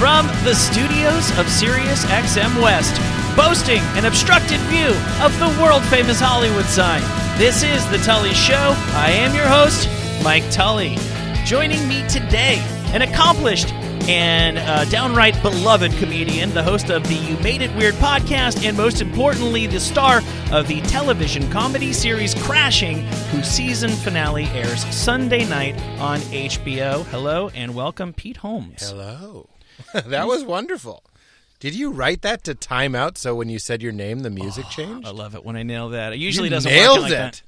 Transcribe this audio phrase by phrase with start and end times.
[0.00, 2.96] From the studios of Sirius XM West,
[3.36, 4.88] boasting an obstructed view
[5.22, 7.02] of the world famous Hollywood sign.
[7.36, 8.72] This is The Tully Show.
[8.94, 9.90] I am your host,
[10.24, 10.96] Mike Tully.
[11.44, 13.74] Joining me today, an accomplished
[14.08, 18.74] and uh, downright beloved comedian, the host of the You Made It Weird podcast, and
[18.78, 25.44] most importantly, the star of the television comedy series Crashing, whose season finale airs Sunday
[25.44, 27.04] night on HBO.
[27.08, 28.88] Hello and welcome, Pete Holmes.
[28.88, 29.46] Hello.
[30.06, 31.02] that was wonderful.
[31.58, 34.64] Did you write that to time out so when you said your name, the music
[34.70, 35.06] changed?
[35.06, 36.12] I love it when I nail that.
[36.14, 37.14] It usually you doesn't nailed work like it.
[37.16, 37.42] that.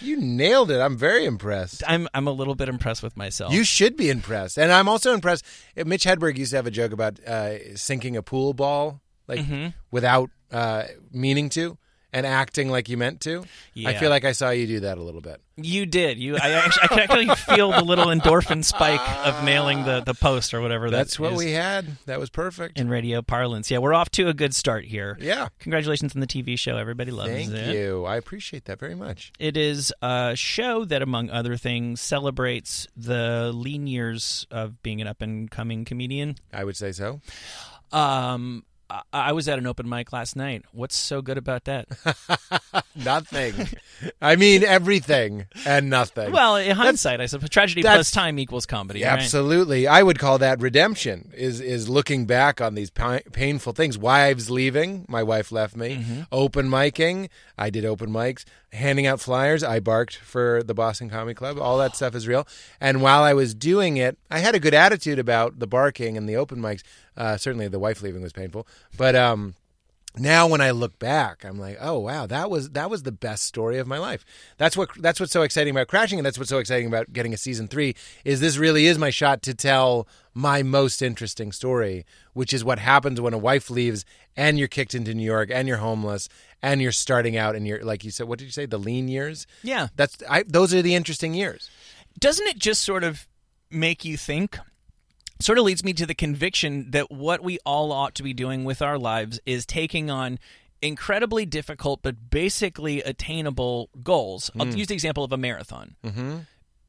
[0.00, 0.80] You nailed it.
[0.80, 1.82] I'm very impressed.
[1.86, 3.52] I'm I'm a little bit impressed with myself.
[3.52, 4.58] You should be impressed.
[4.58, 5.44] And I'm also impressed.
[5.78, 9.40] uh, Mitch Hedberg used to have a joke about uh, sinking a pool ball like
[9.40, 9.68] Mm-hmm.
[9.92, 11.78] without uh, meaning to
[12.12, 13.44] and acting like you meant to.
[13.86, 15.40] I feel like I saw you do that a little bit.
[15.56, 16.18] You did.
[16.18, 16.36] You.
[16.36, 20.54] I actually, I can actually feel the little endorphin spike of nailing the, the post
[20.54, 20.90] or whatever.
[20.90, 21.86] that That's what is we had.
[22.06, 22.78] That was perfect.
[22.78, 23.70] in radio parlance.
[23.70, 25.16] Yeah, we're off to a good start here.
[25.20, 25.48] yeah.
[25.58, 26.76] Congratulations on the TV show.
[26.76, 27.52] Everybody loves Thank it.
[27.52, 28.04] Thank you.
[28.04, 29.32] I appreciate that very much.
[29.38, 35.06] It is a show that, among other things, celebrates the lean years of being an
[35.06, 36.36] up and coming comedian.
[36.52, 37.20] I would say so.
[37.92, 38.64] Um,
[39.12, 40.64] I, was at an open mic last night.
[40.72, 41.86] What's so good about that?
[42.94, 43.68] Nothing.
[44.20, 46.32] I mean everything and nothing.
[46.32, 49.00] well, in hindsight, I suppose tragedy plus time equals comedy.
[49.00, 49.20] Yeah, right?
[49.20, 49.86] Absolutely.
[49.86, 53.96] I would call that redemption is is looking back on these pi- painful things.
[53.96, 55.96] Wives leaving, my wife left me.
[55.96, 56.20] Mm-hmm.
[56.30, 58.44] Open micing, I did open mics.
[58.72, 61.58] Handing out flyers, I barked for the Boston Comedy Club.
[61.58, 62.46] All that stuff is real.
[62.80, 66.26] And while I was doing it, I had a good attitude about the barking and
[66.26, 66.82] the open mics.
[67.14, 68.66] Uh, certainly the wife leaving was painful.
[68.96, 69.54] But um
[70.16, 73.44] now when I look back, I'm like, oh wow, that was that was the best
[73.44, 74.24] story of my life.
[74.58, 77.32] That's what that's what's so exciting about crashing, and that's what's so exciting about getting
[77.32, 77.94] a season three.
[78.24, 82.04] Is this really is my shot to tell my most interesting story,
[82.34, 84.04] which is what happens when a wife leaves
[84.36, 86.28] and you're kicked into New York and you're homeless
[86.62, 89.08] and you're starting out and you're like you said, what did you say, the lean
[89.08, 89.46] years?
[89.62, 89.88] Yeah.
[89.96, 91.70] That's I, those are the interesting years.
[92.18, 93.26] doesn't it just sort of
[93.70, 94.58] make you think?
[95.40, 98.64] Sort of leads me to the conviction that what we all ought to be doing
[98.64, 100.38] with our lives is taking on
[100.80, 104.50] incredibly difficult but basically attainable goals.
[104.58, 105.96] I'll use the example of a marathon.
[106.04, 106.36] Mm-hmm.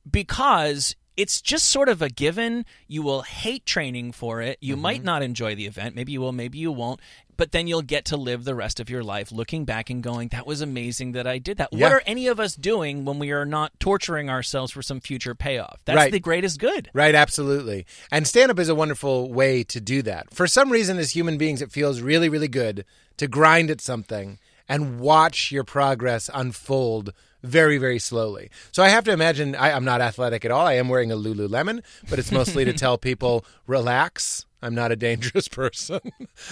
[0.09, 2.65] Because it's just sort of a given.
[2.87, 4.57] You will hate training for it.
[4.61, 5.05] You might mm-hmm.
[5.05, 5.95] not enjoy the event.
[5.95, 6.99] Maybe you will, maybe you won't.
[7.35, 10.27] But then you'll get to live the rest of your life looking back and going,
[10.29, 11.69] that was amazing that I did that.
[11.71, 11.85] Yeah.
[11.85, 15.33] What are any of us doing when we are not torturing ourselves for some future
[15.33, 15.79] payoff?
[15.85, 16.11] That's Right.
[16.11, 16.89] the greatest good.
[16.93, 17.87] Right, absolutely.
[18.11, 20.31] And stand up is a wonderful way to do that.
[20.31, 22.85] For some reason, as human beings, it feels really, really good
[23.17, 24.37] to grind at something
[24.69, 28.49] and watch your progress unfold very, very slowly.
[28.71, 30.65] So I have to imagine I, I'm not athletic at all.
[30.65, 34.45] I am wearing a Lululemon, but it's mostly to tell people, relax.
[34.61, 35.99] I'm not a dangerous person.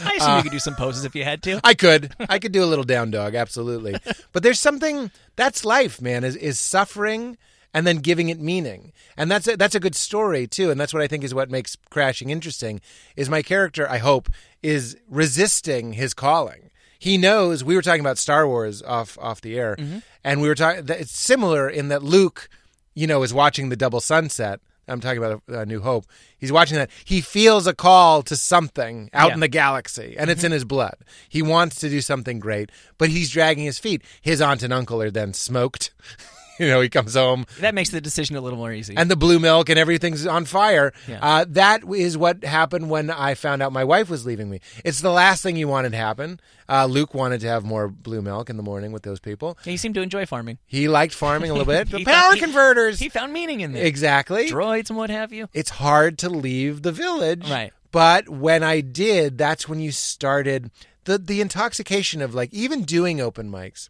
[0.03, 1.61] I assume you could do uh, some poses if you had to.
[1.63, 2.13] I could.
[2.19, 3.95] I could do a little down dog, absolutely.
[4.33, 7.37] But there's something that's life, man, is is suffering
[7.73, 8.91] and then giving it meaning.
[9.15, 11.49] And that's a, that's a good story too, and that's what I think is what
[11.49, 12.81] makes crashing interesting
[13.15, 14.29] is my character, I hope,
[14.61, 16.70] is resisting his calling.
[17.01, 19.99] He knows we were talking about Star Wars off off the air, mm-hmm.
[20.23, 22.47] and we were talking it's similar in that Luke,
[22.93, 24.59] you know, is watching the double sunset.
[24.87, 26.05] I'm talking about a, New Hope.
[26.37, 26.91] He's watching that.
[27.03, 29.33] He feels a call to something out Yeah.
[29.33, 30.53] in the galaxy, and it's in mm-hmm.
[30.53, 30.93] his blood.
[31.27, 32.69] He wants to do something great,
[32.99, 34.03] but he's dragging his feet.
[34.21, 35.91] His aunt and uncle are then smoked.
[36.61, 38.95] you know, he comes home That makes the decision a little more easy.
[38.95, 40.93] and the blue milk and everything's on fire.
[41.07, 41.19] Yeah.
[41.21, 44.61] Uh, that is what happened when I found out my wife was leaving me.
[44.85, 46.39] It's the last thing you wanted to happen.
[46.69, 49.57] Uh, Luke wanted to have more blue milk in the morning with those people.
[49.65, 50.57] he seemed to enjoy farming.
[50.67, 51.89] He liked farming a little bit.
[51.91, 52.99] The power found- he- converters.
[52.99, 53.83] He found meaning in there.
[53.85, 54.49] exactly.
[54.49, 55.49] Droids and what have you.
[55.53, 57.49] it's hard to leave the village.
[57.49, 57.73] Right.
[57.91, 60.71] But when I did, that's when you started
[61.03, 63.89] the the intoxication of like even doing open mics.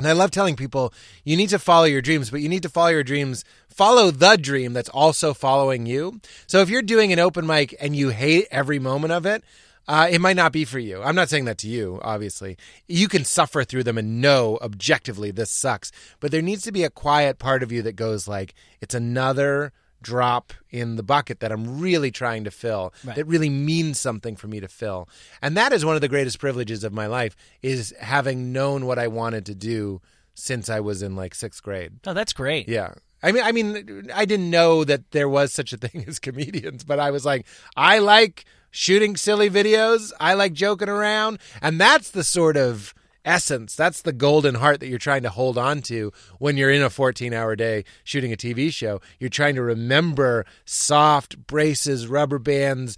[0.00, 0.94] And I love telling people
[1.24, 4.38] you need to follow your dreams, but you need to follow your dreams, follow the
[4.38, 6.22] dream that's also following you.
[6.46, 9.44] So if you're doing an open mic and you hate every moment of it,
[9.86, 11.02] uh, it might not be for you.
[11.02, 12.56] I'm not saying that to you, obviously.
[12.88, 16.84] You can suffer through them and know objectively this sucks, but there needs to be
[16.84, 21.52] a quiet part of you that goes like, it's another drop in the bucket that
[21.52, 23.16] I'm really trying to fill Right.
[23.16, 25.08] that really means something for me to fill.
[25.42, 28.98] And that is one of the greatest privileges of my life is having known what
[28.98, 30.00] I wanted to do
[30.34, 31.92] since I was in like 6th grade.
[32.06, 32.68] Oh, that's great.
[32.68, 32.94] Yeah.
[33.22, 36.84] I mean I mean I didn't know that there was such a thing as comedians,
[36.84, 37.46] but I was like
[37.76, 42.94] I like shooting silly videos, I like joking around, and that's the sort of
[43.24, 43.74] essence.
[43.74, 46.90] That's the golden heart that you're trying to hold on to when you're in a
[46.90, 49.00] 14-hour day shooting a TV show.
[49.18, 52.96] You're trying to remember soft braces, rubber bands,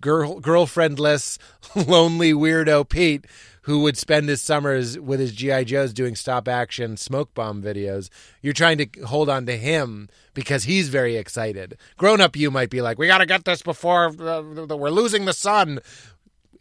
[0.00, 1.38] girl girlfriendless,
[1.88, 3.26] lonely weirdo Pete
[3.62, 8.08] who would spend his summers with his GI Joes doing stop action smoke bomb videos.
[8.40, 11.76] You're trying to hold on to him because he's very excited.
[11.96, 15.32] Grown up, you might be like, "We got to get this before we're losing the
[15.32, 15.78] sun."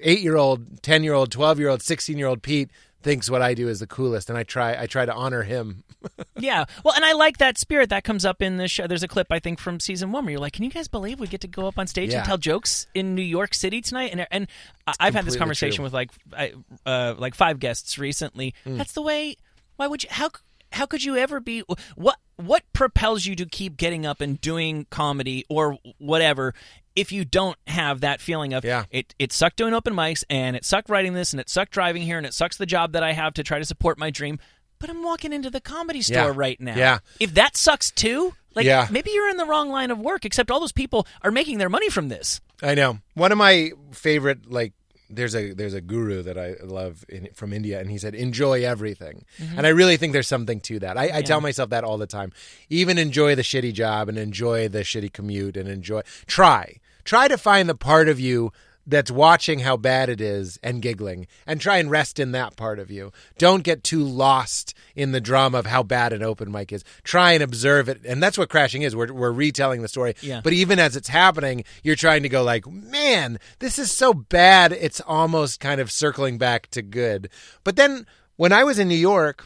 [0.03, 2.69] Eight year old, ten year old, twelve year old, sixteen year old Pete
[3.03, 5.83] thinks what I do is the coolest, and I try I try to honor him.
[6.39, 6.65] Yeah.
[6.83, 8.88] Well, and I like that spirit that comes up in the show.
[8.88, 11.19] There's a clip I think from season one where you're like, "Can you guys believe
[11.19, 12.18] we get to go up on stage Yeah.
[12.19, 14.48] and tell jokes in New York City tonight?" And and
[14.88, 15.83] I- I've had this conversation true.
[15.83, 16.54] with like I,
[16.88, 18.56] uh, like five guests recently.
[18.65, 18.77] Mm.
[18.77, 19.36] That's the way.
[19.75, 20.09] Why would you?
[20.12, 20.31] How
[20.71, 21.63] how could you ever be?
[21.95, 26.56] What what propels you to keep getting up and doing comedy or whatever?
[26.96, 28.86] If you don't have that feeling of Yeah.
[28.92, 32.02] it, it sucked doing open mics and it sucked writing this and it sucked driving
[32.02, 34.40] here and it sucks the job that I have to try to support my dream.
[34.80, 36.34] But I'm walking into the comedy store Yeah.
[36.36, 36.76] right now.
[36.76, 37.00] Yeah.
[37.20, 38.88] If that sucks too, like Yeah.
[38.90, 40.26] maybe you're in the wrong line of work.
[40.26, 42.42] Except all those people are making their money from this.
[42.62, 43.00] I know.
[43.14, 44.74] One of my favorite like
[45.12, 48.63] there's a there's a guru that I love in, from India, and he said enjoy
[48.63, 49.58] everything, mm-hmm.
[49.58, 50.98] and I really think there's something to that.
[50.98, 52.31] I, I tell myself that all the time.
[52.69, 56.02] Even enjoy the shitty job, and enjoy the shitty commute, and enjoy.
[56.28, 58.52] Try try to find the part of you
[58.86, 62.80] that's watching how bad it is and giggling and try and rest in that part
[62.80, 63.12] of you.
[63.38, 66.83] Don't get too lost in the drama of how bad an open mic is.
[67.04, 68.01] Try and observe it.
[68.06, 68.95] And that's what crashing is.
[68.95, 70.16] We're, we're retelling the story.
[70.22, 70.42] Yeah.
[70.44, 74.72] But even as it's happening, you're trying to go like, man, this is so bad.
[74.72, 77.30] It's almost kind of circling back to good.
[77.63, 79.45] But then when I was in New York,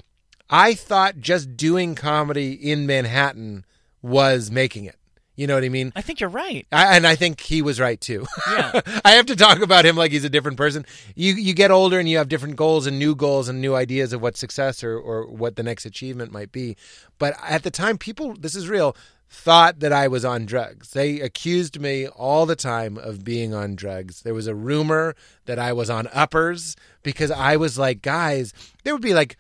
[0.50, 3.66] I thought just doing comedy in Manhattan
[4.02, 4.96] was making it.
[5.36, 5.92] You know what I mean?
[5.96, 6.66] I think you're right.
[6.72, 8.26] I, and I think he was right too.
[8.50, 8.82] Yeah.
[9.06, 10.86] I have to talk about him like he's a different person.
[11.16, 14.14] You you get older and you have different goals and new goals and new ideas
[14.14, 16.78] of what success or, or what the next achievement might be.
[17.20, 18.96] But at the time, people this is real
[19.30, 20.92] thought that I was on drugs.
[20.92, 24.22] They accused me all the time of being on drugs.
[24.22, 25.16] There was a rumor
[25.46, 28.54] that I was on uppers because I was like, guys,
[28.84, 29.38] there would be like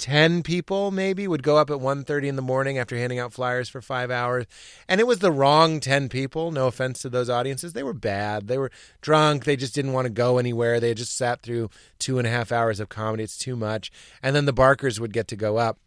[0.00, 3.68] 10 people maybe would go up at 1.30 in the morning after handing out flyers
[3.68, 4.46] for five hours.
[4.88, 7.74] And it was the wrong 10 people no offense to those audiences.
[7.74, 8.48] They were bad.
[8.48, 9.44] They were drunk.
[9.44, 10.80] They just didn't want to go anywhere.
[10.80, 11.68] They just sat through
[11.98, 13.22] two and a half hours of comedy.
[13.22, 13.92] It's too much.
[14.22, 15.78] And then the barkers would get to go up.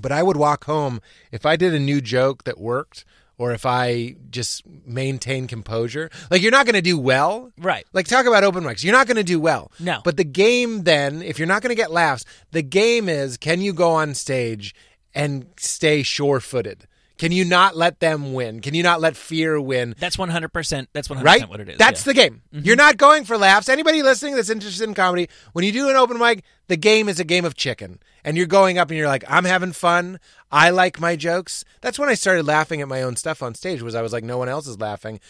[0.00, 1.00] But I would walk home.
[1.32, 3.04] If I did a new joke that worked
[3.40, 6.10] or if I just maintain composure.
[6.30, 7.50] Like you're not going to do well.
[7.56, 7.86] Right.
[7.94, 8.84] Like talk about open mics.
[8.84, 9.72] You're not going to do well.
[9.80, 10.02] No.
[10.04, 13.62] But the game then, if you're not going to get laughs, the game is can
[13.62, 14.74] you go on stage
[15.14, 16.86] and stay sure-footed?
[17.20, 18.60] Can you not let them win?
[18.60, 19.94] Can you not let fear win?
[19.98, 20.86] That's 100%.
[20.94, 21.46] That's 100% right?
[21.46, 21.76] what it is.
[21.76, 22.10] That's yeah.
[22.10, 22.40] the game.
[22.54, 22.64] Mm-hmm.
[22.64, 23.68] You're not going for laughs.
[23.68, 27.20] Anybody listening that's interested in comedy, when you do an open mic, the game is
[27.20, 28.00] a game of chicken.
[28.24, 30.18] And you're going up and you're like, I'm having fun.
[30.50, 31.62] I like my jokes.
[31.82, 34.24] That's when I started laughing at my own stuff on stage was I was like,
[34.24, 35.20] no one else is laughing.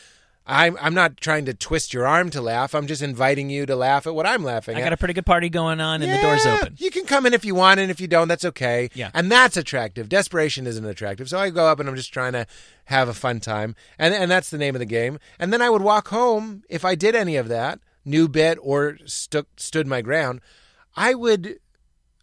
[0.50, 2.74] I'm I'm not trying to twist your arm to laugh.
[2.74, 4.84] I'm just inviting you to laugh at what I'm laughing I at.
[4.84, 6.74] got a pretty good party going on and the door's Yeah, open.
[6.78, 8.90] You can come in if you want, and if you don't, that's okay.
[8.92, 9.12] Yeah.
[9.14, 10.08] And that's attractive.
[10.08, 11.28] Desperation isn't attractive.
[11.28, 12.46] So I go up and I'm just trying to
[12.86, 13.76] have a fun time.
[13.96, 15.20] And and that's the name of the game.
[15.38, 18.98] And then I would walk home if I did any of that, new bit or
[19.06, 20.40] stuck stood my ground,
[20.96, 21.60] I would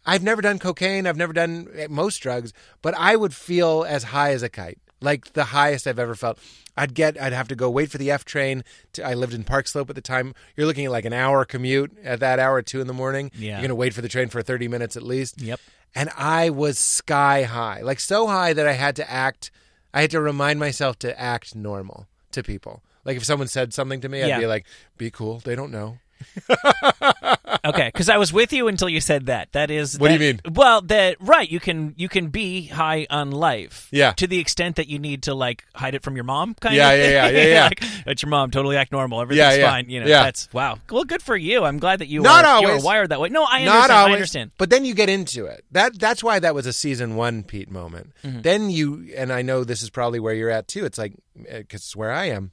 [0.04, 4.04] I've never done cocaine, I've never done eh, most drugs, but I would feel as
[4.04, 4.78] high as a kite.
[5.00, 6.38] Like the highest I've ever felt.
[6.76, 8.64] I'd get I'd have to go wait for the F train.
[8.94, 10.34] To, I lived in Park Slope at the time.
[10.56, 13.30] You're looking at like an hour commute at that hour at two in the morning.
[13.36, 13.52] Yeah.
[13.58, 15.40] You're gonna wait for the train for 30 minutes at least.
[15.40, 15.60] Yep.
[15.94, 19.50] And I was sky high, like so high that I had to act.
[19.94, 22.82] I had to remind myself to act normal to people.
[23.04, 24.38] Like if someone said something to me, I'd Yeah.
[24.40, 24.66] be like,
[24.98, 25.38] "Be cool.
[25.40, 25.98] They don't know."
[27.64, 29.52] okay, because I was with you until you said that.
[29.52, 29.98] That is.
[29.98, 30.40] What do you mean?
[30.52, 31.48] Well, that right.
[31.48, 33.88] You can you can be high on life.
[33.90, 34.12] Yeah.
[34.12, 36.90] To the extent that you need to like hide it from your mom, kind Yeah,
[36.90, 36.98] of.
[37.00, 37.64] yeah, yeah, yeah, yeah.
[37.68, 38.50] like, it's your mom.
[38.50, 39.20] Totally act normal.
[39.20, 39.90] Everything's Yeah, yeah, fine.
[39.90, 40.06] You know.
[40.06, 40.24] yeah.
[40.24, 40.78] That's wow.
[40.90, 41.64] Well, good for you.
[41.64, 42.82] I'm glad that you Not are, you always.
[42.82, 43.28] are wired that way.
[43.28, 43.66] No, I understand.
[43.66, 44.50] Not always, I understand.
[44.58, 45.64] But then you get into it.
[45.72, 48.12] That that's why that was a season one Pete moment.
[48.24, 48.42] Mm-hmm.
[48.42, 50.84] Then you and I know this is probably where you're at too.
[50.84, 52.52] It's like because it's where I am.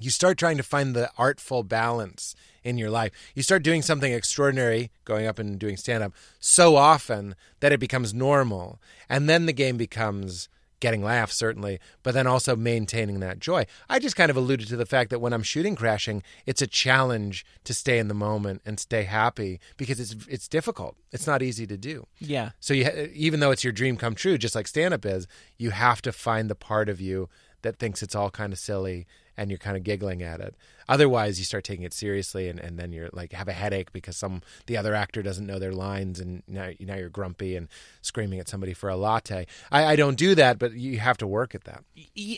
[0.00, 3.12] You start trying to find the artful balance in your life.
[3.34, 7.80] You start doing something extraordinary, going up and doing stand up so often that it
[7.80, 10.48] becomes normal, and then the game becomes
[10.80, 13.66] getting laughs certainly, but then also maintaining that joy.
[13.88, 16.66] I just kind of alluded to the fact that when I'm shooting crashing, it's a
[16.66, 20.96] challenge to stay in the moment and stay happy because it's it's difficult.
[21.10, 22.06] It's not easy to do.
[22.18, 22.50] Yeah.
[22.60, 25.26] So you, even though it's your dream come true, just like stand up is,
[25.56, 27.28] you have to find the part of you
[27.62, 29.06] that thinks it's all kind of silly
[29.38, 30.54] and you're kind of giggling at it.
[30.88, 34.16] Otherwise, you start taking it seriously, and, and then you're like have a headache because
[34.16, 37.68] some the other actor doesn't know their lines, and now now you're grumpy and
[38.02, 39.46] screaming at somebody for a latte.
[39.70, 41.84] I, I don't do that, but you have to work at that.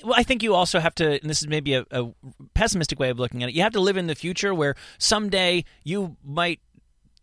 [0.04, 2.12] Well, I think you also have to, and this is maybe a, a
[2.54, 3.54] pessimistic way of looking at it.
[3.54, 6.60] You have to live in the future where someday you might.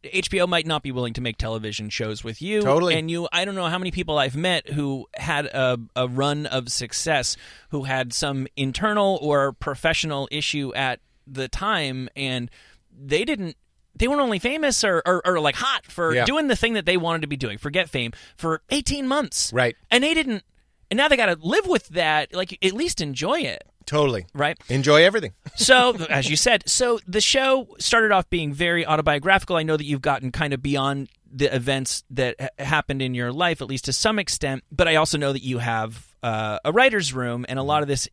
[0.04, 2.62] HBO might not be willing to make television shows with you.
[2.62, 2.96] Totally.
[2.96, 6.46] And you, I don't know how many people I've met who had a, a run
[6.46, 7.36] of success
[7.70, 12.50] who had some internal or professional issue at the time and
[12.98, 13.58] they didn't
[13.96, 16.24] they weren't only famous or, or, or like hot for Yeah.
[16.26, 19.76] doing the thing that they wanted to be doing forget fame for 18 months Right.
[19.92, 20.44] and they didn't
[20.90, 24.26] and now they got to live with that like at least enjoy it Totally.
[24.36, 25.34] right Enjoy everything.
[25.56, 29.86] so as you said so the show started off being very autobiographical i know that
[29.86, 33.86] you've gotten kind of beyond the events that ha- happened in your life at least
[33.86, 37.58] to some extent but i also know that you have uh, a writer's room and
[37.58, 38.08] a lot of this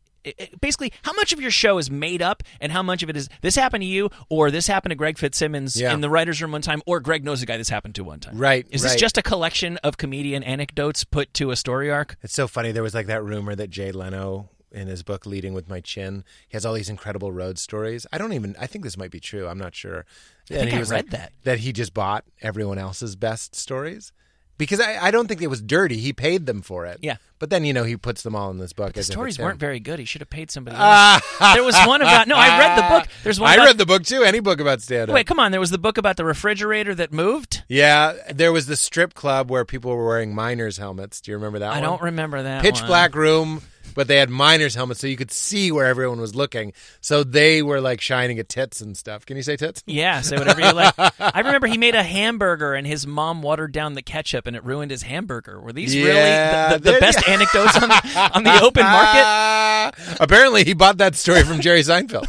[0.59, 3.29] basically how much of your show is made up and how much of it is
[3.41, 5.93] this happened to you or this happened to greg fitzsimmons Yeah.
[5.93, 8.19] in the writer's room one time or greg knows a guy this happened to one
[8.19, 12.17] time Right, is this just a collection of comedian anecdotes put to a story arc
[12.23, 12.71] It's so funny.
[12.71, 16.23] There was like that rumor that Jay Leno in his book Leading with My Chin,
[16.47, 18.05] he has all these incredible road stories.
[18.11, 19.47] I don't even I think this might be true.
[19.47, 20.05] I'm not sure.
[20.49, 21.31] And think he I was read like, that.
[21.43, 24.11] that he just bought everyone else's best stories.
[24.57, 25.97] Because I, I don't think it was dirty.
[25.97, 26.99] He paid them for it.
[27.01, 27.17] Yeah.
[27.39, 28.93] But then, you know, he puts them all in this book.
[28.93, 30.85] the stories weren't very good he should have paid somebody else.
[30.85, 31.51] Ah.
[31.55, 33.85] there was one about no i read the book there's one I about, read the
[33.85, 34.23] book too.
[34.23, 35.13] Any book about stand up.
[35.13, 35.51] Wait, come on.
[35.51, 37.63] There was the book about the refrigerator that moved.
[37.67, 41.19] Yeah, there was the strip club where people were wearing miners' helmets.
[41.19, 41.83] Do you remember that I one?
[41.83, 42.61] don't remember that.
[42.61, 42.87] Pitch one.
[42.87, 43.61] black room,
[43.93, 46.73] but they had miners' helmets so you could see where everyone was looking.
[47.01, 49.25] So they were like shining at tits and stuff.
[49.25, 49.83] Can you say tits?
[49.85, 50.93] Yeah, say whatever you like.
[50.97, 54.63] I remember he made a hamburger and his mom watered down the ketchup and it
[54.63, 55.59] ruined his hamburger.
[55.59, 59.95] Were these Yeah, really the, the, the best anecdotes on the, on the open market?
[60.19, 62.27] Apparently, he bought that story from Jerry Seinfeld.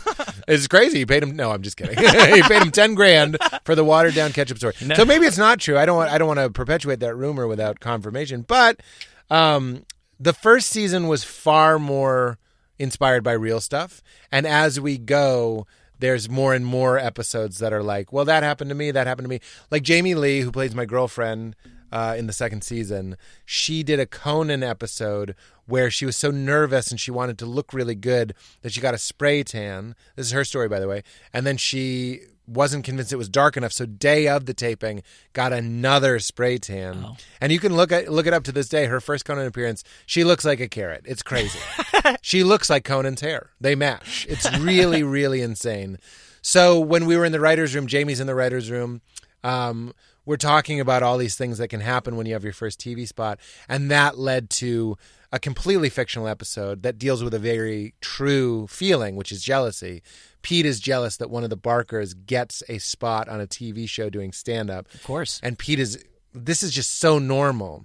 [0.49, 0.99] It's crazy.
[0.99, 1.37] He paid him.
[1.37, 1.97] No, I'm just kidding.
[1.99, 4.75] he paid him ten grand for the watered down ketchup story.
[4.95, 5.77] So maybe it's not true.
[5.77, 5.97] I don't.
[5.97, 8.43] Want, I don't want to perpetuate that rumor without confirmation.
[8.43, 8.81] But
[9.31, 9.85] um,
[10.19, 12.39] the first season was far more
[12.79, 15.67] inspired by real stuff, and as we go.
[15.99, 19.25] There's more and more episodes that are like, well, that happened to me, that happened
[19.25, 19.41] to me.
[19.71, 21.57] Like Jamie Lee, who plays my girlfriend,
[21.93, 25.35] uh, in the second season, she did a Conan episode
[25.67, 28.95] where she was so nervous and she wanted to look really good that she got
[28.95, 29.95] a spray tan.
[30.15, 31.03] This is her story, by the way.
[31.33, 35.53] And then she wasn't convinced it was dark enough, so day of the taping, got
[35.53, 37.17] another spray tan.
[37.41, 38.87] And you can look at look it up to this day.
[38.87, 41.03] Her first Conan appearance, she looks like a carrot.
[41.05, 41.59] It's crazy.
[42.23, 43.51] she looks like Conan's hair.
[43.61, 44.27] They match.
[44.29, 45.99] It's really, really insane.
[46.43, 49.01] So when we were in the writers' room, Jamie's in the writers' room.
[49.43, 49.93] Um,
[50.25, 53.07] we're talking about all these things that can happen when you have your first TV
[53.07, 53.39] spot,
[53.69, 54.99] and that led to
[55.33, 60.03] a completely fictional episode that deals with a very true feeling, which is jealousy.
[60.47, 64.09] Pete is jealous that one of the Barkers gets a spot on a TV show
[64.09, 64.87] doing stand up.
[64.95, 65.41] Of course.
[65.43, 65.99] And Pete is
[66.33, 67.85] this is just so normal.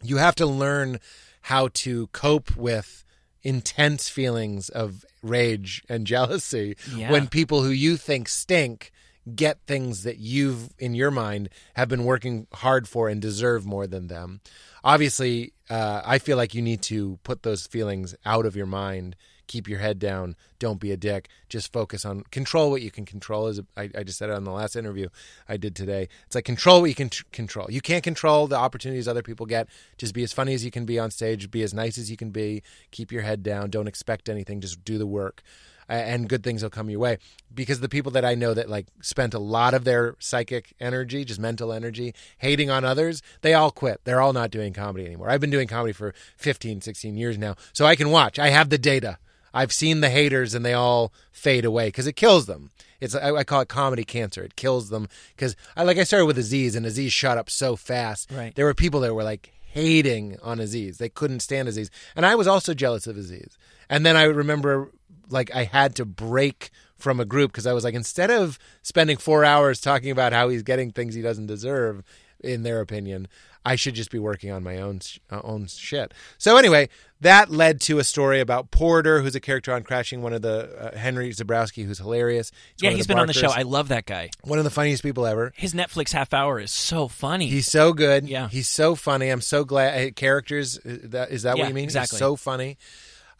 [0.00, 1.00] You have to learn
[1.42, 3.04] how to cope with
[3.42, 7.10] intense feelings of rage and jealousy Yeah.
[7.10, 8.92] when people who you think stink
[9.34, 13.88] get things that you've in your mind have been working hard for and deserve more
[13.88, 14.40] than them.
[14.84, 19.16] Obviously, uh, I feel like you need to put those feelings out of your mind.
[19.48, 20.36] Keep your head down.
[20.60, 21.28] Don't be a dick.
[21.48, 23.48] Just focus on control what you can control.
[23.48, 25.08] As I, I just said it on the last interview
[25.48, 26.08] I did today.
[26.26, 27.66] It's like control what you can tr- control.
[27.70, 29.68] You can't control the opportunities other people get.
[29.96, 31.50] Just be as funny as you can be on stage.
[31.50, 32.62] Be as nice as you can be.
[32.92, 33.70] Keep your head down.
[33.70, 34.60] Don't expect anything.
[34.60, 35.42] Just do the work
[35.88, 37.18] and good things will come your way
[37.54, 41.24] because the people that i know that like spent a lot of their psychic energy
[41.24, 45.30] just mental energy hating on others they all quit they're all not doing comedy anymore
[45.30, 48.68] i've been doing comedy for 15 16 years now so i can watch i have
[48.68, 49.18] the data
[49.54, 53.32] i've seen the haters and they all fade away because it kills them it's I,
[53.32, 56.74] I call it comedy cancer it kills them because i like i started with aziz
[56.74, 58.54] and aziz shot up so fast Right.
[58.54, 60.96] there were people that were like hating on Aziz.
[60.96, 61.90] They couldn't stand Aziz.
[62.16, 63.58] And I was also jealous of Aziz.
[63.90, 64.90] And then I remember
[65.28, 69.18] like I had to break from a group because I was like, instead of spending
[69.18, 72.02] four hours talking about how he's getting things he doesn't deserve,
[72.40, 73.28] in their opinion.
[73.64, 76.14] I should just be working on my own uh, own shit.
[76.38, 76.88] So anyway,
[77.20, 80.94] that led to a story about Porter, who's a character on Crashing, one of the
[80.94, 82.50] uh, Henry Zebrowski, who's hilarious.
[82.76, 83.50] He's Yeah, he's been on the show.
[83.50, 84.30] I love that guy.
[84.42, 85.52] one of the funniest people ever.
[85.56, 87.48] His Netflix half hour is so funny.
[87.48, 88.26] He's so good.
[88.28, 88.48] Yeah.
[88.48, 89.28] he's so funny.
[89.28, 90.08] I'm so glad.
[90.08, 90.78] uh, Characters.
[90.78, 91.84] uh, That is that Yeah, what you mean?
[91.84, 92.14] exactly.
[92.16, 92.78] He's so funny.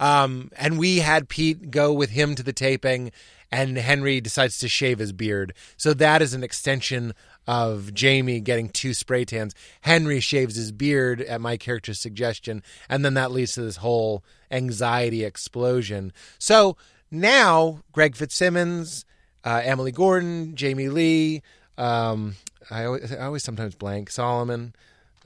[0.01, 3.11] Um, and we had Pete go with him to the taping,
[3.51, 5.55] and Henry decides to shave his beard.
[5.77, 7.15] So that is an extension
[7.49, 9.55] of Jamie getting two spray tans.
[9.81, 14.23] Henry shaves his beard at my character's suggestion, and then that leads to this whole
[14.51, 16.13] anxiety explosion.
[16.39, 16.77] So
[17.11, 19.07] now Greg Fitzsimmons,
[19.45, 21.43] uh, Emily Gordon, Jamie Lee.
[21.79, 22.35] Um,
[22.71, 24.75] I always, I always sometimes blank Solomon.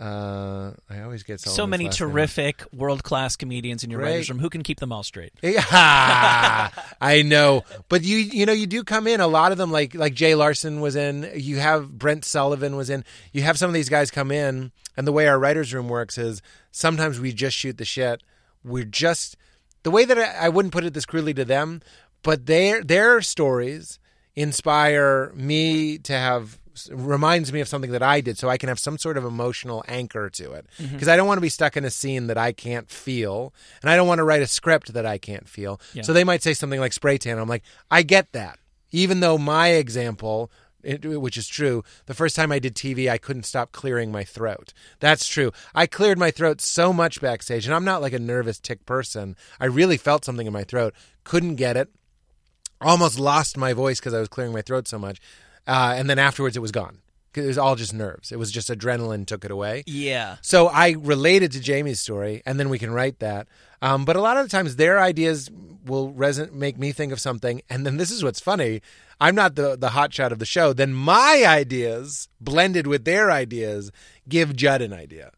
[0.03, 4.11] Uh, I always get so many terrific world class comedians in your Great.
[4.11, 4.41] writers room.
[4.41, 5.33] Who can keep them all straight?
[5.43, 9.21] Yeah, I know, but you you know you do come in.
[9.21, 11.31] A lot of them, like like Jay Larson was in.
[11.37, 13.05] You have Brent Sullivan was in.
[13.33, 16.19] You have some of these guys come in, and the way our writers' room works
[16.19, 16.43] is
[16.73, 18.25] sometimes we just shoot the shit.
[18.65, 19.37] We're just
[19.85, 21.81] the way that I, I wouldn't put it this crudely to them,
[22.25, 24.01] but their their stories
[24.35, 26.59] inspire me to have
[26.91, 29.85] reminds me of something that I did so I can have some sort of emotional
[29.89, 30.67] anchor to it.
[30.79, 30.93] Mm-hmm.
[30.93, 33.53] Because I don't want to be stuck in a scene that I can't feel
[33.83, 35.81] and I don't want to write a script that I can't feel.
[35.93, 36.03] Yeah.
[36.03, 38.59] so they might say something like spray tan I'm like I get that.
[38.91, 40.51] Even though my example
[40.83, 44.25] it, which is true the first time I did TV I couldn't stop clearing my
[44.25, 44.73] throat.
[45.01, 45.53] That's true.
[45.75, 49.37] I cleared my throat so much backstage and I'm not like a nervous tick person.
[49.61, 50.95] I really felt something in my throat.
[51.25, 51.89] Couldn't get it.
[52.81, 55.21] Almost lost my voice because I was clearing my throat so much.
[55.67, 56.99] Uh, and then afterwards, it was gone.
[57.35, 58.31] It was all just nerves.
[58.31, 59.85] It was just adrenaline took it away.
[59.87, 60.37] Yeah.
[60.43, 63.47] So I related to Jamie's story, and then we can write that.
[63.81, 65.51] Um, but a lot of the times, their ideas
[65.87, 68.83] will reson- make me think of something, and then this is what's funny.
[69.21, 70.73] I'm not the the hot shot of the show.
[70.75, 73.91] Then my ideas blended with their ideas
[74.29, 75.31] give Judd an idea.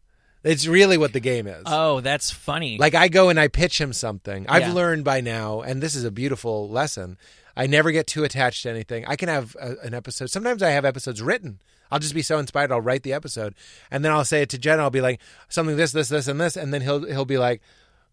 [0.43, 1.63] It's really what the game is.
[1.65, 2.77] Oh, that's funny.
[2.77, 4.45] Like I go and I pitch him something.
[4.49, 4.73] I've Yeah.
[4.73, 7.17] learned by now, and this is a beautiful lesson.
[7.55, 9.05] I never get too attached to anything.
[9.07, 10.29] I can have a, an episode.
[10.29, 11.59] Sometimes I have episodes written.
[11.91, 12.71] I'll just be so inspired.
[12.71, 13.55] I'll write the episode,
[13.91, 14.79] and then I'll say it to Jen.
[14.79, 17.61] I'll be like something this, this, this, and this, and then he'll he'll be like,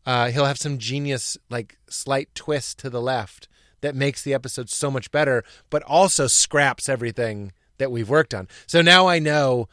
[0.06, 3.48] uh, he'll have some genius like slight twist to the left
[3.80, 8.48] that makes the episode so much better, but also scraps everything that we've worked on.
[8.66, 9.68] So now I know.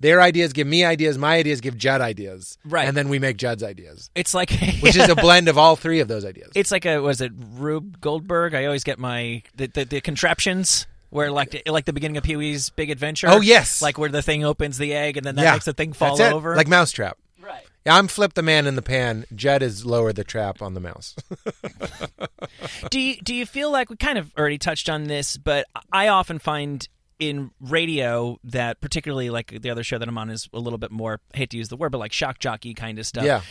[0.00, 1.16] Their ideas give me ideas.
[1.16, 2.58] My ideas give Judd ideas.
[2.64, 2.86] Right.
[2.86, 6.00] And then we make Judd's ideas it's like which is a blend of all three
[6.00, 6.50] of those ideas.
[6.54, 8.54] it's like a was it Rube Goldberg?
[8.54, 12.36] I always get my the the, the contraptions where like like the beginning of Pee
[12.36, 13.28] Wee's Big Adventure.
[13.30, 13.80] Oh, yes.
[13.80, 16.32] like where the thing opens the egg and then that makes the thing fall That's
[16.32, 16.34] it.
[16.34, 16.56] over.
[16.56, 17.16] like Mousetrap.
[17.40, 17.62] right.
[17.86, 19.26] Yeah, I'm flip the man in the pan.
[19.34, 21.14] Judd is lower the trap on the mouse.
[22.90, 26.08] Do you do you feel like we kind of already touched on this, but I
[26.08, 26.86] often find
[27.18, 30.90] in radio that particularly like the other show that I'm on is a little bit
[30.90, 33.24] more I hate to use the word, but like shock jockey kind of stuff.
[33.24, 33.42] Yeah.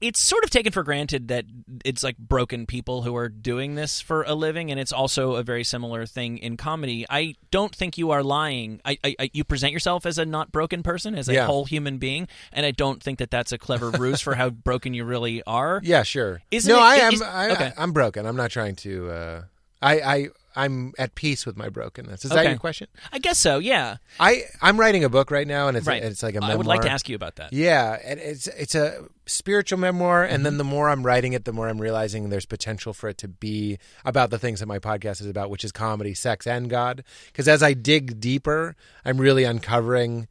[0.00, 1.44] It's sort of taken for granted that
[1.84, 5.44] it's like broken people who are doing this for a living, and it's also a
[5.44, 7.06] very similar thing in comedy.
[7.08, 8.80] I don't think you are lying.
[8.84, 11.46] I, I, I you present yourself as a not broken person, as a Yeah.
[11.46, 14.92] whole human being, and I don't think that that's a clever ruse for how broken
[14.92, 15.80] you really are.
[15.84, 16.42] yeah, sure.
[16.50, 17.12] Isn't no, it- I am.
[17.12, 17.72] is- I, okay.
[17.78, 18.26] I, am broken.
[18.26, 19.08] I'm not trying to.
[19.08, 19.42] Uh,
[19.82, 22.24] I, I, I'm at peace with my brokenness.
[22.24, 22.50] Is that Okay.
[22.50, 22.86] your question?
[23.12, 23.58] I guess so.
[23.58, 23.96] Yeah.
[24.20, 26.02] I, I'm writing a book right now, and it's Right.
[26.02, 26.52] it's like a memoir.
[26.52, 27.52] I would like to ask you about that.
[27.52, 30.42] Yeah, and it's it's a spiritual memoir, and Mm-hmm.
[30.44, 33.28] then the more I'm writing it, the more I'm realizing there's potential for it to
[33.28, 37.02] be about the things that my podcast is about, which is comedy, sex, and God.
[37.26, 40.28] Because as I dig deeper, I'm really uncovering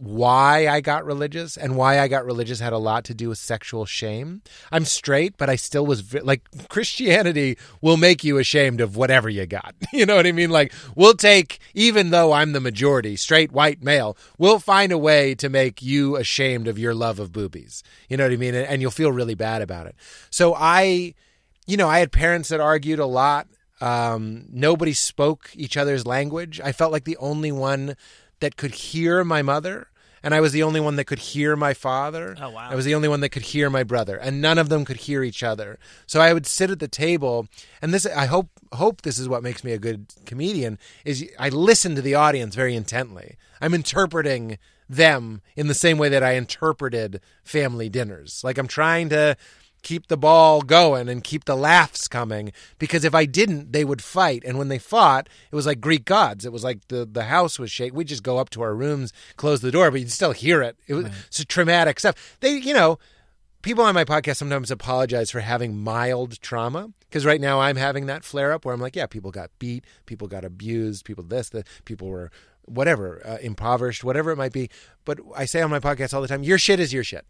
[0.00, 3.36] why I got religious, and why I got religious had a lot to do with
[3.36, 4.40] sexual shame.
[4.72, 9.28] I'm straight, but I still was vi- like Christianity will make you ashamed of whatever
[9.28, 9.74] you got.
[9.92, 10.50] You know what I mean?
[10.50, 15.34] Like we'll take, even though I'm the majority, straight white male, we'll find a way
[15.34, 17.82] to make you ashamed of your love of boobies.
[18.08, 18.54] You know what I mean?
[18.54, 19.96] And, and you'll feel really bad about it.
[20.30, 21.14] So I,
[21.66, 23.48] you know, I had parents that argued a lot.
[23.80, 26.60] Um, nobody spoke each other's language.
[26.62, 27.96] I felt like the only one
[28.40, 29.88] that could hear my mother,
[30.22, 32.36] and I was the only one that could hear my father.
[32.40, 32.68] Oh, wow.
[32.70, 34.98] I was the only one that could hear my brother, and none of them could
[34.98, 35.78] hear each other.
[36.06, 37.48] So I would sit at the table,
[37.80, 41.48] and this I hope hope this is what makes me a good comedian is I
[41.48, 43.36] listen to the audience very intently.
[43.60, 48.42] I'm interpreting them in the same way that I interpreted family dinners.
[48.42, 49.36] Like I'm trying to
[49.82, 54.02] keep the ball going and keep the laughs coming because if I didn't they would
[54.02, 54.42] fight.
[54.44, 56.44] And when they fought it was like Greek gods.
[56.44, 59.12] It was like the the house was shaking we'd just go up to our rooms
[59.36, 60.76] close the door but you'd still hear it.
[60.86, 62.36] It was it's traumatic stuff.
[62.40, 62.98] They you know
[63.62, 68.06] people on my podcast sometimes apologize for having mild trauma because right now I'm having
[68.06, 71.50] that flare up where I'm like, yeah, people got beat, people got abused, people this,
[71.50, 72.30] that people were
[72.64, 74.70] whatever, uh, impoverished, whatever it might be.
[75.04, 77.26] But I say on my podcast all the time, your shit is your shit.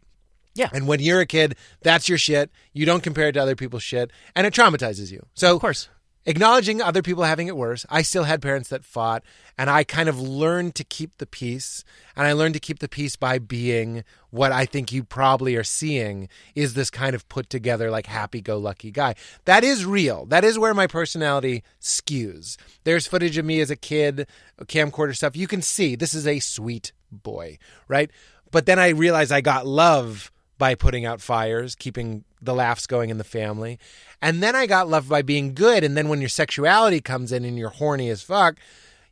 [0.55, 0.69] Yeah.
[0.73, 2.51] And when you're a kid, that's your shit.
[2.73, 5.25] You don't compare it to other people's shit, and it traumatizes you.
[5.35, 5.89] So Of course.
[6.27, 7.87] acknowledging other people having it worse.
[7.89, 9.23] I still had parents that fought,
[9.57, 11.85] and I kind of learned to keep the peace.
[12.17, 15.65] And I learned to keep the peace by being what I think you probably are
[15.65, 19.15] seeing is this kind of put together, like happy go lucky guy.
[19.45, 20.27] That is real.
[20.27, 22.57] That is where my personality skews.
[22.85, 24.27] There's footage of me as a kid,
[24.65, 25.37] camcorder stuff.
[25.37, 27.59] You can see this is a sweet boy,
[27.89, 28.11] right?
[28.51, 30.31] But then I realized I got love
[30.61, 33.79] by putting out fires, keeping the laughs going in the family.
[34.21, 35.83] And then I got love by being good.
[35.83, 38.59] And then when your sexuality comes in and you're horny as fuck,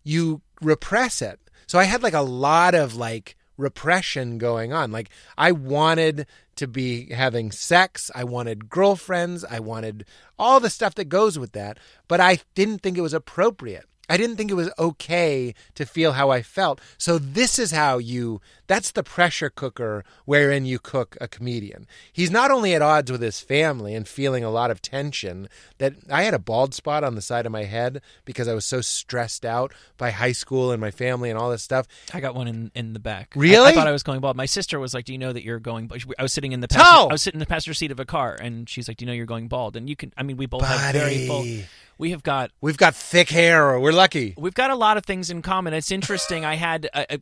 [0.05, 1.41] you repress it.
[1.67, 4.93] So I had like a lot of like repression going on.
[4.93, 5.09] Like
[5.39, 10.05] I wanted to be having sex, I wanted girlfriends, I wanted
[10.39, 13.88] all the stuff that goes with that, but I didn't think it was appropriate.
[14.09, 16.81] I didn't think it was okay to feel how I felt.
[16.97, 21.87] So this is how you that's the pressure cooker wherein you cook a comedian.
[22.13, 25.95] He's not only at odds with his family and feeling a lot of tension that
[26.11, 28.83] I had a bald spot on the side of my head because I was so
[28.83, 31.87] stressed out by high school and my family and all this stuff.
[32.13, 33.33] I got one in, in the back.
[33.35, 33.71] Really?
[33.71, 34.37] I, thought I was going bald.
[34.37, 36.61] My sister was like, "Do you know that you're going?" bald?" I was sitting in
[36.61, 38.99] the passenger, I was sitting in the passenger seat of a car, and she's like,
[38.99, 40.13] "Do you know you're going bald?" And you can.
[40.17, 41.47] I mean, we both have very full.
[41.99, 43.79] We have got We've got thick hair.
[43.79, 44.35] We're lucky.
[44.39, 45.75] we've got a lot of things in common.
[45.75, 46.45] It's interesting.
[46.45, 47.19] I had a, a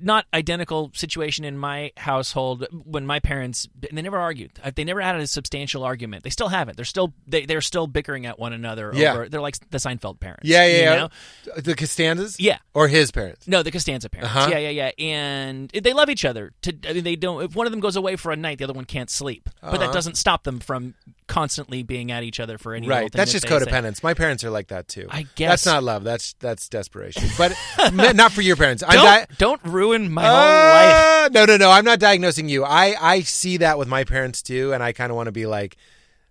[0.00, 4.52] not identical situation in my household when my parents they never argued.
[4.62, 6.22] Uh, They never had a substantial argument.
[6.24, 6.76] They still haven't.
[6.76, 8.92] They're still they, they're still bickering at one another.
[8.94, 9.12] Yeah.
[9.14, 10.42] over, they're like the Seinfeld parents.
[10.48, 10.96] Yeah, yeah, yeah.
[10.96, 11.08] know?
[11.56, 12.38] The Costanzas?
[12.38, 12.58] Yeah.
[12.74, 13.48] Or his parents?
[13.48, 14.36] No, the Costanza parents.
[14.36, 14.50] Uh-huh.
[14.50, 14.90] Yeah, yeah, yeah.
[15.04, 16.52] And they love each other.
[16.62, 17.42] To I mean, they don't.
[17.42, 19.48] If one of them goes away for a night, the other one can't sleep.
[19.60, 19.78] But Uh-huh.
[19.86, 20.94] that doesn't stop them from
[21.28, 23.12] constantly being at each other for any Right.
[23.12, 23.64] That's that just they say.
[23.64, 24.02] codependence.
[24.02, 25.06] My parents are like that too.
[25.10, 25.50] I guess.
[25.50, 26.02] That's not love.
[26.02, 27.28] That's that's desperation.
[27.38, 27.54] But
[27.92, 28.82] not for your parents.
[28.82, 31.32] I'm Don't, di- don't ruin my ah, whole life.
[31.32, 31.70] No, no, no.
[31.70, 32.64] I'm not diagnosing you.
[32.64, 35.46] I I see that with my parents too, and I kind of want to be
[35.46, 35.76] like,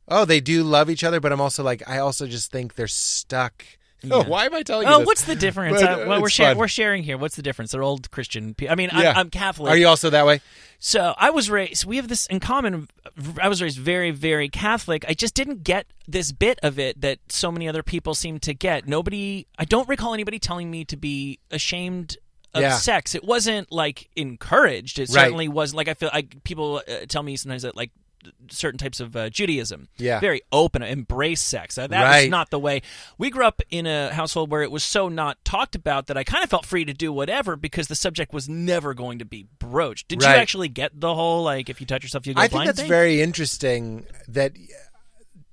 [0.08, 2.88] oh, they do love each other, but I'm also like, I also just think they're
[2.88, 3.64] stuck.
[4.12, 4.94] Oh, why am I telling you?
[4.94, 5.08] Oh, this?
[5.08, 5.82] what's the difference?
[5.82, 7.18] But, Uh, well, we're it's we're sharing here.
[7.18, 7.72] What's the difference?
[7.72, 8.54] They're old Christian.
[8.54, 9.12] pe- I mean, Yeah.
[9.12, 9.72] I'm, I'm Catholic.
[9.72, 10.40] Are you also that way?
[10.80, 11.86] So I was raised.
[11.86, 12.88] We have this in common.
[13.42, 15.04] I was raised very, very Catholic.
[15.10, 18.54] I just didn't get this bit of it that so many other people seem to
[18.54, 18.88] get.
[18.88, 19.48] Nobody.
[19.58, 22.18] I don't recall anybody telling me to be ashamed
[22.54, 22.78] of Yeah.
[22.78, 23.16] sex.
[23.16, 25.00] It wasn't like encouraged.
[25.00, 25.24] It Right.
[25.24, 25.78] certainly wasn't.
[25.78, 27.90] Like I feel like people uh, tell me sometimes that like
[28.50, 30.20] certain types of uh, Judaism, Yeah.
[30.20, 31.78] very open, embrace sex.
[31.78, 32.22] Uh, that Right.
[32.24, 32.82] was not the way.
[33.18, 36.24] We grew up in a household where it was so not talked about that I
[36.24, 39.48] kind of felt free to do whatever because the subject was never going to be
[39.60, 40.08] broached.
[40.08, 42.52] Did you actually get the whole like if you touch yourself you go I think
[42.54, 42.90] blind that's thing?
[42.90, 44.54] very interesting that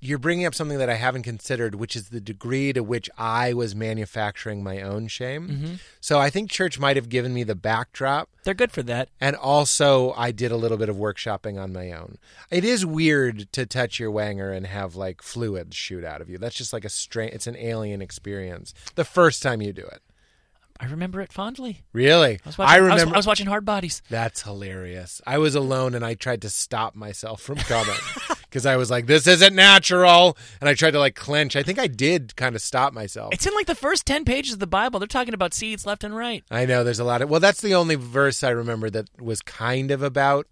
[0.05, 3.55] you're bringing up something that I haven't considered, which is the degree to which I
[3.55, 5.49] was manufacturing my own shame.
[5.49, 5.75] Mm-hmm.
[6.01, 8.29] So I think church might have given me the backdrop.
[8.45, 9.09] They're good for that.
[9.21, 12.19] And also, I did a little bit of workshopping on my own.
[12.51, 16.37] It is weird to touch your wanger and have like fluids shoot out of you.
[16.37, 17.33] That's just like a strange.
[17.33, 18.75] It's an alien experience.
[18.97, 20.03] The first time you do it,
[20.81, 21.83] I remember it fondly.
[21.93, 22.41] really.
[22.45, 23.15] I was watching, I I was, remember.
[23.15, 24.03] I was watching Hard Bodies.
[24.11, 25.23] That's hilarious.
[25.27, 27.95] I was alone and I tried to stop myself from coming
[28.55, 31.57] because I was like, "This isn't natural," and I tried to like clench.
[31.57, 33.35] I think I did kind of stop myself.
[33.35, 35.01] It's in like the first ten pages of the Bible.
[35.01, 36.45] They're talking about seeds left and right.
[36.53, 39.43] I know there's a lot of well, that's the only verse I remember that was
[39.43, 40.47] kind of about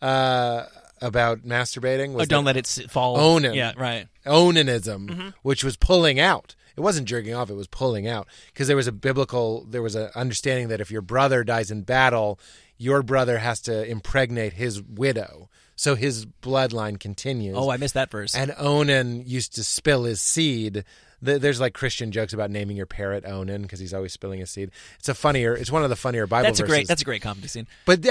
[0.00, 0.66] uh
[1.02, 2.12] about masturbating.
[2.12, 3.16] Was Oh, don't let it fall.
[3.18, 3.54] Onan.
[3.54, 4.06] Yeah, right.
[4.24, 5.28] onanism, Mm-hmm.
[5.42, 6.54] which was pulling out.
[6.76, 9.96] It wasn't jerking off; it was pulling out because there was a biblical, there was
[9.96, 12.38] an understanding that if your brother dies in battle,
[12.76, 17.54] your brother has to impregnate his widow, so his bloodline continues.
[17.56, 18.34] Oh, I missed that verse.
[18.34, 20.84] And Onan used to spill his seed.
[21.22, 24.72] There's like Christian jokes about naming your parrot Onan because he's always spilling his seed.
[24.98, 25.54] It's a funnier.
[25.54, 26.74] It's one of the funnier Bible that's a verses.
[26.74, 26.88] great.
[26.88, 27.68] That's a great comedy scene.
[27.86, 28.02] But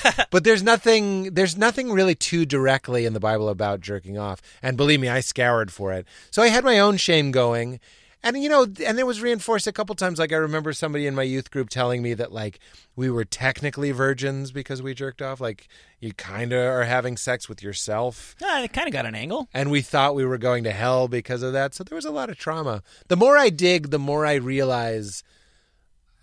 [0.32, 4.42] but there's nothing there's nothing really too directly in the Bible about jerking off.
[4.60, 6.06] And believe me, I scoured for it.
[6.32, 7.78] So I had my own shame going.
[8.26, 10.18] And you know, and it was reinforced a couple times.
[10.18, 12.58] Like I remember somebody in my youth group telling me that like
[12.96, 15.40] we were technically virgins because we jerked off.
[15.40, 15.68] Like
[16.00, 19.48] you kind of are having sex with yourself Ah, it kind of got an angle.
[19.54, 21.74] and we thought we were going to hell because of that.
[21.74, 22.82] So there was a lot of trauma.
[23.08, 25.22] The more I dig, the more I realize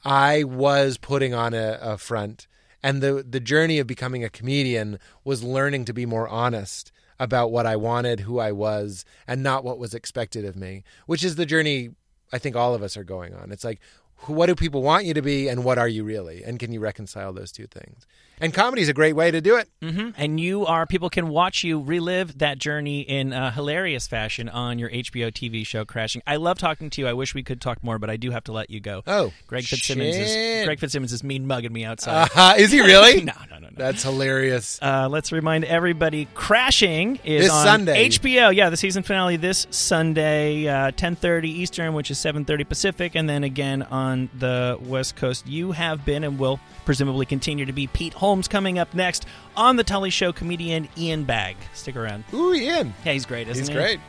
[0.06, 2.48] I was putting on a, a front,
[2.82, 7.52] and the the journey of becoming a comedian was learning to be more honest about
[7.52, 10.84] what I wanted, who I was, and not what was expected of me.
[11.06, 11.92] Which is the journey
[12.34, 13.52] I think all of us are going on.
[13.52, 13.80] It's like
[14.28, 16.80] what do people want you to be and what are you really and can you
[16.80, 18.06] reconcile those two things
[18.40, 21.28] and comedy is a great way to do it hmm And you are people can
[21.30, 26.22] watch you relive that journey in a hilarious fashion on your HBO TV show Crashing.
[26.26, 27.08] I love talking to you.
[27.08, 29.04] I wish we could talk more, but I do have to let you go.
[29.08, 30.66] oh Greg Fitzsimmons is shit.
[30.66, 32.30] Greg Fitzsimmons is mean mugging me outside.
[32.36, 33.76] uh, is he really no, no, no, no.
[33.78, 38.10] that's hilarious Uh, let's remind everybody, Crashing is This on Sunday.
[38.10, 38.54] HBO.
[38.56, 43.44] Yeah, the season finale this Sunday, uh, 10.30 Eastern, which is 7.30 Pacific, and then
[43.44, 44.03] again on
[44.38, 45.48] the West Coast.
[45.48, 49.76] You have been and will presumably continue to be Pete Holmes coming up next on
[49.76, 51.56] The Tully Show, comedian Ian Bagg.
[51.74, 52.24] Stick around.
[52.34, 53.74] ooh ian Yeah, he's great, isn't he's he?
[53.74, 54.00] He's great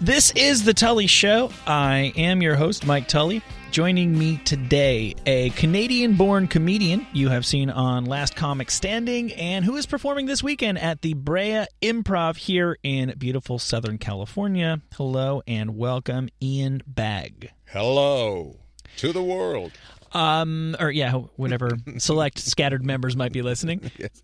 [0.00, 1.50] This is The Tully Show.
[1.66, 3.42] I am your host, Mike Tully.
[3.70, 9.64] Joining me today, a Canadian born comedian you have seen on Last Comic Standing, and
[9.64, 14.80] who is performing this weekend at the Brea Improv here in beautiful Southern California.
[14.96, 17.50] Hello and welcome, Ian Bagg.
[17.66, 18.56] hello
[18.96, 19.72] to the world
[20.12, 23.90] Um, or yeah, whatever select scattered members might be listening.
[23.98, 24.22] Yes.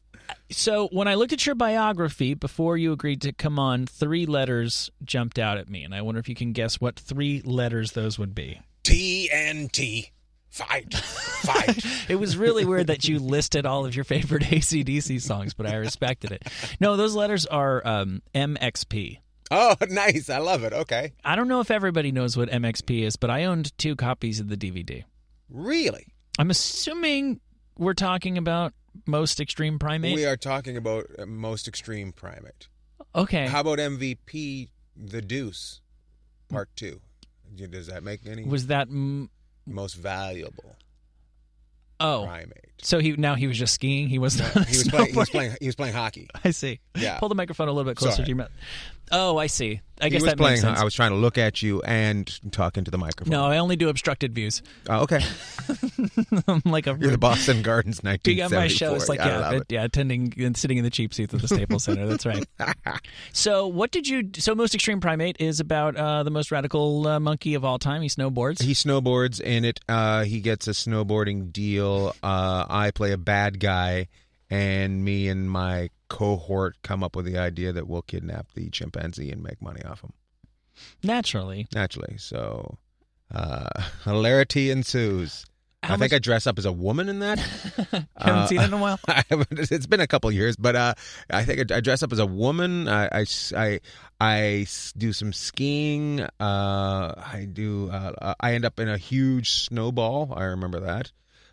[0.50, 4.90] So when I looked at your biography before you agreed to come on, three letters
[5.04, 8.18] jumped out at me, and I wonder if you can guess what three letters those
[8.18, 8.58] would be.
[8.84, 10.10] Tnt
[10.48, 15.54] fight fight It was really weird that you listed all of your favorite ACDC songs,
[15.54, 16.42] but I respected it.
[16.80, 19.18] No, those letters are um, MXP.
[19.50, 23.16] oh nice i love it okay I don't know if everybody knows what MXP is,
[23.16, 25.04] but I owned two copies of the DVD.
[25.50, 26.06] really
[26.38, 27.40] I'm assuming
[27.78, 28.72] we're talking about
[29.06, 30.14] most extreme primate.
[30.14, 32.68] We are talking about uh, most extreme primate.
[33.14, 33.46] okay.
[33.48, 35.80] How about MVP the Deuce
[36.48, 37.00] Part Two?
[37.56, 38.88] Does that make any was that?
[38.88, 39.28] Mm,
[39.66, 40.76] most valuable
[42.00, 42.72] oh, primate?
[42.82, 44.08] so he now he was just skiing.
[44.08, 44.66] He was not.
[44.66, 45.12] He was playing.
[45.12, 45.56] He was playing.
[45.60, 46.28] He was playing hockey.
[46.44, 46.80] I see.
[46.96, 47.18] Yeah.
[47.18, 48.24] Pull the microphone a little bit closer Sorry.
[48.24, 48.50] to your mouth.
[49.12, 49.80] Oh, I see.
[50.00, 50.54] I he guess was that playing.
[50.54, 50.80] makes sense.
[50.80, 53.30] I was trying to look at you and talk into the microphone.
[53.30, 54.60] no, I only do obstructed views.
[54.88, 55.20] Oh, okay.
[56.48, 58.58] I'm like a You're the Boston Gardens, being on 1974.
[58.60, 59.62] my show is like I yeah, it.
[59.68, 62.06] yeah, attending and sitting in the cheap seats at the Staples Center.
[62.06, 62.44] That's right.
[63.32, 64.30] So, what did you?
[64.36, 68.02] So, most extreme primate is about uh, the most radical uh, monkey of all time.
[68.02, 68.62] He snowboards.
[68.62, 69.80] He snowboards in it.
[69.88, 72.14] Uh, he gets a snowboarding deal.
[72.22, 74.08] Uh, I play a bad guy,
[74.50, 79.30] and me and my cohort come up with the idea that we'll kidnap the chimpanzee
[79.30, 80.12] and make money off him.
[81.02, 82.78] Naturally, Naturally, so
[83.34, 83.68] uh,
[84.04, 85.46] hilarity ensues.
[85.82, 87.38] How I think I dress up as a woman in that.
[87.90, 88.98] haven't Uh, seen it in a while.
[89.08, 90.94] I it's been a couple years, but uh,
[91.28, 92.88] I think I, I dress up as a woman.
[92.88, 93.80] I I
[94.18, 96.20] I do some skiing.
[96.20, 97.90] Uh, I do.
[97.90, 100.32] Uh, I end up in a huge snowball.
[100.34, 101.12] I remember that.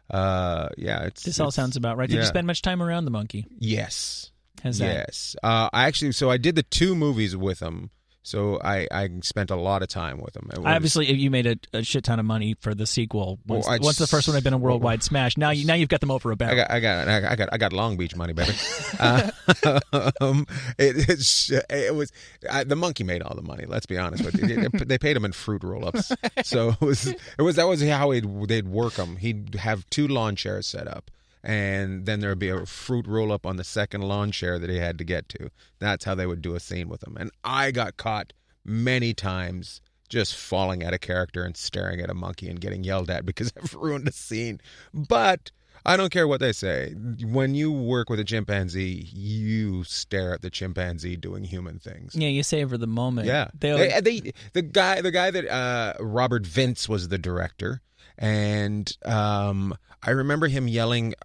[0.09, 2.09] Uh, yeah, it's This all sounds about right.
[2.09, 3.45] Did you spend much time around the monkey?
[3.59, 4.30] yes,
[4.63, 4.85] Has that?
[5.07, 5.35] yes.
[5.43, 7.89] Uh, I actually, so I did the two movies with him.
[8.23, 10.47] So I, I spent a lot of time with him.
[10.53, 13.39] It was- Obviously, you made a, a shit ton of money for the sequel.
[13.47, 15.89] Once, I once the first one had been a worldwide smash, now you now you've
[15.89, 16.55] got them over a I barrel.
[16.57, 18.51] got, I got, I got, I got Long Beach money, baby.
[18.99, 19.31] uh,
[20.21, 20.45] um,
[20.77, 22.11] it, it's, it was
[22.47, 23.65] I, the monkey made all the money.
[23.67, 24.67] Let's be honest with you.
[24.69, 26.11] They- they paid him in fruit roll-ups,
[26.43, 29.15] so it was, it was that was how he'd, they'd work him.
[29.15, 31.09] He'd have two lawn chairs set up,
[31.43, 34.97] and then there'd be a fruit roll-up on the second lawn chair that he had
[34.99, 35.49] to get to.
[35.79, 37.17] That's how they would do a scene with him.
[37.17, 42.13] And I got caught many times just falling out of character and staring at a
[42.13, 44.59] monkey and getting yelled at because I've ruined a scene.
[44.93, 45.51] But
[45.85, 46.93] I don't care what they say.
[47.23, 52.15] When you work with a chimpanzee, you stare at the chimpanzee doing human things.
[52.15, 53.25] Yeah, you savor the moment.
[53.27, 57.81] Yeah, They, they, they, the guy, the guy that uh, Robert Vince was the director,
[58.17, 61.15] and um, I remember him yelling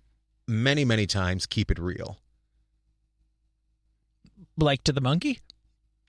[0.49, 2.19] many, many times, "Keep it real"
[4.59, 5.41] like to the monkey.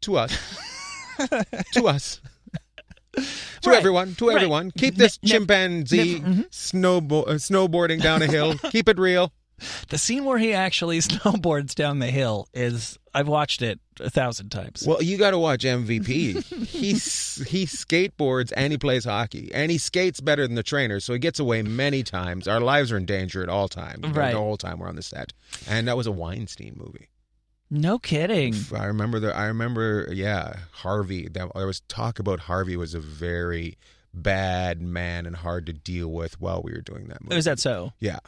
[0.01, 0.37] to us,
[1.73, 2.21] to us.
[3.63, 4.35] To Right, everyone, to right.
[4.35, 6.49] everyone, keep this Ne- ne- chimpanzee never- mhm.
[6.51, 8.55] snowbo- uh, snowboarding down a hill.
[8.71, 9.33] keep it real.
[9.89, 14.49] The scene where he actually snowboards down the hill is I've watched it a thousand
[14.49, 14.83] times.
[14.85, 16.43] Well, you got to watch MVP.
[16.67, 21.13] he he skateboards and he plays hockey, and he skates better than the trainer, so
[21.13, 22.47] he gets away many times.
[22.47, 24.07] Our lives are in danger at all times.
[24.07, 24.31] Right.
[24.31, 25.33] The whole time we're on the set,
[25.67, 27.09] and that was a Weinstein movie.
[27.69, 28.55] no kidding.
[28.75, 29.35] I remember the.
[29.35, 31.27] I remember, yeah, Harvey.
[31.27, 33.77] That, there was talk about Harvey was a very
[34.13, 37.35] bad man and hard to deal with while we were doing that movie.
[37.35, 37.93] Was that so?
[37.99, 38.19] Yeah,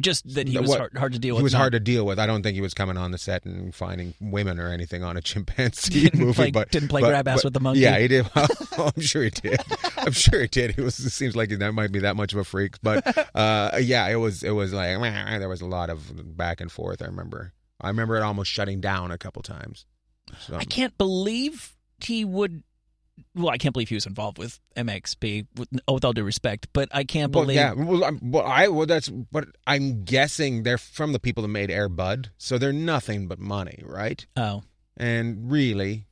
[0.00, 1.40] Just that he was what- hard, hard to deal with.
[1.40, 2.18] he was not- hard to deal with.
[2.18, 5.16] I don't think he was coming on the set and finding women or anything on
[5.18, 6.32] a chimpanzee movie.
[6.32, 7.80] play- but didn't play but- grab ass but- with the monkey.
[7.80, 8.26] Yeah, he did.
[8.78, 9.60] Well, I'm sure he did.
[9.98, 10.70] I'm sure he did.
[10.78, 10.98] It was.
[10.98, 14.16] It seems like that might be that much of a freak, but uh, yeah, it
[14.16, 14.42] was.
[14.42, 17.02] It was like there was a lot of back and forth.
[17.02, 17.52] I remember.
[17.82, 19.84] I remember it almost shutting down a couple times.
[20.40, 22.62] So, I can't believe he would
[23.34, 25.46] well, I can't believe he was involved with MXP.
[25.56, 27.56] With, oh, with all due respect, but I can't Well, believe.
[27.56, 27.72] yeah.
[27.72, 31.70] Well, I'm, well, I well, that's but I'm guessing they're from the people that made
[31.70, 34.24] Air Bud, so they're nothing but money, right?
[34.36, 34.62] Oh,
[34.96, 36.06] And really,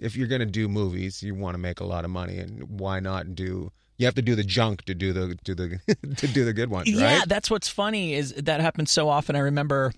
[0.00, 2.78] if you're going to do movies, you want to make a lot of money, and
[2.80, 3.72] why not do?
[3.98, 5.78] You have to do the junk to do the to the
[6.16, 7.18] to do the good ones, yeah.
[7.20, 7.28] right?
[7.28, 9.36] That's what's funny is that happens so often.
[9.36, 9.92] I remember.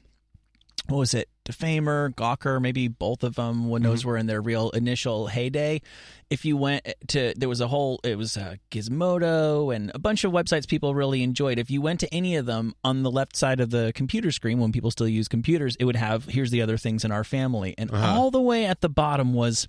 [0.86, 1.28] What was it?
[1.48, 3.90] Defamer, Gawker, maybe both of them when Mm-hmm.
[3.90, 5.80] those were in their real initial heyday.
[6.28, 10.24] If you went to, there was a whole, it was uh, Gizmodo and a bunch
[10.24, 11.58] of websites people really enjoyed.
[11.58, 14.58] If you went to any of them on the left side of the computer screen,
[14.58, 17.74] when people still use computers, it would have, here's the other things in our family.
[17.78, 18.06] And Uh-huh.
[18.20, 19.66] all the way at the bottom was,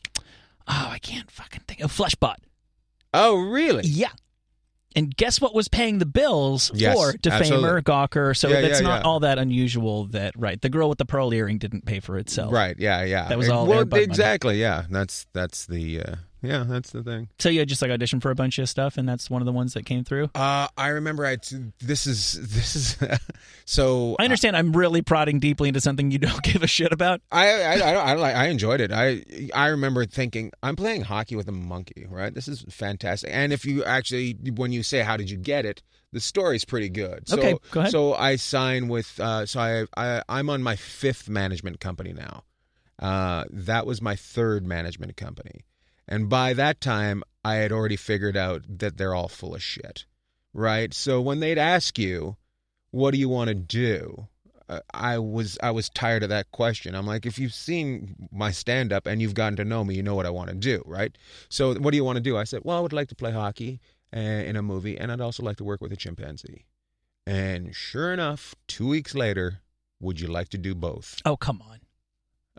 [0.67, 2.35] oh, I can't fucking think, of Fleshbot.
[3.13, 3.83] Oh, really?
[3.85, 4.11] Yeah.
[4.95, 7.81] And guess what was paying the bills Yes, for Defamer, absolutely.
[7.83, 8.35] Gawker?
[8.35, 9.07] So Yeah, that's yeah, not yeah.
[9.07, 12.51] all that unusual that, right, the girl with the pearl earring didn't pay for itself.
[12.51, 12.75] Right?
[12.79, 13.27] Yeah, yeah.
[13.27, 14.03] That was all Well, Bud money.
[14.03, 14.59] exactly.
[14.59, 17.27] Yeah, that's that's the uh, yeah, that's the thing.
[17.39, 19.51] So you just like auditioned for a bunch of stuff, and that's one of the
[19.51, 20.29] ones that came through?
[20.35, 21.37] Uh, I remember I.
[21.79, 22.97] This is this is
[23.65, 24.15] so.
[24.19, 27.21] I understand I'm really prodding deeply into something you don't give a shit about.
[27.31, 28.91] I I I, don't- I, like- I enjoyed it.
[28.91, 29.23] I
[29.53, 32.33] I remember thinking I'm playing hockey with a monkey, right?
[32.33, 33.29] This is fantastic.
[33.33, 36.89] And if you actually when you say how did you get it, the story's pretty
[36.89, 37.27] good.
[37.29, 37.91] So, Okay, go ahead.
[37.91, 39.19] So I sign with.
[39.19, 42.43] Uh, so I, I I'm on my fifth management company now.
[42.97, 45.61] Uh, that was my third management company,
[46.09, 50.05] and by that time I had already figured out that they're all full of shit,
[50.53, 50.93] right?
[50.93, 52.35] So when they'd ask you,
[52.91, 54.27] "What do you want to do?"
[54.69, 56.95] uh, I was I was tired of that question.
[56.95, 60.03] I'm like, if you've seen my stand up and you've gotten to know me, you
[60.03, 61.17] know what I want to do, right?
[61.49, 62.37] So what do you want to do?
[62.37, 63.81] I said, well, I would like to play hockey
[64.15, 66.65] uh, in a movie, and I'd also like to work with a chimpanzee.
[67.25, 69.61] And sure enough, two weeks later,
[69.99, 71.21] would you like to do both?
[71.25, 71.79] Oh, come on.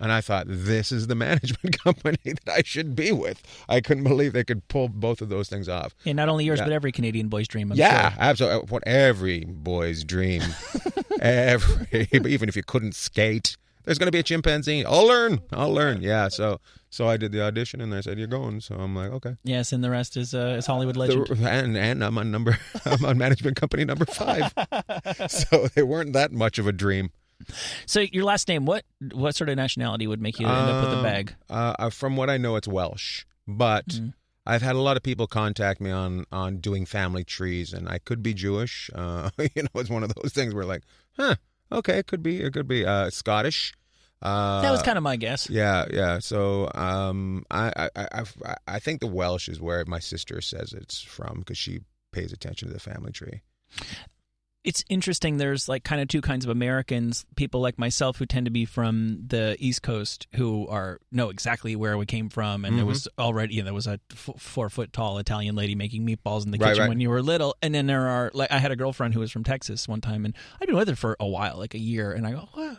[0.01, 3.43] And I thought, this is the management company that I should be with.
[3.69, 5.95] I couldn't believe they could pull both of those things off.
[6.07, 6.65] And not only yours, Yeah.
[6.67, 7.71] but every Canadian boy's dream.
[7.71, 8.19] I'm yeah, sure.
[8.21, 8.67] absolutely.
[8.71, 10.43] What every boy's dream.
[11.21, 14.85] every, even if you couldn't skate, there's going to be a chimpanzee.
[14.85, 15.41] I'll learn.
[15.53, 16.03] I'll learn.
[16.03, 16.29] Yeah.
[16.29, 16.61] So,
[16.91, 18.61] so I did the audition, and they said you're going.
[18.61, 19.37] So I'm like, okay.
[19.43, 21.27] Yes, and the rest is uh, is Hollywood legend.
[21.29, 22.59] The- and and I'm on number.
[22.85, 24.53] I'm on management company number five.
[25.29, 27.11] so they weren't that much of a dream.
[27.87, 30.91] So your last name, what what sort of nationality would make you end up with
[30.91, 31.35] the Um, bag?
[31.49, 34.15] Uh, uh, from what I know, it's Welsh, but Mm.
[34.47, 37.99] I've had a lot of people contact me on on doing family trees, and I
[37.99, 38.91] could be Jewish.
[38.95, 40.83] Uh, you know, it's one of those things where like,
[41.17, 41.35] huh,
[41.71, 43.73] okay, it could be, it could be uh, Scottish.
[44.23, 45.49] Uh, that was kind of my guess.
[45.49, 46.19] yeah, yeah.
[46.19, 50.73] So um, I, I, I, I- I think the Welsh is where my sister says
[50.75, 51.81] it's from because she
[52.13, 53.41] pays attention to the family tree.
[54.63, 58.45] It's interesting there's like kind of two kinds of americans people like myself who tend
[58.45, 62.77] to be from the east coast who are know exactly where we came from and
[62.77, 62.89] there Mhm.
[62.89, 66.45] was already you know, there was a f- four foot tall italian lady making meatballs
[66.45, 66.89] in the Right, kitchen right.
[66.89, 69.31] when you were little and then there are like i had a girlfriend who was
[69.33, 72.13] from texas one time and i'd been with her for a while like a year
[72.13, 72.79] and i go what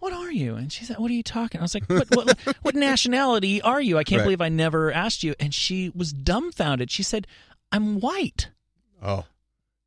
[0.00, 0.54] what are you?
[0.56, 3.80] And she said, "What are you talking?" I was like, "What, what, what nationality are
[3.80, 4.24] you?" I can't Right.
[4.26, 5.34] believe I never asked you.
[5.40, 6.90] And she was dumbfounded.
[6.90, 7.26] She said,
[7.72, 8.50] "I'm white."
[9.02, 9.24] Oh,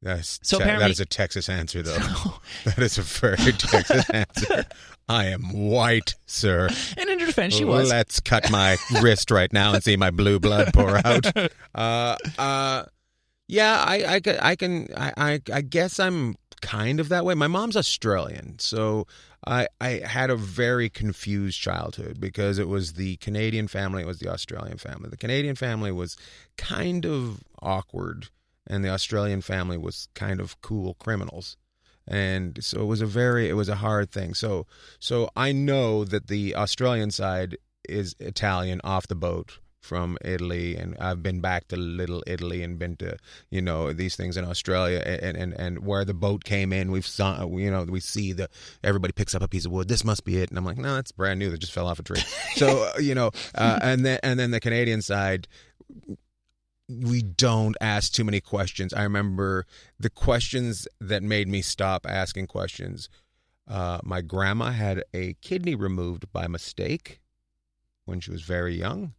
[0.02, 1.98] that's So te- that is a Texas answer, though.
[2.66, 4.66] that is a very Texas answer.
[5.10, 6.70] I am white, sir.
[6.98, 7.90] And in her defense, she was.
[7.90, 11.26] Let's cut my wrist right now and see my blue blood pour out.
[11.74, 12.84] Uh, uh,
[13.48, 17.36] yeah, I, I, I can, I, I, I guess I'm kind of that way.
[17.36, 19.08] My mom's Australian, so
[19.46, 24.20] I, I had a very confused childhood because it was the Canadian family, it was
[24.20, 25.10] the Australian family.
[25.10, 26.18] The Canadian family was
[26.58, 28.28] kind of awkward,
[28.70, 31.58] and the Australian family was kind of cool criminals.
[32.10, 34.34] And so it was a very it was a hard thing.
[34.34, 34.66] So
[35.00, 40.98] so i know that the australian side is italian off the boat from italy and
[41.00, 43.16] i've been back to little italy and been to
[43.50, 47.08] you know these things in australia and and and where the boat came in we've
[47.08, 48.50] saw you know we see the
[48.84, 50.50] everybody picks up a piece of wood this must be it.
[50.50, 52.22] And i'm like no that's brand new that just fell off a tree.
[52.56, 55.48] So uh, you know uh, and then and then the canadian side
[56.90, 58.94] we don't ask too many questions.
[58.94, 59.66] I remember
[60.00, 63.10] the questions that made me stop asking questions.
[63.68, 67.20] Uh, my grandma had a kidney removed by mistake
[68.06, 69.14] when she was very young.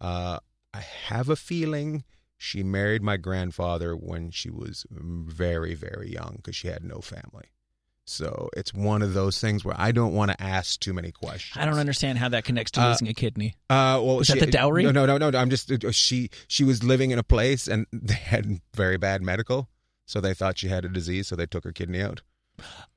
[0.00, 0.38] Uh,
[0.74, 2.04] I have a feeling
[2.36, 7.46] she married my grandfather when she was very, very young because she had no family.
[8.08, 11.60] So it's one of those things where I don't want to ask too many questions.
[11.60, 13.54] I don't understand how that connects to Uh, losing a kidney.
[13.68, 14.84] Uh, well, Is that the dowry?
[14.84, 15.36] No, no, no, no.
[15.38, 16.30] I'm just uh, she.
[16.46, 19.68] She was living in a place, and they had very bad medical,
[20.06, 22.22] so they thought she had a disease, so they took her kidney out.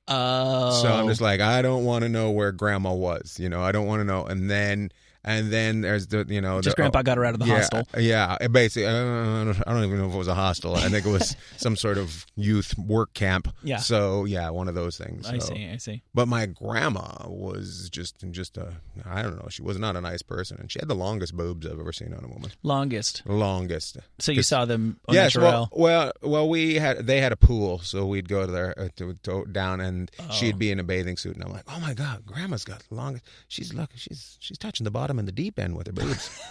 [0.08, 3.40] Oh, So I'm just like, I don't want to know where grandma was.
[3.40, 4.26] You know, I don't want to know.
[4.26, 4.92] And then
[5.24, 7.56] and then there's the you know Just the, Grandpa got her out of the yeah,
[7.56, 7.84] hostel.
[7.98, 10.76] Yeah, basically, I don't, I don't even know if it was a hostel.
[10.76, 13.48] I think it was some sort of youth work camp.
[13.64, 13.78] Yeah.
[13.78, 15.28] So yeah, one of those things.
[15.28, 15.68] I see.
[15.68, 16.04] I see.
[16.14, 18.74] But my grandma was just just a
[19.06, 19.48] I don't know.
[19.50, 22.14] She was not a nice person, and she had the longest boobs I've ever seen
[22.14, 22.52] on a woman.
[22.64, 23.24] Longest.
[23.26, 23.98] Longest.
[24.20, 27.80] So you saw them on Yes, well, well, well, we had they had a pool,
[27.80, 30.32] so we'd go there uh, to, to down, and Oh.
[30.32, 32.96] she'd be in a bathing suit, and I'm like, oh my god, grandma's got the
[32.96, 33.26] longest.
[33.48, 36.30] She's look, she's she's touching the bottom and the deep end with her boobs.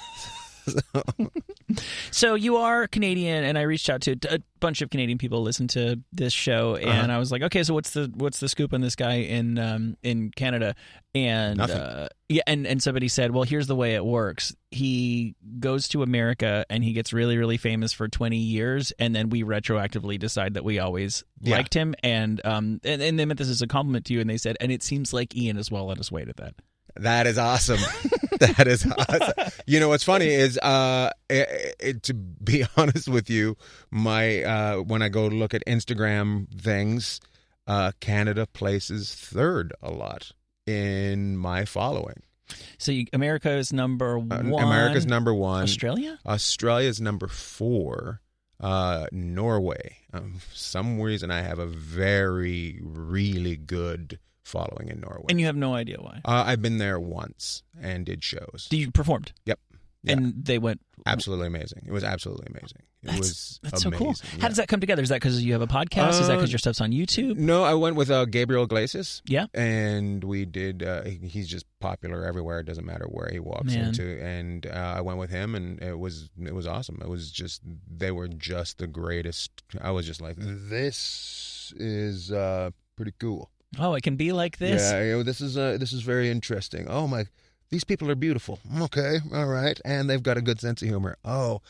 [2.11, 5.69] So you are Canadian, and I reached out to a bunch of Canadian people listen
[5.69, 6.89] to this show, Uh-huh.
[6.89, 9.59] and I was like, okay, so what's the what's the scoop on this guy in
[9.59, 10.75] um, in Canada?
[11.15, 14.55] And uh, yeah, and and somebody said, well, here's the way it works.
[14.71, 19.29] He goes to America and he gets really really famous for 20 years, and then
[19.29, 21.57] we retroactively decide that we always Yeah.
[21.57, 24.29] liked him, and um and, and they meant this as a compliment to you, and
[24.31, 26.55] they said, and it seems like Ian is well on his way to that.
[26.99, 27.79] That is awesome.
[28.41, 29.53] that is awesome.
[29.67, 33.57] You know what's funny is uh it, it, to be honest with you,
[33.91, 37.21] my uh when I go look at Instagram things,
[37.67, 40.33] uh Canada places third a lot
[40.67, 42.23] in my following.
[42.79, 44.65] So you, America is number Uh, one.
[44.65, 45.63] America's number 1.
[45.65, 46.19] Australia.
[46.27, 48.21] Australia's number 4.
[48.61, 49.99] Uh Norway.
[50.13, 54.19] Um, for some reason I have a very really good
[54.49, 55.27] following in Norway.
[55.29, 56.21] And you have no idea why.
[56.25, 58.69] uh, I've been there once and did shows.
[58.71, 59.33] You performed.
[59.47, 59.61] Yep.
[60.05, 60.13] Yeah.
[60.13, 60.81] And they went.
[61.07, 61.83] Absolutely amazing.
[61.87, 62.83] It was absolutely amazing.
[63.03, 63.99] It That's, was that's amazing.
[63.99, 64.15] so cool.
[64.37, 64.43] yeah.
[64.43, 65.03] How does that come together?
[65.03, 66.21] Is that because you have a podcast?
[66.21, 67.37] Is that Uh, because your stuff's on YouTube?
[67.37, 69.23] No, I went with uh, Gabriel Iglesias.
[69.27, 69.47] Yeah.
[69.55, 70.83] And we did.
[70.85, 72.61] Uh, he's just popular everywhere.
[72.61, 73.89] It doesn't matter where he walks Man.
[73.89, 74.21] into.
[74.25, 76.99] And uh, I went with him, and it was it was awesome.
[77.03, 79.51] It was just they were just the greatest.
[79.81, 83.51] I was just like, this is uh, pretty cool.
[83.79, 84.91] Oh, it can be like this.
[84.93, 86.87] Yeah, you know, this is uh, this is very interesting.
[86.89, 87.27] Oh my,
[87.71, 88.59] these people are beautiful.
[88.81, 91.16] Okay, all right, and they've got a good sense of humor.
[91.25, 91.61] Oh,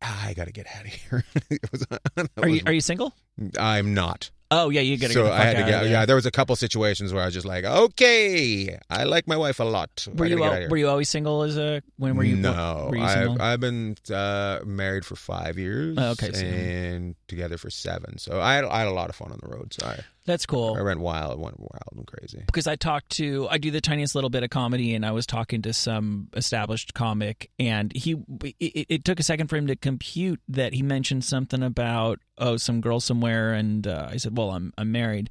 [0.00, 1.24] I got to get out of here.
[1.72, 1.86] Was-
[2.36, 3.14] Are you was- are you single?
[3.58, 4.30] I'm not.
[4.50, 5.88] Oh yeah, you gotta so get I had to get.
[5.88, 9.36] Yeah, there was a couple situations where I was just like, okay, I like my
[9.36, 10.06] wife a lot.
[10.14, 10.68] Were you al- out of here.
[10.68, 13.02] were you always single as a when were you no, were you?
[13.02, 15.96] I've, I've been uh, married for five years.
[15.98, 18.18] Oh, okay, so- and together for seven.
[18.18, 19.74] So I had, I had a lot of fun on the road.
[19.74, 20.74] So I, That's cool.
[20.78, 22.42] I went wild, it went wild and crazy.
[22.46, 25.26] because I talked to I do the tiniest little bit of comedy, and I was
[25.26, 28.16] talking to some established comic, and he
[28.58, 32.56] it, it took a second for him to compute that he mentioned something about oh
[32.56, 35.28] some girl somewhere, and uh, I said, well, I'm I'm married,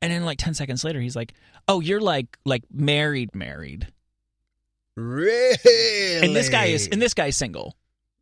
[0.00, 1.34] and then like ten seconds later, he's like,
[1.68, 3.88] oh, you're like like married married,
[4.96, 6.24] Really?
[6.24, 7.76] and this guy is and this guy's single,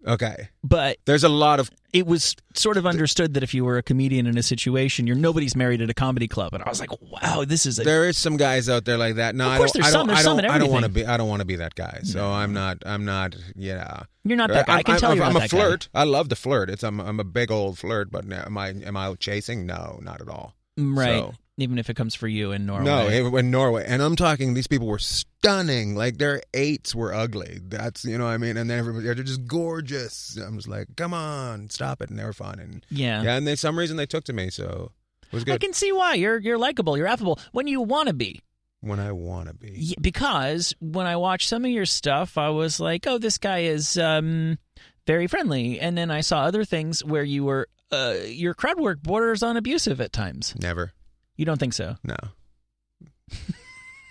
[0.07, 0.49] okay.
[0.65, 3.83] but There's a lot of it was sort of understood that if you were a
[3.83, 6.91] comedian in a situation, you're nobody's married at a comedy club, and I was like,
[7.01, 9.35] wow, this is a there is some guys out there like that.
[9.35, 9.83] No, Of I course don't.
[9.83, 10.01] there's I some.
[10.01, 10.07] don't.
[10.09, 10.45] There's I some don't.
[10.45, 11.07] in I don't want to be.
[11.07, 12.01] I don't want to be that guy.
[12.03, 12.79] So I'm not.
[12.85, 13.35] I'm not.
[13.55, 14.03] Yeah.
[14.25, 14.77] you're not that guy.
[14.77, 15.57] I can I'm, tell I'm, you I'm a that guy.
[15.59, 15.89] flirt.
[15.95, 16.69] I love to flirt.
[16.71, 18.11] It's I'm, I'm a big old flirt.
[18.11, 19.65] But am I am I chasing?
[19.67, 20.55] No, not at all.
[20.79, 21.21] Mm, right?
[21.21, 22.85] So- Even if it comes for you in Norway.
[22.85, 24.53] No, it- in Norway, and I'm talking.
[24.53, 25.95] These people were stunning.
[25.97, 27.61] Like their eights were ugly.
[27.67, 28.57] That's you know what I mean.
[28.59, 30.37] And then everybody they're just gorgeous.
[30.37, 32.11] I'm just like, come on, stop it.
[32.11, 32.59] And they were fun.
[32.59, 33.23] And yeah.
[33.23, 34.51] yeah, and they some reason they took to me.
[34.51, 34.93] So
[35.33, 38.15] it was I can see why you're you're likable, you're affable when you want to
[38.15, 38.43] be.
[38.81, 39.97] when I want to be.
[40.01, 43.97] Because when I watched some of your stuff, I was like, "Oh, this guy is
[43.97, 44.59] um,
[45.07, 49.03] very friendly," and then I saw other things where you were uh, your crowd work
[49.03, 50.55] borders on abusive at times.
[50.61, 50.93] Never.
[51.37, 51.97] You don't think so?
[52.05, 52.17] No.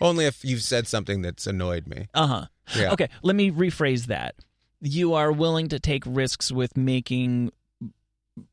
[0.01, 2.07] Only if you've said something that's annoyed me.
[2.13, 2.45] Uh huh.
[2.76, 2.91] Yeah.
[2.93, 4.36] Okay, let me rephrase that.
[4.82, 7.51] You are willing to take risks with making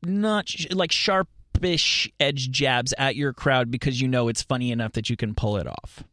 [0.03, 4.93] not sh- like sharpish edge jabs at your crowd because you know it's funny enough
[4.93, 6.03] that you can pull it off.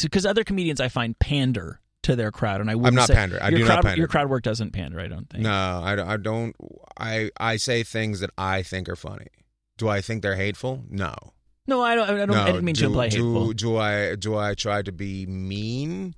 [0.00, 3.38] Because other comedians I find pander to their crowd, and I wouldn't not say- pander.
[3.40, 3.98] I your do not pander.
[3.98, 5.00] Your crowd work doesn't pander.
[5.00, 5.44] I don't think.
[5.44, 6.54] No, I, don't- I don't.
[6.98, 9.28] I I say things that I think are funny.
[9.78, 10.84] Do I think they're hateful?
[10.90, 11.14] No.
[11.66, 12.08] No, I don't.
[12.08, 12.30] I don't.
[12.30, 12.42] no.
[12.42, 13.52] I didn't mean do, to imply do, hateful.
[13.52, 16.14] Do I do I try to be mean?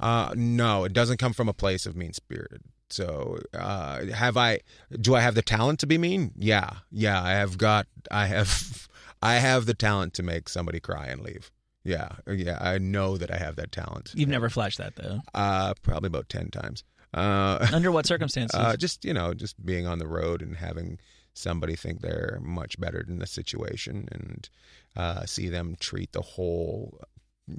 [0.00, 2.62] Uh, no, it doesn't come from a place of mean spirited.
[2.90, 4.60] So, uh, have I?
[4.98, 6.32] Do I have the talent to be mean?
[6.36, 7.22] Yeah, yeah.
[7.22, 7.86] I have got.
[8.10, 8.88] I have.
[9.20, 11.50] I have the talent to make somebody cry and leave.
[11.82, 12.56] Yeah, yeah.
[12.60, 14.12] I know that I have that talent.
[14.14, 15.20] You've never flashed that though.
[15.34, 16.84] Uh, probably about ten times.
[17.14, 18.58] Uh, Under what circumstances?
[18.58, 20.98] uh, just you know, just being on the road and having
[21.34, 24.48] somebody think they're much better than the situation, and
[24.96, 27.00] uh, see them treat the whole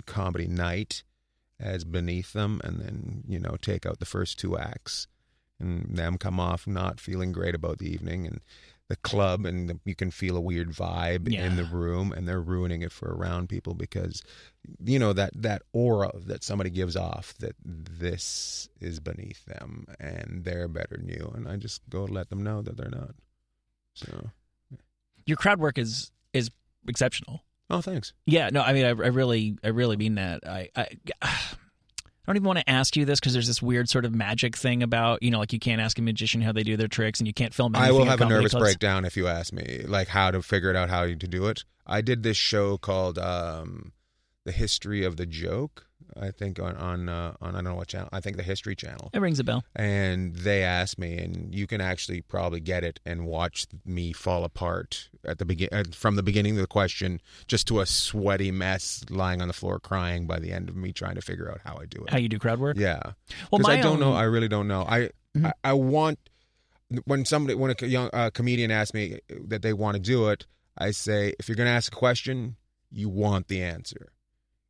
[0.06, 1.04] comedy night
[1.60, 5.08] as beneath them, and then you know take out the first two acts,
[5.60, 8.41] and them come off not feeling great about the evening, and
[8.90, 11.46] the club and the, you can feel a weird vibe Yeah.
[11.46, 14.22] in the room and they're ruining it for around people because
[14.84, 20.42] you know that that aura that somebody gives off that this is beneath them and
[20.44, 23.12] they're better than you and I just go let them know that they're not.
[23.94, 24.30] So,
[25.26, 26.50] Your crowd work is is
[26.88, 27.44] exceptional.
[27.70, 28.14] oh, thanks.
[28.26, 30.48] Yeah, no, I mean, I, I really, I really mean that.
[30.48, 30.88] I, I,
[32.26, 34.56] I don't even want to ask you this because there's this weird sort of magic
[34.56, 37.20] thing about, you know, like you can't ask a magician how they do their tricks,
[37.20, 37.76] and you can't film.
[37.76, 38.64] I will have a nervous clubs.
[38.64, 41.64] breakdown if you ask me, like how to figure it out how to do it.
[41.88, 43.94] I did this show called um,
[44.46, 45.88] "The History of the Joke."
[46.20, 48.10] I think on on uh, on I don't know what channel.
[48.12, 49.10] I think the History Channel.
[49.14, 49.64] It rings a bell.
[49.76, 54.43] And they asked me, and you can actually probably get it and watch me fall
[54.43, 58.52] apart at the begin uh, from the beginning of the question, just to a sweaty
[58.52, 61.62] mess, lying on the floor crying by the end of me trying to figure out
[61.64, 62.10] how I do it.
[62.10, 62.78] How you do crowd work?
[62.78, 63.00] Yeah.
[63.52, 64.14] Well, I don't know.
[64.14, 64.86] I really don't know.
[64.88, 65.45] I Mhm.
[65.45, 66.18] I, I want
[67.06, 70.47] when somebody when a young uh, comedian asks me that they want to do it,
[70.78, 72.56] I say if you're going to ask a question,
[72.91, 74.12] you want the answer.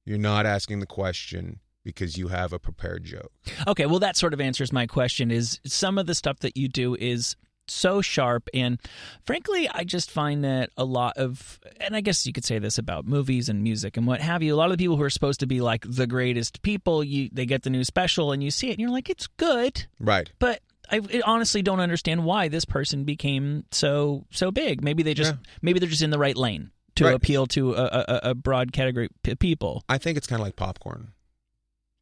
[0.06, 3.32] You're not asking the question because you have a prepared joke.
[3.68, 5.32] Okay, well, that sort of answers my question.
[5.32, 7.36] Is some of the stuff that you do is
[7.68, 8.80] so sharp, and
[9.26, 12.80] frankly, I just find that a lot of, and I guess you could say this
[12.80, 14.56] about movies and music and what have you.
[14.56, 17.30] A lot of the people who are supposed to be like the greatest people, you
[17.32, 20.32] they get the new special and you see it, and you're like, it's good, Right.
[20.40, 20.62] but.
[20.92, 24.84] I honestly don't understand why this person became so so big.
[24.84, 25.38] Maybe they just Yeah.
[25.62, 27.16] maybe they're just in the right lane to Right.
[27.16, 29.84] appeal to a, a, a broad category of people.
[29.90, 31.14] I think it's kind of like popcorn.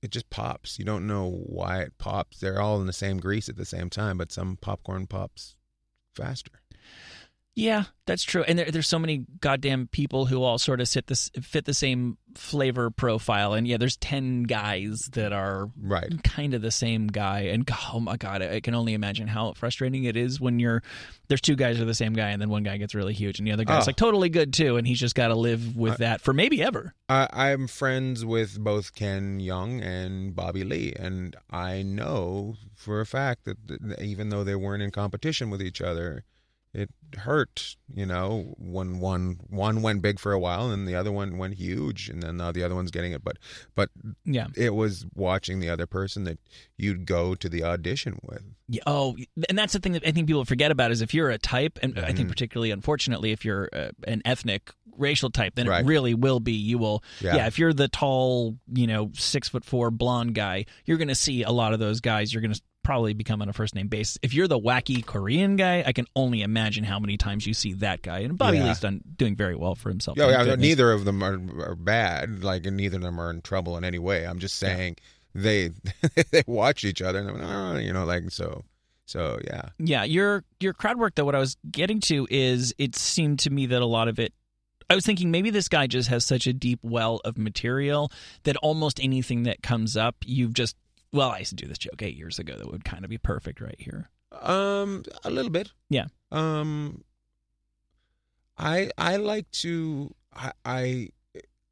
[0.02, 0.78] It just pops.
[0.78, 2.40] You don't know why it pops.
[2.40, 5.56] They're all in the same grease at the same time, but some popcorn pops
[6.14, 6.52] faster.
[7.60, 8.44] Yeah, that's true.
[8.44, 11.74] And there, there's so many goddamn people who all sort of sit this fit the
[11.74, 13.54] same flavor profile.
[13.54, 16.24] And yeah, there's ten guys that are Right.
[16.24, 17.40] kind of the same guy.
[17.52, 20.84] And oh my god, I can only imagine how frustrating it is when you're
[21.30, 23.48] there's two guys are the same guy, and then one guy gets really huge, and
[23.48, 23.86] the other guy's Oh.
[23.88, 26.94] like totally good too, and he's just got to live with that for maybe ever.
[27.10, 33.06] I, I'm friends with both Ken Jeong and Bobby Lee, and I know for a
[33.08, 36.24] fact that th- even though they weren't in competition with each other,
[36.78, 37.76] it hurt.
[37.94, 41.56] You know, when one one went big for a while, and the other one went
[41.56, 43.24] huge, and then now the other one's getting it.
[43.24, 43.38] But
[43.76, 43.90] but
[44.26, 44.48] Yeah.
[44.56, 46.38] it was watching the other person that
[46.78, 48.44] you'd go to the audition with.
[48.70, 49.16] Yeah, oh,
[49.50, 51.80] and that's the thing that I think people forget about is if you're a type,
[51.82, 55.84] and I think particularly, unfortunately, if you're uh, an ethnic racial type, then Right.
[55.86, 56.54] it really will be.
[56.54, 57.38] You will, yeah.
[57.38, 57.48] Yeah.
[57.48, 61.44] If you're the tall, you know, six foot four blonde guy, you're going to see
[61.44, 62.34] a lot of those guys.
[62.34, 64.18] You're going to probably become on a first name basis.
[64.22, 67.74] If you're the wacky Korean guy, I can only imagine how many times you see
[67.74, 68.20] that guy.
[68.20, 68.68] And Bobby Yeah.
[68.68, 70.18] Lee's done doing very well for himself.
[70.18, 71.34] Yeah, yeah, neither of them are,
[71.70, 72.46] are bad.
[72.46, 74.26] Like, and neither of them are in trouble in any way.
[74.26, 74.96] I'm just saying
[75.36, 75.72] they
[76.32, 78.64] they watch each other, and oh, you know, like so.
[79.06, 81.26] So yeah, Yeah, your your crowd work though.
[81.26, 84.34] What I was getting to is it seemed to me that a lot of it.
[84.90, 88.10] I was thinking maybe this guy just has such a deep well of material
[88.44, 90.78] that almost anything that comes up, you've just.
[91.12, 93.18] Well, I used to do this joke eight years ago that would kind of be
[93.18, 94.10] perfect right here.
[94.42, 95.72] um, a little bit.
[95.90, 96.06] Yeah.
[96.32, 97.04] Um,
[98.58, 101.10] I I like to I I,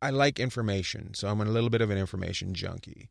[0.01, 3.09] I like information, so I'm a little bit of an information junkie.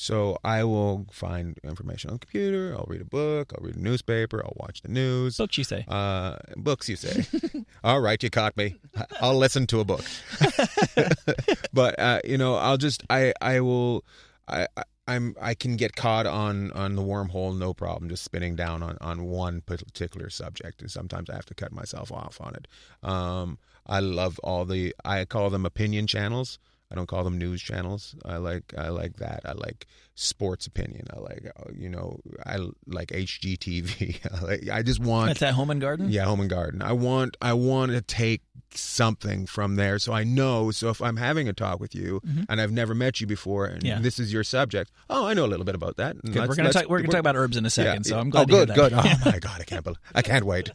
[0.00, 2.72] So I will find information on the computer.
[2.76, 3.52] I'll read a book.
[3.52, 4.40] I'll read a newspaper.
[4.44, 5.36] I'll watch the news.
[5.38, 5.84] Books, you say?
[5.88, 7.24] Uh, books, you say?
[7.82, 8.76] All right, you caught me.
[9.20, 10.04] I'll listen to a book.
[11.72, 14.04] but uh, you know, I'll just I I will
[14.46, 14.66] I.
[14.76, 18.82] I I'm I can get caught on on the wormhole no problem just spinning down
[18.82, 22.68] on on one particular subject and sometimes I have to cut myself off on it.
[23.02, 26.58] Um I love all the I call them opinion channels.
[26.90, 28.14] I don't call them news channels.
[28.24, 29.40] I like I like that.
[29.44, 31.06] I like sports opinion.
[31.14, 34.18] I like uh, you know I like HGTV.
[34.34, 36.08] I, like, I just want That's at Home and Garden.
[36.10, 36.80] yeah, home and garden.
[36.82, 38.42] I want I want to take
[38.74, 40.70] something from there so I know.
[40.70, 43.78] So if I'm having a talk with you and I've never met you before and
[43.78, 43.86] Mm-hmm.
[43.86, 44.00] Yeah.
[44.00, 46.20] this is your subject, oh, I know a little bit about that.
[46.22, 46.48] Good.
[46.48, 46.88] We're gonna talk.
[46.88, 48.06] We're gonna talk about herbs in a second.
[48.06, 48.18] yeah, so.
[48.18, 48.42] I'm glad.
[48.42, 48.76] Oh, good, that.
[48.76, 48.92] good.
[48.94, 50.72] Oh my god, I can't believe I can't wait.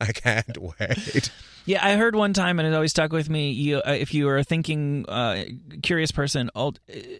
[0.08, 1.30] I can't wait.
[1.66, 3.50] Yeah, I heard one time, and it always stuck with me.
[3.52, 5.44] You, uh, if you are a thinking, uh,
[5.82, 6.74] curious person, all,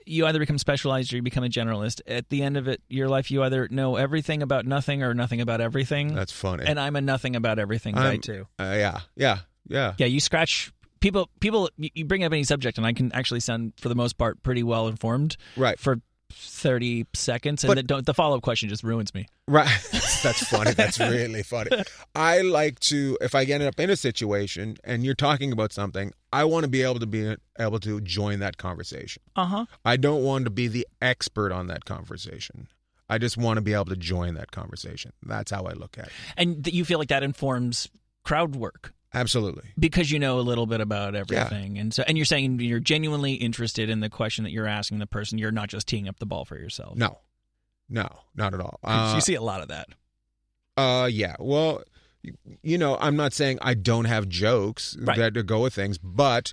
[0.06, 2.00] you either become specialized or you become a generalist.
[2.06, 5.40] At the end of it, your life, you either know everything about nothing or nothing
[5.42, 6.14] about everything.
[6.14, 6.64] That's funny.
[6.66, 8.46] and I'm a nothing about everything guy I'm- too.
[8.58, 9.92] uh, yeah, yeah, yeah.
[9.98, 11.28] Yeah, you scratch people.
[11.40, 14.16] People, you you bring up any subject, and I can actually sound, for the most
[14.16, 15.78] part, pretty well informed Right.
[15.78, 16.00] for
[16.32, 19.26] thirty seconds, and But- the, the follow up question just ruins me.
[19.48, 19.68] Right.
[20.22, 20.72] That's funny.
[20.72, 21.70] That's really funny.
[22.14, 26.12] I like to, if I get up in a situation and you're talking about something,
[26.32, 29.22] I want to be able to be able to join that conversation.
[29.34, 29.66] Uh huh.
[29.84, 32.68] I don't want to be the expert on that conversation.
[33.08, 35.12] I just want to be able to join that conversation.
[35.22, 36.12] That's how I look at it.
[36.36, 37.88] And you feel like that informs
[38.22, 39.64] crowd work Absolutely.
[39.78, 43.34] because you know a little bit about everything, and so and you're saying you're genuinely
[43.34, 45.38] interested in the question that you're asking the person.
[45.38, 46.96] You're not just teeing up the ball for yourself.
[46.96, 47.18] No,
[47.88, 48.78] no, not at all.
[48.84, 49.88] Uh, you see a lot of that.
[50.76, 51.34] Uh, yeah.
[51.40, 51.82] Well,
[52.62, 55.18] you know, I'm not saying I don't have jokes Right.
[55.18, 56.52] that go with things, but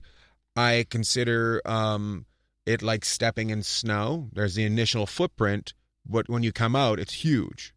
[0.56, 2.26] I consider um
[2.66, 4.30] it like stepping in snow.
[4.34, 5.74] There's the initial footprint,
[6.06, 7.74] but when you come out, it's huge.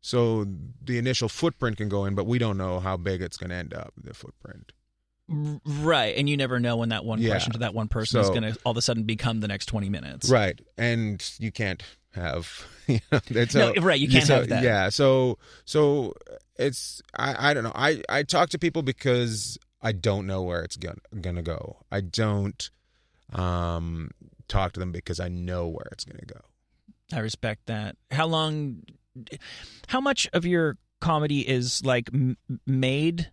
[0.00, 0.46] So
[0.82, 3.56] the initial footprint can go in, but we don't know how big it's going to
[3.56, 3.92] end up.
[4.02, 4.72] The footprint.
[5.28, 7.30] Right, and you never know when that one Yeah.
[7.30, 9.66] question to that one person is going to all of a sudden become the next
[9.66, 10.28] twenty minutes.
[10.28, 11.82] Right, and you can't
[12.14, 14.64] have you know, it's No, a- right, you can't so- have that.
[14.64, 16.14] Yeah, so so
[16.56, 17.70] it's I I don't know.
[17.76, 21.76] I I talk to people because I don't know where it's gonna gonna go.
[21.92, 22.68] I don't
[23.32, 24.10] um
[24.48, 26.40] talk to them because I know where it's gonna go.
[27.12, 27.96] I respect that.
[28.10, 28.82] How long?
[29.88, 33.30] How much of your comedy is like m- made?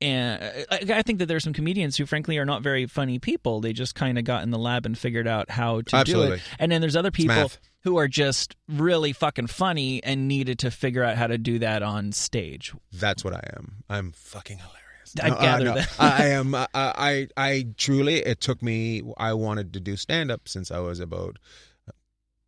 [0.00, 3.18] And uh, I, I think that there's some comedians who, frankly, are not very funny
[3.18, 3.60] people.
[3.60, 6.40] They just kind of got in the lab and figured out how to do it.
[6.58, 7.50] And then there's other people
[7.82, 11.82] who are just really fucking funny and needed to figure out how to do that
[11.82, 12.72] on stage.
[12.92, 13.82] That's what I am.
[13.88, 15.14] I'm fucking hilarious.
[15.22, 15.74] I uh, gather no.
[15.74, 15.96] that.
[15.98, 16.54] I am.
[16.54, 18.16] I, I I truly.
[18.16, 19.02] It took me.
[19.16, 21.38] I wanted to do stand up since I was about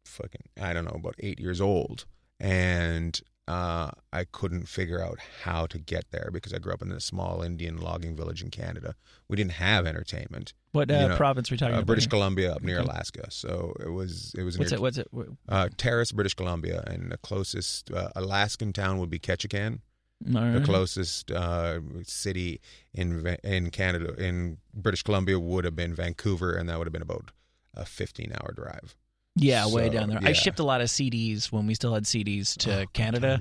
[0.04, 0.42] fucking.
[0.60, 2.04] I don't know about eight years old,
[2.40, 6.92] and uh, I couldn't figure out how to get there because I grew up in
[6.92, 8.94] a small Indian logging village in Canada.
[9.28, 10.52] We didn't have entertainment.
[10.72, 11.86] What uh, You know, province are we talking Uh, about?
[11.86, 12.06] British?
[12.06, 12.86] Columbia up near Okay.
[12.88, 13.26] Alaska.
[13.30, 14.34] So it was.
[14.38, 14.82] It was What's near it?
[14.82, 15.08] What's it?
[15.48, 19.80] Uh, Terrace, British Columbia, and the closest uh, Alaskan town would be Ketchikan.
[20.22, 22.60] The closest uh, city
[22.92, 27.00] in in Canada, in British Columbia, would have been Vancouver, and that would have been
[27.02, 27.30] about
[27.74, 28.94] a 15 hour drive.
[29.36, 30.18] Yeah, way down there.
[30.22, 33.40] I shipped a lot of CDs when we still had CDs to Oh, Canada,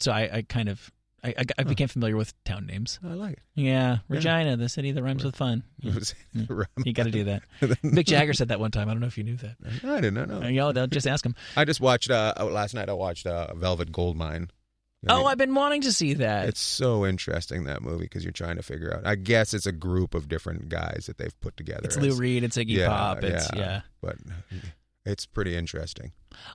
[0.00, 0.90] so I, I kind of
[1.24, 3.00] I, I, I became familiar with town names.
[3.04, 5.64] I like Yeah, Regina, the city that rhymes with fun.
[5.80, 7.42] You got to do that.
[7.82, 8.88] Mick Jagger said that one time.
[8.88, 9.56] I don't know if you knew that.
[9.84, 10.48] I did not Uh, know.
[10.48, 11.34] Y'all, they'll just ask him.
[11.56, 12.88] I just watched uh, oh, last night.
[12.88, 14.50] I watched uh, Velvet Goldmine.
[15.08, 16.48] I Oh, I've been wanting to see that.
[16.48, 19.06] it's so interesting that movie because you're trying to figure out.
[19.06, 21.82] I guess it's a group of different guys that they've put together.
[21.84, 22.44] It's Lou It's- Reed.
[22.44, 23.22] It's Iggy yeah, Pop.
[23.24, 23.58] It's yeah.
[23.60, 23.80] yeah.
[24.00, 24.16] but
[25.06, 26.12] it's pretty interesting.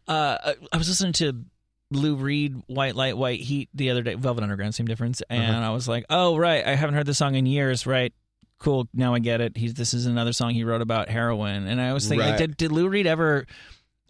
[0.08, 1.44] Uh, I- was listening to
[1.90, 4.14] Lou Reed, White Light, White Heat the other day.
[4.16, 5.22] Velvet Underground, same difference.
[5.30, 5.68] And Uh-huh.
[5.68, 7.86] I was like, oh right, I haven't heard this song in years.
[7.88, 8.14] Right,
[8.60, 8.88] cool.
[8.94, 9.58] Now I get it.
[9.58, 11.68] He's this is another song he wrote about heroin.
[11.68, 13.46] And I was thinking, like, did did Lou Reed ever?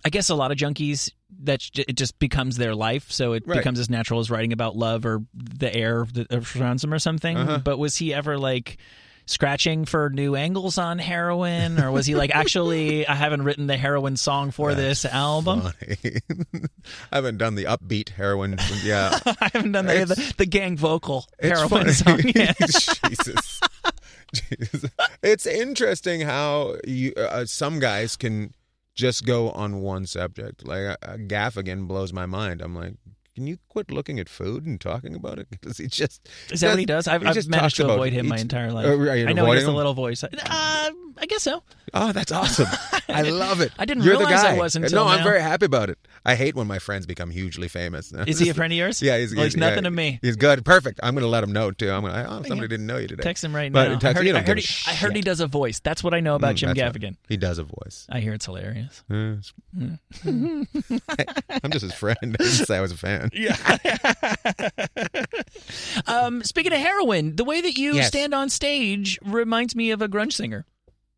[0.04, 1.12] I guess a lot of junkies
[1.44, 3.58] that it just becomes their life, so it Right.
[3.60, 7.38] becomes as natural as writing about love or the air that surrounds them or something.
[7.38, 7.60] Uh-huh.
[7.60, 8.78] But was he ever like?
[9.32, 13.78] Scratching for new angles on heroin, or was he like, actually, I haven't written the
[13.78, 15.72] heroin song for this album?
[17.14, 18.58] I haven't done the upbeat heroin.
[18.84, 22.58] Yeah, I haven't done the, the, the gang vocal heroin song yet.
[22.60, 23.62] Jesus.
[24.34, 24.86] Jesus.
[25.24, 28.54] It's interesting how you uh, some guys can
[28.96, 30.68] just go on one subject.
[30.68, 32.62] Like uh, uh, Gaffigan blows my mind.
[32.62, 32.96] I'm like,
[33.42, 35.48] can you quit looking at food and talking about it?
[35.62, 37.08] Because he just Is that what he does?
[37.08, 38.86] I've, he I've just managed to avoid him my entire life.
[38.86, 40.24] I know he has a little voice.
[40.24, 40.30] Uh,
[41.18, 41.64] I guess so.
[41.94, 42.68] Oh, that's awesome!
[43.10, 43.72] I love it.
[43.78, 45.10] I didn't You're realize the I was until no.
[45.12, 45.98] I'm very happy about it.
[46.26, 48.12] I hate when my friends become hugely famous.
[48.28, 49.02] Is he a friend of yours?
[49.02, 50.20] Yeah, he's, Well, he's nothing yeah, to me.
[50.22, 51.00] He's good, perfect.
[51.04, 51.92] I'm going to let him know too.
[51.92, 52.26] I'm going to.
[52.32, 53.24] Oh, somebody didn't know you today.
[53.24, 54.00] Text him right But now.
[54.00, 55.80] text- I heard, you I heard, he, I heard he does a voice.
[55.80, 57.18] That's what I know about Mm, Jim Gaffigan.
[57.28, 58.08] He does a voice.
[58.10, 59.04] I hear it's hilarious.
[59.10, 59.36] Uh,
[60.24, 62.18] I'm just his friend.
[62.22, 63.30] I didn't say I was a fan.
[66.08, 68.08] Um, speaking of heroin, the way that you Yes.
[68.08, 70.66] stand on stage reminds me of a grunge singer.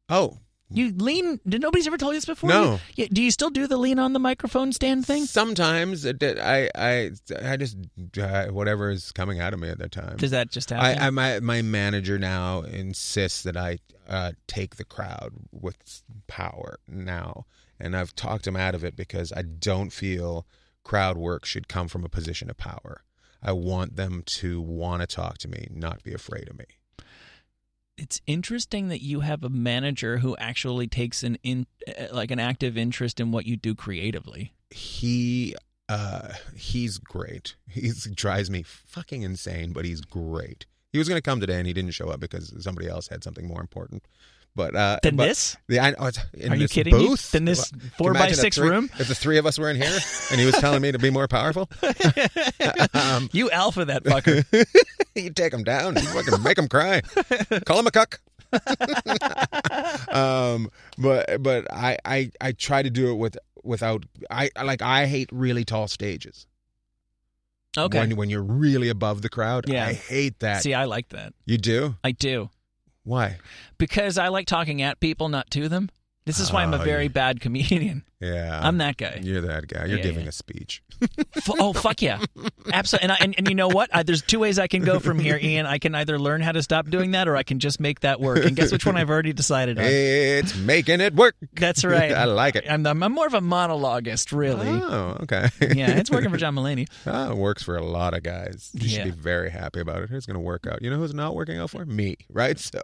[0.09, 0.39] Oh,
[0.69, 1.39] You lean.
[1.47, 2.49] Did nobody's ever told you this before?
[2.49, 2.79] No.
[2.95, 5.25] You- do you still do the lean on the microphone stand thing?
[5.25, 7.11] sometimes I I
[7.43, 7.77] I just
[8.19, 10.17] uh, whatever is coming out of me at that time.
[10.17, 10.97] Does that just happen?
[10.99, 16.79] I, I my my manager now insists that I uh, take the crowd with power
[16.87, 17.45] now,
[17.79, 20.47] and I've talked him out of it because I don't feel
[20.83, 23.01] crowd work should come from a position of power.
[23.41, 26.65] I want them to want to talk to me, not be afraid of me.
[27.97, 32.39] it's interesting that you have a manager who actually takes an in uh, like an
[32.39, 34.53] active interest in what you do creatively.
[34.69, 35.55] He
[35.89, 37.55] uh he's great.
[37.69, 40.65] He drives me fucking insane, but he's great.
[40.91, 43.23] He was going to come today and he didn't show up because somebody else had
[43.23, 44.07] something more important.
[44.55, 45.57] But uh Than but- this?
[45.67, 47.07] The, I, oh, in Are you this kidding me?
[47.07, 47.31] Booth?
[47.31, 48.89] Than this four by six three- room?
[48.99, 49.97] If the three of us were in here
[50.31, 51.69] and he was telling me to be more powerful,
[52.93, 54.45] um, You alpha that fucker.
[55.15, 55.95] you take him down.
[55.95, 57.01] You fucking make him cry.
[57.65, 58.19] Call him a cuck.
[60.09, 64.81] um, but but I, I I try to do it with without I I- like
[64.83, 66.45] I hate really tall stages.
[67.75, 67.97] Okay.
[67.97, 69.65] When when you're really above the crowd.
[69.67, 69.87] Yeah.
[69.87, 70.61] I hate that.
[70.61, 71.33] See, I like that.
[71.45, 71.95] you do?
[72.03, 72.51] I do
[73.03, 73.37] Why?
[73.77, 75.89] because I like talking at people, not to them.
[76.25, 78.03] This is why I'm a Oh, very bad comedian.
[78.21, 78.57] Yeah.
[78.63, 79.19] I'm that guy.
[79.21, 79.83] You're that guy.
[79.85, 80.29] You're Yeah, giving yeah.
[80.29, 80.81] a speech.
[81.35, 82.21] F- oh fuck yeah,
[82.71, 83.03] absolutely.
[83.03, 83.89] And, I, and and you know what?
[83.93, 85.65] I, there's two ways I can go from here, Ian.
[85.65, 88.21] I can either learn how to stop doing that, or I can just make that
[88.21, 88.45] work.
[88.45, 89.83] And guess which one I've already decided on.
[89.85, 91.35] It's making it work.
[91.53, 92.13] That's right.
[92.13, 92.63] I like it.
[92.69, 94.67] I'm, I'm more of a monologuist, really.
[94.69, 95.49] Oh, okay.
[95.75, 96.87] Yeah, it's working for John Mulaney.
[97.05, 98.69] Ah, it works for a lot of guys.
[98.73, 99.03] You Yeah.
[99.03, 100.11] should be very happy about it.
[100.11, 100.81] It's going to work out.
[100.81, 101.85] You know who's not working out for?
[101.85, 102.57] Me, right?
[102.73, 102.79] So,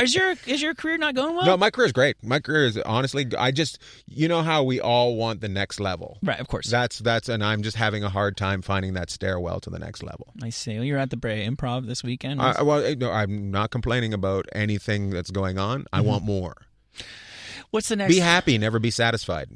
[0.00, 1.44] Is your is your career not going well?
[1.44, 2.16] no, my career is great.
[2.22, 6.18] My career is honestly, I just, you know how we all want the next level.
[6.22, 6.68] Right, of course.
[6.68, 10.02] That's that's, and I'm just having a hard time finding that stairwell to the next
[10.02, 10.32] level.
[10.42, 10.76] I see.
[10.76, 12.40] Well, you're at the Brea Improv this weekend.
[12.40, 15.86] I, well, eh, no, I'm not complaining about anything that's going on.
[15.92, 16.56] I want more.
[17.70, 18.14] What's the next?
[18.14, 19.50] Be happy, never be satisfied.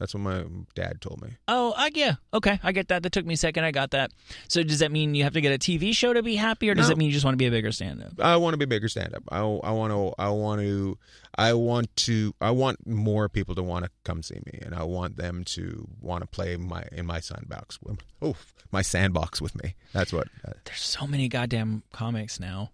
[0.00, 0.44] That's what my
[0.74, 1.28] dad told me.
[1.46, 2.14] Oh, I yeah.
[2.34, 3.02] Okay, I get that.
[3.02, 3.64] That took me a second.
[3.64, 4.10] I got that.
[4.48, 6.74] So does that mean you have to get a TV show to be happy, or
[6.74, 6.92] does No.
[6.94, 8.14] it mean you just want to be a bigger stand-up?
[8.18, 9.22] I want to be a bigger stand up.
[9.30, 10.98] I, I want to I want to
[11.36, 14.84] I want to I want more people to want to come see me and I
[14.84, 17.78] want them to want to play my in my sandbox.
[18.22, 18.36] Oh,
[18.72, 19.74] my sandbox with me.
[19.92, 20.28] That's what.
[20.46, 22.70] Uh, There's so many goddamn comics now.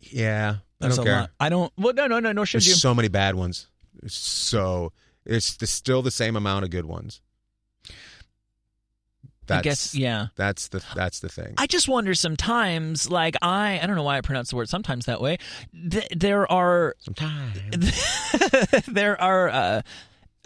[0.00, 1.20] yeah, I don't a care.
[1.20, 1.30] lot.
[1.40, 1.72] I don't.
[1.78, 2.44] Well, no, no, no, no.
[2.44, 2.74] Should There's you?
[2.74, 3.68] so many bad ones.
[4.06, 4.92] So
[5.26, 7.20] it's the, still the same amount of good ones.
[9.46, 9.94] That's, I guess.
[9.94, 10.26] Yeah.
[10.36, 11.54] That's the that's the thing.
[11.58, 15.06] I just wonder sometimes, like I, I don't know why I pronounce the word sometimes
[15.06, 15.36] that way.
[15.90, 18.02] Th- there are, Sometimes.
[18.88, 19.48] there are.
[19.50, 19.82] Uh,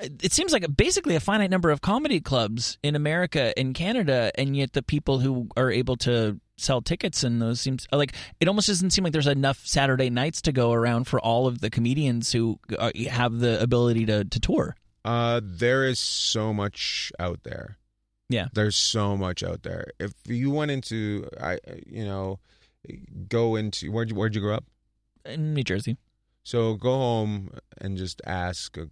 [0.00, 4.56] it seems like basically a finite number of comedy clubs in America and Canada, and
[4.56, 8.66] yet the people who are able to sell tickets and those seems like it almost
[8.68, 12.32] doesn't seem like there's enough Saturday nights to go around for all of the comedians
[12.32, 14.76] who uh, have the ability to to tour.
[15.04, 17.78] Uh, there is so much out there.
[18.28, 18.48] Yeah.
[18.52, 19.86] There's so much out there.
[19.98, 22.40] If you went into, I, you know,
[23.28, 24.64] go into where'd you where'd you grow up?
[25.24, 25.96] In New Jersey,
[26.42, 27.50] So go home
[27.80, 28.76] and just ask.
[28.76, 28.84] uh,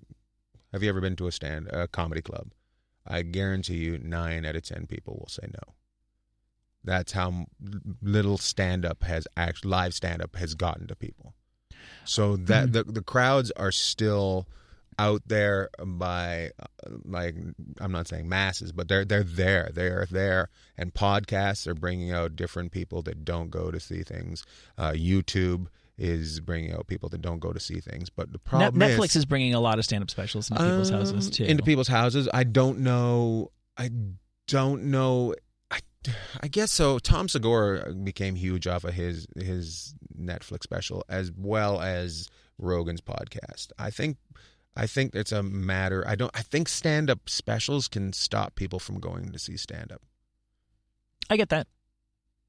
[0.72, 2.52] Have you ever been to a stand a comedy club?
[3.06, 5.74] I guarantee you, nine out of ten people will say no.
[6.86, 7.46] That's how
[8.00, 11.34] little stand up has actually live stand up has gotten to people.
[12.04, 14.48] So that the the crowds are still
[14.98, 17.34] out there by uh, like
[17.80, 19.70] I'm not saying masses, but they're they're there.
[19.74, 24.44] They're there, and podcasts are bringing out different people that don't go to see things.
[24.78, 25.66] Uh, YouTube
[25.98, 28.10] is bringing out people that don't go to see things.
[28.10, 30.90] But the problem Netflix is, is bringing a lot of stand up specials into people's
[30.90, 31.44] houses um, too.
[31.44, 32.28] Into people's houses.
[32.32, 33.50] I don't know.
[33.76, 33.90] I
[34.46, 35.34] don't know.
[36.40, 36.98] I, guess so.
[36.98, 42.28] Tom Segura uh, became huge off of his his Netflix special as well as
[42.58, 43.72] Rogan's podcast.
[43.78, 44.18] I think.
[44.78, 46.06] I think it's a matter.
[46.06, 46.30] I don't.
[46.34, 50.02] I think stand up specials can stop people from going to see stand up.
[51.30, 51.66] I get that.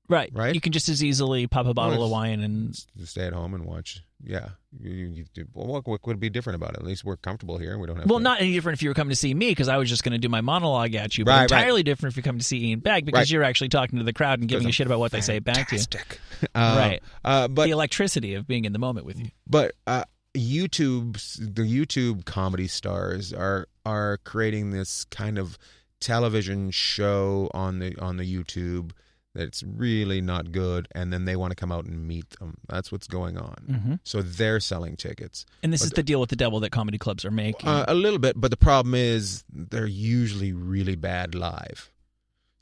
[0.10, 0.30] Right.
[0.34, 0.54] Right?
[0.54, 2.76] You can just as easily pop a bottle Well, of wine and
[3.06, 4.02] stay at home and watch.
[4.24, 4.50] Yeah.
[4.80, 6.78] You, you, you what, what would be different about it?
[6.78, 7.72] At least we're comfortable here.
[7.72, 8.10] and We don't have.
[8.10, 9.90] well, to, not any different if you were coming to see me because I was
[9.90, 11.44] just going to do my monologue at you, but Right, right.
[11.60, 13.30] entirely different if you're coming to see Ian Bagg because Right.
[13.32, 15.70] you're actually talking to the crowd and giving a shit about what they say back
[15.70, 15.82] to you.
[16.56, 17.04] Uh, Right.
[17.26, 19.28] Uh, but the electricity of being in the moment with you.
[19.48, 20.04] but uh,
[20.36, 25.58] YouTube, the YouTube comedy stars are are creating this kind of
[26.00, 28.92] television show on the on the YouTube
[29.38, 32.58] that's really not good, and then they want to come out and meet them.
[32.68, 33.56] That's what's going on.
[33.70, 33.94] Mm-hmm.
[34.04, 35.46] So they're selling tickets.
[35.62, 37.70] And this But is the deal with the devil that comedy clubs are making.
[37.70, 41.92] Uh, a little bit, but the problem is they're usually really bad live.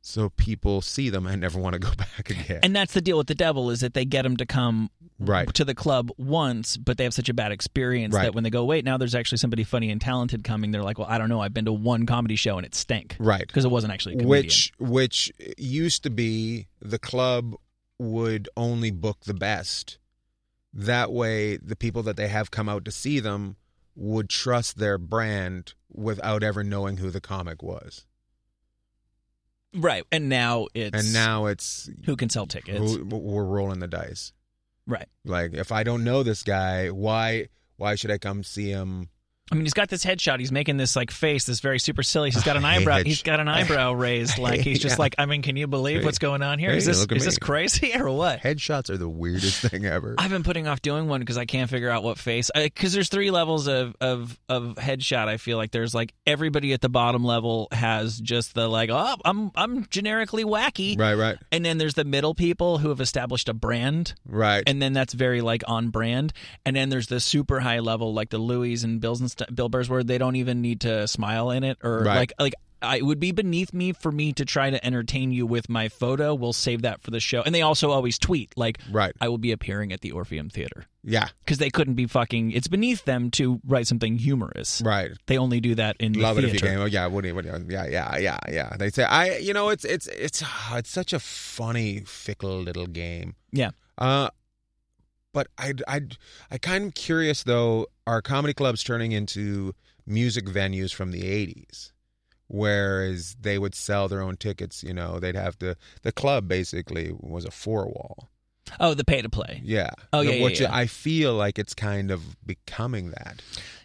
[0.07, 2.59] So people see them and never want to go back again.
[2.61, 5.51] and that's the deal with the devil is that they get them to come Right.
[5.55, 8.23] to the club once, but they have such a bad experience Right.
[8.23, 10.99] that when they go, wait, now there's actually somebody funny and talented coming, they're like,
[10.99, 13.15] well, I don't know, I've been to one comedy show and it stank.
[13.19, 13.47] right.
[13.47, 17.55] Because it wasn't actually which which used to be the club
[17.97, 19.97] would only book the best
[20.73, 23.55] that way the people that they have come out to see them
[23.95, 28.05] would trust their brand without ever knowing who the comic was
[29.75, 30.03] Right.
[30.11, 32.97] And now it's and now it's who can sell tickets.
[32.97, 34.31] we're rolling the dice
[34.87, 35.07] right.
[35.23, 37.47] like if i don't know this guy why
[37.77, 39.09] why should i come see him
[39.51, 40.39] I mean, he's got this headshot.
[40.39, 42.33] He's making this like face, this very supercilious.
[42.33, 43.03] He's got an eyebrow.
[43.03, 44.39] He's got an eyebrow raised.
[44.39, 45.01] Like he's just Yeah.
[45.03, 46.05] like, I mean, can you believe Hey.
[46.05, 46.71] what's going on here?
[46.71, 48.41] Is Hey, this look at is this crazy or what?
[48.41, 51.69] headshots are the weirdest thing ever I've been putting off doing one because I can't
[51.69, 52.49] figure out what face.
[52.55, 55.27] Because there's three levels of, of of headshot.
[55.27, 59.15] I feel like there's like everybody at the bottom level has just the like, oh,
[59.23, 63.47] I'm I'm generically wacky, right right and then there's the middle people who have established
[63.47, 66.33] a brand, right and then that's very like on brand,
[66.65, 69.89] and then there's the super high level like the Louis and Bills and Bill Burrs
[69.89, 70.07] word.
[70.07, 72.15] they don't even need to smile in it or Right.
[72.15, 75.47] like like I, it would be beneath me for me to try to entertain you
[75.47, 76.35] with my photo.
[76.35, 77.41] We'll save that for the show.
[77.41, 79.13] And they also always tweet like, Right.
[79.19, 81.29] I will be appearing at the Orpheum Theater Yeah.
[81.43, 82.51] because they couldn't be fucking.
[82.51, 84.81] It's beneath them to write something humorous.
[84.85, 85.11] Right.
[85.25, 86.55] They only do that in the Love it theater.
[86.57, 86.79] if you came.
[86.79, 88.75] Oh yeah, what what yeah, yeah, yeah, yeah.
[88.77, 93.33] They say I, you know, it's it's it's it's such a funny, fickle little game.
[93.51, 93.71] Yeah.
[93.97, 94.29] Uh,
[95.35, 96.01] but I I
[96.49, 97.87] I kind of curious though.
[98.07, 99.75] Are comedy clubs turning into
[100.07, 101.91] music venues from the '80s?
[102.47, 107.11] Whereas they would sell their own tickets, you know, they'd have the the club basically
[107.19, 108.29] was a four wall.
[108.79, 109.61] Oh, the pay to play.
[109.63, 109.91] Yeah.
[110.11, 110.75] Oh, yeah, yeah, Which yeah.
[110.75, 113.41] I feel like it's kind of becoming that.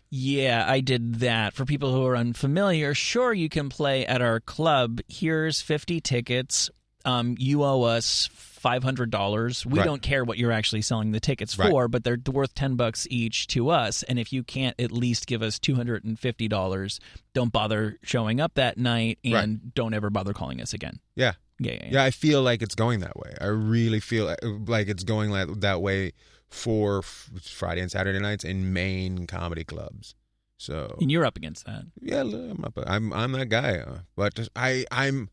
[0.09, 1.53] Yeah, I did that.
[1.53, 5.01] For people who are unfamiliar, sure, you can play at our club.
[5.07, 6.70] Here's 50 tickets.
[7.05, 8.28] Um, you owe us
[8.63, 9.65] $500.
[9.67, 9.85] We Right.
[9.85, 11.71] don't care what you're actually selling the tickets Right.
[11.71, 14.03] for, but they're worth 10 bucks each to us.
[14.05, 17.01] And if you can't at least give us $250,
[17.35, 19.75] don't bother showing up that night and Right.
[19.75, 21.01] don't ever bother calling us again.
[21.15, 21.33] Yeah.
[21.59, 22.05] Yeah, yeah, yeah.
[22.05, 23.35] I feel like it's going that way.
[23.41, 26.13] I really feel like- like it's going like that way
[26.49, 30.15] for f- Friday and Saturday nights in main comedy clubs.
[30.57, 31.85] So And you're up against that.
[32.01, 33.79] yeah, I'm up, I'm I'm that guy.
[33.79, 35.29] uh, But I I'm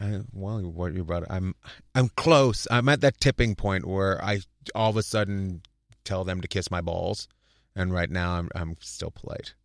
[0.00, 1.54] I, well, what you brought, I'm
[1.94, 2.66] I'm close.
[2.70, 4.40] I'm at that tipping point where I
[4.74, 5.62] all of a sudden
[6.04, 7.28] tell them to kiss my balls,
[7.74, 9.54] and right now I'm I'm still polite.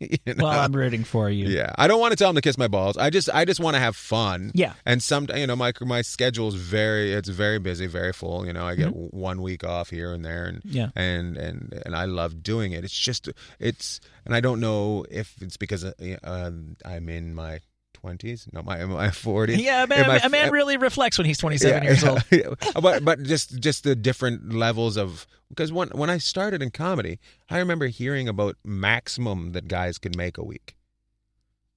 [0.00, 0.44] You know?
[0.44, 1.48] Well, I'm rooting for you.
[1.48, 2.96] Yeah, I don't want to tell them to kiss my balls.
[2.96, 4.52] I just I just want to have fun.
[4.54, 4.74] Yeah.
[4.86, 8.46] And some you know my my schedule is very it's very busy, very full.
[8.46, 10.76] You know, I get one week off here and there, and Mm-hmm.
[10.76, 10.90] Yeah.
[10.94, 12.84] and and and I love doing it.
[12.84, 15.92] It's just it's and I don't know if it's because uh,
[16.22, 17.58] um, I'm in my
[18.00, 19.60] twenties, no, my my forties.
[19.60, 22.24] Yeah, a man, a man really reflects when he's 27 Yeah, years old.
[22.30, 22.80] yeah.
[22.80, 27.18] but but just just the different levels of because when when I started in comedy,
[27.48, 30.76] I remember hearing about maximum that guys could make a week,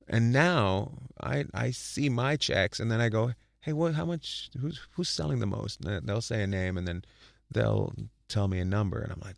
[0.07, 3.95] and now I I see my checks and then I go, hey, what?
[3.95, 4.49] How much?
[4.59, 5.83] Who's who's selling the most?
[5.85, 7.03] And they'll say a name and then
[7.49, 7.93] they'll
[8.27, 9.37] tell me a number, and I'm like.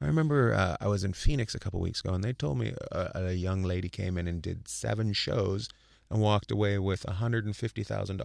[0.00, 2.72] I remember uh, I was in Phoenix a couple weeks ago, and they told me
[2.92, 5.68] a, a young lady came in and did seven shows
[6.10, 8.20] and walked away with $150,000.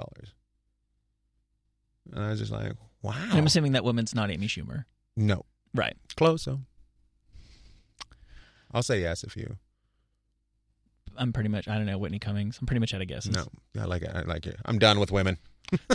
[2.12, 3.14] And I was just like, wow.
[3.32, 4.86] I'm assuming that woman's not Amy Schumer.
[5.16, 5.96] no, Right.
[6.16, 6.60] close though.
[8.72, 9.58] I'll say yes if you.
[11.18, 12.58] I'm pretty much, I don't know, Whitney Cummings.
[12.60, 13.36] I'm pretty much out of guesses.
[13.36, 13.48] No,
[13.80, 14.12] I like it.
[14.14, 14.58] I like it.
[14.66, 15.38] I'm done with women.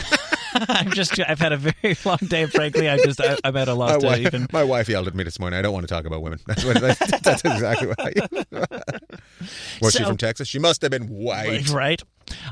[0.69, 2.89] I'm just, I've had a very long day, frankly.
[2.89, 4.47] I just, I, I'm at a My loss to wife, even.
[4.53, 5.59] my wife yelled at me this morning.
[5.59, 6.39] I don't want to talk about women.
[6.47, 6.81] That's what.
[6.81, 8.13] That's, that's exactly why.
[9.83, 10.49] Was she So- from Texas?
[10.49, 11.69] She must have been white.
[11.71, 12.03] Right.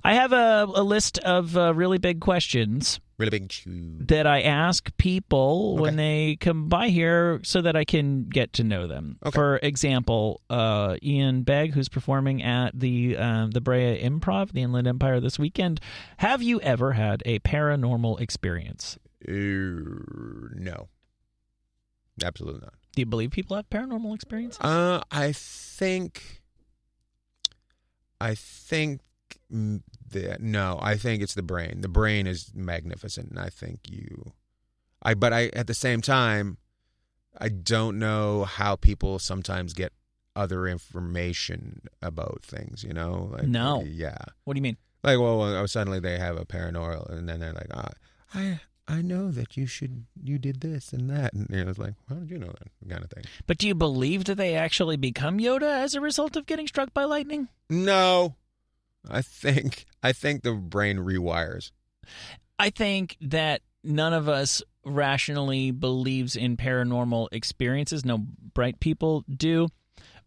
[0.04, 3.96] I have a, a list of uh, really big questions Really big chew.
[4.00, 8.64] that I ask people when they come by here so that I can get to
[8.64, 9.16] know them.
[9.24, 9.34] Okay.
[9.34, 14.86] For example, uh, Ian Bagg, who's performing at the um, the Brea Improv, the Inland
[14.86, 15.80] Empire this weekend,
[16.18, 18.98] have you ever had a paranormal experience?
[19.26, 19.32] Uh,
[20.54, 20.88] no,
[22.22, 22.74] absolutely not.
[22.94, 24.60] Do you believe people have paranormal experiences?
[24.60, 26.42] Uh, I think.
[28.20, 29.00] I think
[29.50, 31.80] that no, I think it's the brain.
[31.80, 34.32] The brain is magnificent, and I think you.
[35.02, 36.58] I but I at the same time,
[37.38, 39.92] I don't know how people sometimes get
[40.34, 42.82] other information about things.
[42.84, 43.82] You know, like, No.
[43.86, 44.76] yeah, what do you mean?
[45.02, 47.90] like well, well, suddenly they have a paranormal, and then they're like, ah,
[48.34, 48.60] I.
[48.88, 51.94] I know that you should you did this and that and you know, it's like
[52.08, 53.24] how did you know that kind of thing.
[53.48, 56.94] But do you believe that they actually become Yoda as a result of getting struck
[56.94, 57.48] by lightning?
[57.68, 58.36] No,
[59.10, 61.70] I think I think the brain rewires.
[62.58, 68.04] I think that none of us rationally believes in paranormal experiences.
[68.04, 69.68] No bright people do.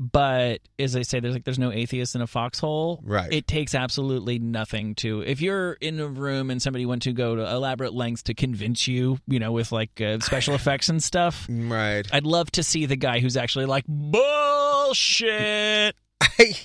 [0.02, 3.02] But as I say, there's like there's no atheist in a foxhole.
[3.04, 3.34] Right.
[3.34, 7.36] It takes absolutely nothing to if you're in a room and somebody went to go
[7.36, 11.46] to elaborate lengths to convince you, you know, with like uh, special effects and stuff.
[11.50, 12.08] Right.
[12.14, 15.36] I'd love to see the guy who's actually like bullshit.
[16.22, 16.56] I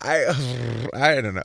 [0.00, 0.24] I
[0.94, 1.42] I don't know.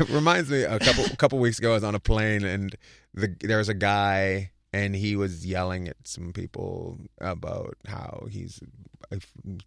[0.00, 2.74] It reminds me a couple a couple weeks ago I was on a plane and
[3.14, 8.60] the there was a guy and he was yelling at some people about how he's
[9.10, 9.18] he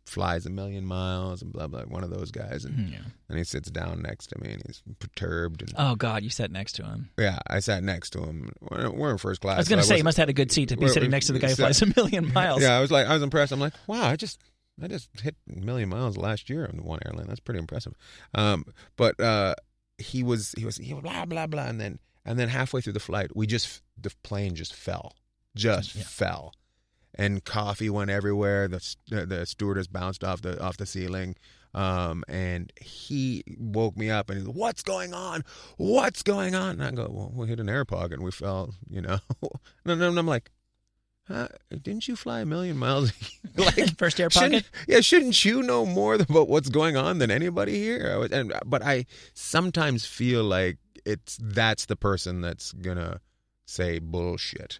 [0.06, 3.00] flies a million miles and blah blah one of those guys and hmm, Yeah.
[3.30, 6.52] and he sits down next to me and he's perturbed and Oh God, you sat
[6.52, 7.10] next to him.
[7.18, 9.86] yeah I sat next to him we're, we're in first class I was going to
[9.86, 11.40] so say you must have had a good seat to be sitting next to the
[11.46, 12.62] guy who so- flies a million miles.
[12.62, 13.52] Yeah, I was like, I was impressed.
[13.54, 14.40] I'm like, wow, I just,
[14.82, 17.28] I just hit a million miles last year on one airline.
[17.28, 17.94] That's pretty impressive.
[18.34, 18.66] Um,
[18.96, 19.56] but uh,
[19.98, 22.94] he was, he was, he was blah blah blah, and then, and then halfway through
[22.94, 25.16] the flight, we just, the plane just fell,
[25.56, 26.04] just Yeah.
[26.04, 26.54] fell,
[27.16, 28.68] and coffee went everywhere.
[28.68, 31.36] The the, the stewardess bounced off the off the ceiling.
[31.72, 35.44] Um, and he woke me up and he's, like, "What's going on?
[35.78, 38.74] What's going on?" And I go, "Well, we hit an air pocket and we fell,
[38.90, 39.20] you know."
[39.86, 40.50] and I'm like,
[41.30, 43.14] huh, "Didn't you fly a million miles?"
[43.56, 44.70] like First air shouldn't- pocket.
[44.88, 48.12] yeah, shouldn't you know more about what's going on than anybody here?
[48.14, 53.22] I was, and but I sometimes feel like it's that's the person that's gonna
[53.66, 54.80] say bullshit.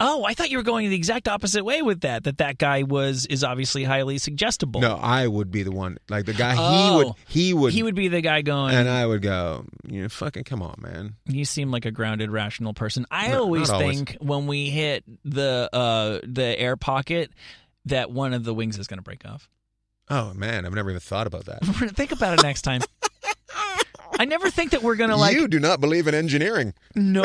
[0.00, 2.22] Oh, I thought you were going the exact opposite way with that.
[2.24, 4.80] That that guy was is obviously highly suggestible.
[4.80, 5.98] No, I would be the one.
[6.08, 6.70] Like the guy, Oh.
[6.70, 8.74] he would, he would, he would be the guy going.
[8.76, 11.16] and I would go, you know, fucking come on, man.
[11.26, 13.06] You seem like a grounded, rational person.
[13.10, 13.96] I No, always not always.
[14.02, 17.32] think when we hit the uh, the air pocket
[17.86, 19.48] that one of the wings is going to break off.
[20.10, 21.62] Oh man, I've never even thought about that.
[21.96, 22.82] think about it next time.
[24.18, 25.34] I never think that we're going to like.
[25.36, 26.74] you do not believe in engineering.
[26.94, 27.22] No,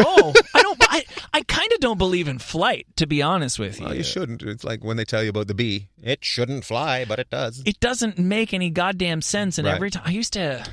[0.54, 0.78] I don't.
[0.82, 3.86] I, I kind of don't believe in flight, to be honest with you.
[3.86, 4.44] Well, you shouldn't.
[4.44, 5.90] It's like when they tell you about the bee.
[6.02, 7.62] It shouldn't fly, but it does.
[7.66, 9.58] it doesn't make any goddamn sense.
[9.58, 9.76] And Right.
[9.76, 10.66] every time I used to,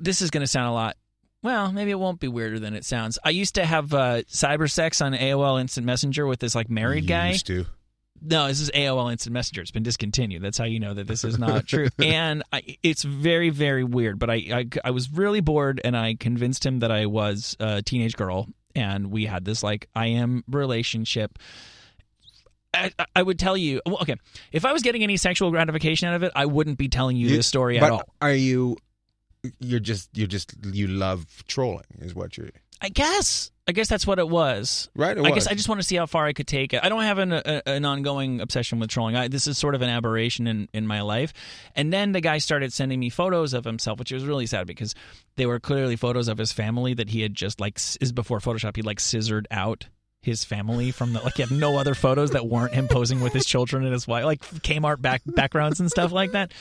[0.00, 0.96] this is going to sound a lot.
[1.42, 3.18] Well, maybe it won't be weirder than it sounds.
[3.22, 7.06] I used to have uh, cyber sex on AOL Instant Messenger with this like married
[7.06, 7.32] guy.
[7.32, 7.66] Used to.
[8.22, 9.62] No, this is AOL Instant Messenger.
[9.62, 10.40] It's been discontinued.
[10.42, 11.88] That's how you know that this is not true.
[12.02, 14.18] and I, it's very, very weird.
[14.18, 17.82] But I, I, I was really bored, and I convinced him that I was a
[17.82, 21.38] teenage girl, and we had this like I am relationship.
[22.72, 24.16] I, I would tell you, well, okay,
[24.52, 27.28] if I was getting any sexual gratification out of it, I wouldn't be telling you,
[27.28, 28.02] You- this story at all.
[28.22, 28.76] Are you?
[29.60, 30.08] You're just.
[30.16, 30.54] You're just.
[30.64, 32.48] You love trolling, is what you're.
[32.80, 33.50] I guess.
[33.66, 34.90] I guess that's what it was.
[34.94, 35.16] Right.
[35.16, 35.32] It I was.
[35.32, 36.80] guess I just want to see how far I could take it.
[36.84, 39.16] I don't have an, a, an ongoing obsession with trolling.
[39.16, 41.32] I, this is sort of an aberration in, in my life.
[41.74, 44.94] And then the guy started sending me photos of himself, which was really sad because
[45.36, 48.76] they were clearly photos of his family that he had just like is before Photoshop.
[48.76, 49.86] He like scissored out
[50.20, 53.32] his family from the like he had no other photos that weren't him posing with
[53.32, 56.52] his children and his wife, like Kmart back backgrounds and stuff like that.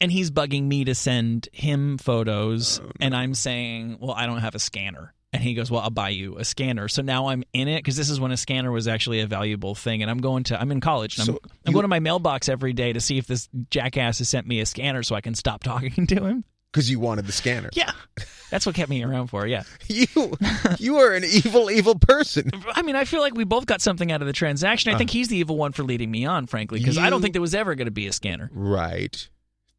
[0.00, 4.38] And he's bugging me to send him photos, oh, and I'm saying, "Well, I don't
[4.38, 7.44] have a scanner." And he goes, "Well, I'll buy you a scanner." So now I'm
[7.52, 10.02] in it because this is when a scanner was actually a valuable thing.
[10.02, 11.18] And I'm going to I'm in college.
[11.18, 14.18] And I'm, So I'm going to my mailbox every day to see if this jackass
[14.18, 16.44] has sent me a scanner so I can stop talking to him.
[16.72, 17.70] because you wanted the scanner.
[17.74, 17.92] Yeah,
[18.50, 19.46] that's what kept me around for.
[19.46, 20.06] Yeah, You.
[20.80, 22.50] You are an evil, evil person.
[22.74, 24.92] I mean, I feel like we both got something out of the transaction.
[24.92, 27.22] I think he's the evil one for leading me on, frankly, because I don't Uh.
[27.22, 28.50] Think there was ever going to be a scanner.
[28.52, 29.28] Right.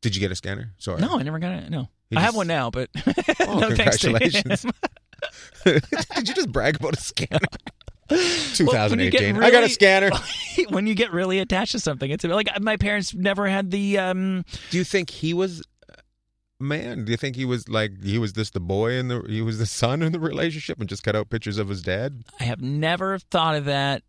[0.02, 0.74] Did you get a scanner?
[0.78, 1.02] Sorry.
[1.02, 1.70] No, I never got it.
[1.70, 2.90] No, He I have one now, but
[3.42, 4.66] Oh, no congratulations.
[5.66, 7.40] Did you just brag about a scanner?
[8.12, 9.36] Well, when 2018.
[9.36, 10.10] get I got a scanner.
[10.70, 14.00] when you get really attached to something, it's like my parents never had the.
[14.00, 15.64] um Do you think he was
[16.60, 17.06] man?
[17.06, 19.60] Do you think he was like he was just the boy and the he was
[19.60, 22.24] the son in the relationship and just cut out pictures of his dad?
[22.38, 24.04] I have never thought of that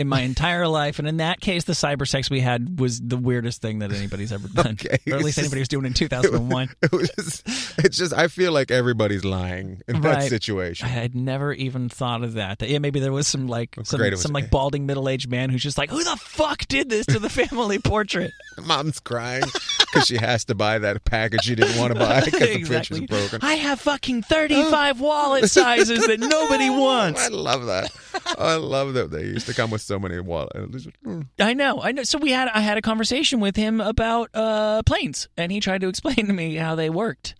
[0.00, 3.18] in my entire life, and in that case, the cyber sex we had was the
[3.18, 4.98] weirdest thing that anybody's ever done, Okay.
[5.10, 6.68] or at least anybody was doing in two thousand one.
[6.82, 10.86] It was just, it's just I feel like everybody's lying in that situation.
[10.86, 12.62] I had never even thought of that.
[12.62, 14.00] Yeah, maybe there was some like That's some.
[14.00, 16.88] It was- some like balding middle aged man who's just like, who the fuck did
[16.88, 18.32] this to the family portrait?
[18.62, 19.42] Mom's crying
[19.92, 23.00] because she has to buy that package she didn't want to buy because the picture's
[23.00, 23.40] broken.
[23.42, 27.20] I have fucking thirty five wallet sizes that nobody oh, wants.
[27.24, 27.90] I love that.
[28.38, 30.86] I love that they used to come with so many wallets.
[31.38, 32.02] I know, I know.
[32.04, 35.80] So we had I had a conversation with him about uh, planes, and he tried
[35.82, 37.34] to explain to me how they worked,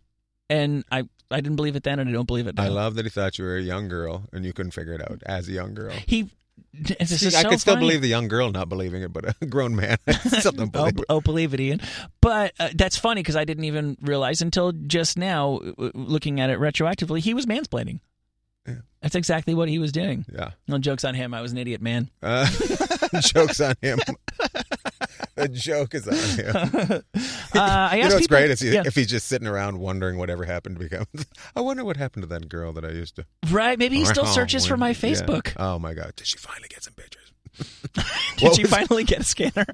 [0.49, 2.65] and I I didn't believe it then, and I don't believe it now.
[2.65, 5.01] I love that he thought you were a young girl and you couldn't figure it
[5.01, 5.93] out as a young girl.
[6.07, 6.29] he.
[6.73, 7.87] This See, is I so could still funny.
[7.87, 10.81] believe the young girl not believing it, but a grown man I still don't Oh,
[10.85, 11.07] believe b- it.
[11.09, 11.81] oh, believe it, Ian.
[12.21, 16.49] But uh, that's funny because I didn't even realize until just now, uh, looking at
[16.51, 18.01] it retroactively, he was mansplaining.
[18.67, 18.75] Yeah.
[19.03, 20.25] That's exactly what he was doing.
[20.33, 20.51] Yeah.
[20.69, 21.33] No jokes on him.
[21.33, 22.11] I was an idiot, man.
[22.23, 23.99] Uh, joke's on him.
[25.35, 27.03] the joke is on him.
[27.53, 28.83] Uh, I you know what's people- great is he, yeah.
[28.87, 31.07] if he's just sitting around wondering whatever happened to become.
[31.57, 33.27] I wonder what happened to that girl that I used to.
[33.51, 33.77] right?
[33.79, 34.95] Maybe he still Oh, searches for my yeah.
[34.95, 35.53] Facebook.
[35.57, 36.13] Oh my god!
[36.15, 37.33] Did she finally get some pictures?
[38.37, 39.67] Did What she was- finally get a scanner?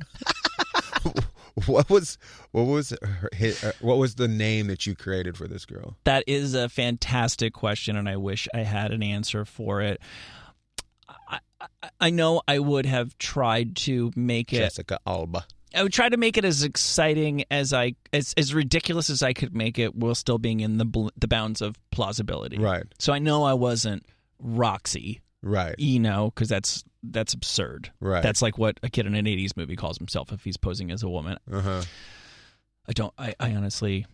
[1.66, 2.18] What was
[2.52, 3.30] what was her,
[3.64, 5.96] uh, what was the name that you created for this girl?
[6.04, 10.00] That is a fantastic question, and I wish I had an answer for it.
[11.08, 11.66] I, I,
[12.00, 14.58] I know I would have tried to make it.
[14.58, 15.46] Jessica Alba.
[15.74, 19.32] I would try to make it as exciting as I, as as ridiculous as I
[19.32, 22.58] could make it, while still being in the the bounds of plausibility.
[22.58, 22.84] Right.
[22.98, 24.04] So I know I wasn't
[24.38, 25.74] Roxy, Right.
[25.78, 27.90] you know, because that's that's absurd.
[28.00, 28.22] Right.
[28.22, 31.02] That's like what a kid in an '80s movie calls himself if he's posing as
[31.02, 31.38] a woman.
[31.50, 31.82] Uh huh.
[32.88, 33.12] I don't.
[33.18, 34.06] I, I honestly.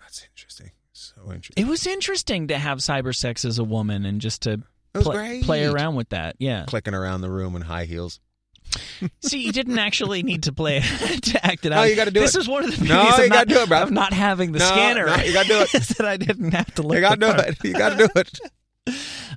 [0.00, 0.70] That's interesting.
[0.92, 1.64] So interesting.
[1.64, 4.58] It was interesting to have cyber sex as a woman and just to
[4.92, 5.42] That was pla- great.
[5.44, 6.36] play around with that.
[6.38, 6.64] Yeah.
[6.66, 8.20] Clicking around the room in high heels.
[9.22, 10.80] See, you didn't actually need to play
[11.22, 11.76] to act it out.
[11.76, 12.22] No, you gotta do it.
[12.22, 14.58] this is one of the beauties No, of, you not, it, of not having the
[14.58, 15.06] No, scanner.
[15.06, 15.70] no, you gotta do it.
[15.98, 16.94] that I didn't have to look.
[16.96, 17.64] You gotta do it.
[17.64, 18.40] You gotta do it.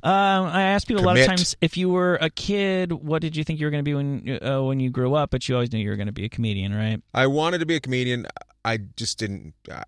[0.03, 3.35] Um, I ask people a lot of times if you were a kid, what did
[3.35, 5.29] you think you were going to be when uh, when you grew up?
[5.31, 7.01] But you always knew you were going to be a comedian, right?
[7.13, 8.27] I wanted to be a comedian.
[8.65, 9.53] I just didn't.
[9.71, 9.83] I,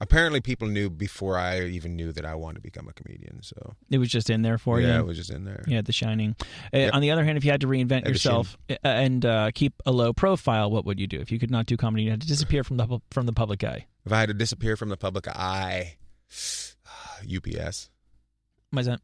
[0.00, 3.42] apparently, people knew before I even knew that I wanted to become a comedian.
[3.42, 4.86] So It was just in there for you.
[4.86, 5.64] yeah, it was just in there.
[5.66, 6.36] Yeah, The Shining.
[6.72, 6.94] Uh, Yep.
[6.94, 9.90] On the other hand, if you had to reinvent yourself uh, and uh, keep a
[9.92, 11.18] low profile, what would you do?
[11.18, 13.64] If you could not do comedy, you had to disappear from the from the public
[13.64, 13.86] eye.
[14.06, 15.96] If I had to disappear from the public eye,
[17.26, 17.90] UPS.
[18.70, 19.00] Why's that?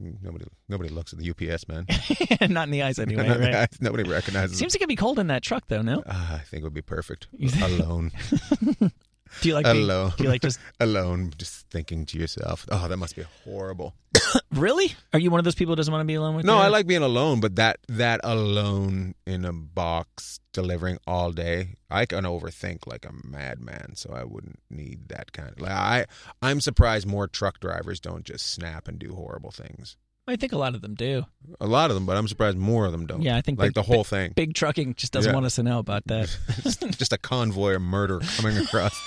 [0.00, 1.86] Nobody, nobody looks at the UPS man.
[2.52, 3.68] not in the eyes anyway, right?
[3.80, 4.56] nobody recognizes.
[4.56, 4.58] It.
[4.58, 5.82] Seems it could be cold in that truck, though.
[5.82, 7.28] No, Ah, I think it would be perfect.
[7.62, 8.10] Alone,
[9.40, 12.88] do you like being, alone, do you like just alone, just thinking to yourself, "Oh,
[12.88, 13.94] that must be horrible."
[14.52, 14.94] really?
[15.12, 16.44] Are you one of those people who doesn't want to be alone with?
[16.44, 16.50] You?
[16.52, 21.76] No, I like being alone, but that that alone in a box delivering all day,
[21.90, 23.96] I can overthink like a madman.
[23.96, 25.60] So I wouldn't need that kind of.
[25.60, 26.06] Like I,
[26.42, 29.96] I'm surprised more truck drivers don't just snap and do horrible things.
[30.26, 31.26] I think a lot of them do.
[31.60, 33.20] A lot of them, but I'm surprised more of them don't.
[33.20, 34.32] Yeah, I think like big- the whole thing.
[34.34, 35.34] Big trucking just doesn't Yeah.
[35.34, 36.34] want us to know about that.
[36.96, 38.98] just a convoy of murder coming across.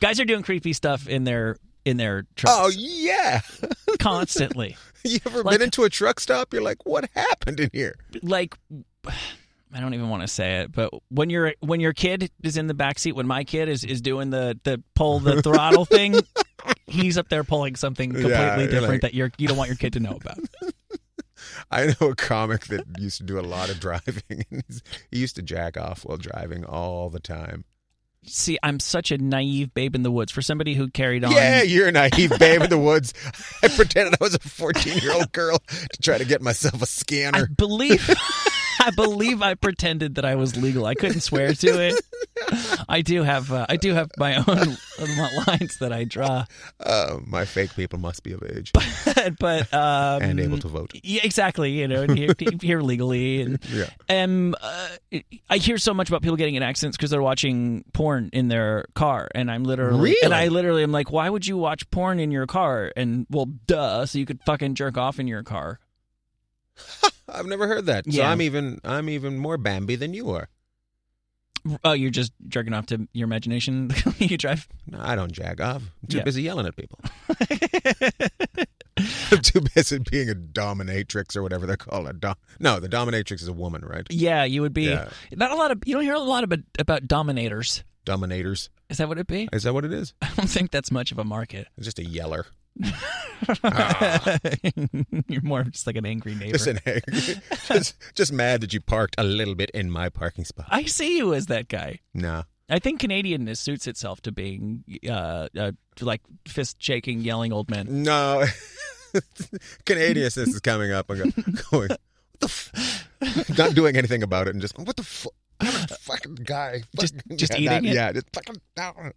[0.00, 3.40] Guys are doing creepy stuff in their in their trucks oh yeah,
[3.98, 4.76] constantly.
[5.04, 6.52] you ever Like- been into a truck stop?
[6.52, 7.96] You're like, what happened in here?
[8.22, 8.56] like
[9.74, 12.66] I don't even want to say it, but when your when your kid is in
[12.68, 16.20] the back seat, when my kid is, is doing the, the pull the throttle thing,
[16.86, 19.76] he's up there pulling something completely Yeah, different like- that you're you don't want your
[19.76, 20.38] kid to know about.
[21.70, 24.44] I know a comic that used to do a lot of driving.
[25.10, 27.64] He used to jack off while driving all the time.
[28.24, 31.32] See, I'm such a naive babe in the woods for somebody who carried on.
[31.32, 33.14] Yeah, you're a naive babe in the woods.
[33.62, 36.86] I pretended I was a 14 year old girl to try to get myself a
[36.86, 37.48] scanner.
[37.50, 38.08] I believe
[38.80, 40.86] I believe I pretended that I was legal.
[40.86, 42.00] I couldn't swear to it.
[42.88, 44.76] I do have uh, I do have my own
[45.46, 46.44] lines that I draw,
[46.80, 48.72] Uh, my fake people must be of age
[49.40, 50.92] but um, and able to vote.
[51.02, 51.72] Yeah, exactly.
[51.72, 53.90] You know, here, here legally, and Yeah.
[54.08, 54.88] um, uh,
[55.50, 58.86] I hear so much about people getting in accidents because they're watching porn in their
[58.94, 62.30] car, and I'm literally, and I literally am like, why would you watch porn in
[62.30, 62.92] your car?
[62.96, 65.80] And well, duh, so you could fucking jerk off in your car.
[67.28, 68.04] I've never heard that.
[68.06, 68.30] So Yeah.
[68.30, 70.48] I'm even I'm even more Bambi than you are.
[71.84, 73.90] Oh, you're just jerking off to your imagination.
[74.18, 74.68] you drive.
[74.86, 75.82] No, I don't jag off.
[76.02, 76.24] I'm too Yeah.
[76.24, 76.98] busy yelling at people.
[79.30, 82.08] I'm too busy being a dominatrix or whatever they're called.
[82.08, 84.06] A dom- no, the dominatrix is a woman, right?
[84.10, 84.84] Yeah, you would be.
[84.84, 85.08] Yeah.
[85.36, 85.82] Not a lot of.
[85.86, 87.84] You don't hear a lot about about dominators.
[88.04, 88.70] Dominators.
[88.90, 89.48] Is that what it be?
[89.52, 90.14] Is that what it is?
[90.22, 91.68] I don't think that's much of a market.
[91.76, 92.46] It's just a yeller.
[95.28, 96.52] You're more of just like an angry neighbor.
[96.52, 97.02] Just an egg.
[97.66, 100.66] just, just mad that you parked a little bit in my parking spot.
[100.68, 102.00] I see you as that guy.
[102.14, 102.44] No.
[102.70, 108.02] I think Canadianness suits itself to being uh, uh, like fist shaking, yelling old men.
[108.02, 108.44] No.
[109.86, 112.00] Canadianness is coming up and go, going, what
[112.40, 113.08] the f-?
[113.56, 115.32] Not doing anything about it and just going, what the fuck?
[115.88, 116.82] Fucking guy.
[116.98, 117.94] Just- Fucking- just yeah, eating that- it?
[117.94, 119.12] Yeah, just fucking down.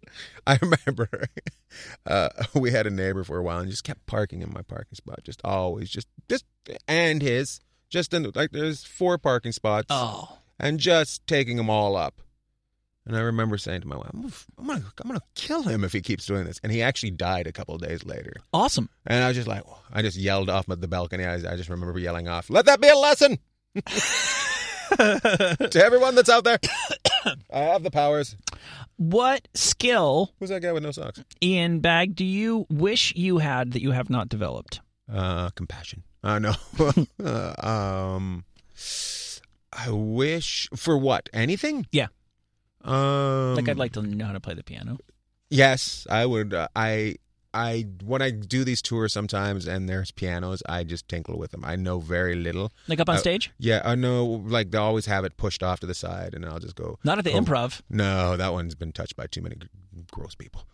[0.46, 1.08] I remember
[2.06, 4.94] uh, we had a neighbor for a while and just kept parking in my parking
[4.96, 5.20] spot.
[5.24, 6.44] Just always, just, just,
[6.88, 7.60] and his,
[7.90, 12.20] just in, like, there's four parking spots Oh, and just taking them all up.
[13.04, 15.82] And I remember saying to my wife, I'm gonna, I'm gonna, I'm gonna kill him
[15.82, 16.60] if he keeps doing this.
[16.62, 18.34] And he actually died a couple of days later.
[18.54, 18.88] awesome!
[19.04, 21.24] And I was just like, I just yelled off at the balcony.
[21.24, 23.38] I, I just remember yelling off, "Let that be a lesson
[24.96, 26.58] to everyone that's out there.
[27.52, 28.36] I have the powers."
[28.96, 31.24] What skill, Who's that guy with no socks?
[31.42, 34.80] Ian Bagg, do you wish you had that you have not developed?
[35.12, 36.04] Uh, compassion.
[36.22, 36.54] Uh, know.
[37.24, 37.54] uh,
[38.16, 38.44] um,
[39.72, 41.28] I wish for what?
[41.32, 41.86] Anything?
[41.90, 42.08] Yeah.
[42.84, 44.98] Um, Like, I'd like to know how to play the piano.
[45.50, 46.54] Yes, I would.
[46.54, 47.16] Uh, I
[47.54, 51.64] I when I do these tours sometimes and there's pianos, I just tinkle with them.
[51.64, 52.72] I know very little.
[52.88, 53.50] Like up on Uh, stage?
[53.58, 54.24] Yeah, I know.
[54.24, 56.98] Like they always have it pushed off to the side, and I'll just go.
[57.04, 57.82] Not at the oh, improv.
[57.90, 59.56] No, that one's been touched by too many
[60.10, 60.64] gross people.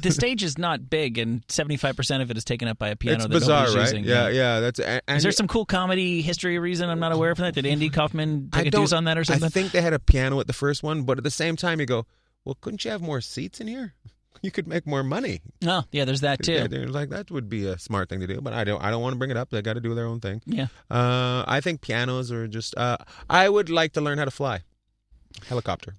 [0.00, 3.16] The stage is not big, and 75% of it is taken up by a piano
[3.16, 3.80] it's that bizarre, right?
[3.82, 4.04] using.
[4.04, 4.60] yeah, yeah.
[4.60, 4.80] That's.
[4.80, 7.54] And, Is there some cool comedy history reason I'm not aware of that?
[7.54, 9.44] Did Andy Kaufman I take a deuce on that or something?
[9.44, 11.78] I think they had a piano at the first one, but at the same time,
[11.78, 12.06] you go,
[12.44, 13.94] well, couldn't you have more seats in here?
[14.42, 15.40] You could make more money.
[15.66, 16.52] oh, yeah, there's that too.
[16.52, 18.82] Yeah, they're like that would be a smart thing to do, but I don't.
[18.82, 19.50] I don't want to bring it up.
[19.50, 20.40] They got to do their own thing.
[20.46, 20.68] Yeah.
[20.90, 22.76] Uh, I think pianos are just.
[22.76, 22.96] Uh,
[23.28, 24.62] I would like to learn how to fly
[25.46, 25.94] helicopter.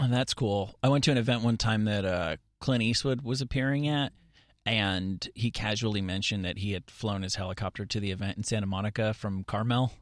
[0.00, 0.74] Oh, that's cool.
[0.82, 4.12] I went to an event one time that uh, Clint Eastwood was appearing at,
[4.66, 8.66] and he casually mentioned that he had flown his helicopter to the event in Santa
[8.66, 9.92] Monica from Carmel.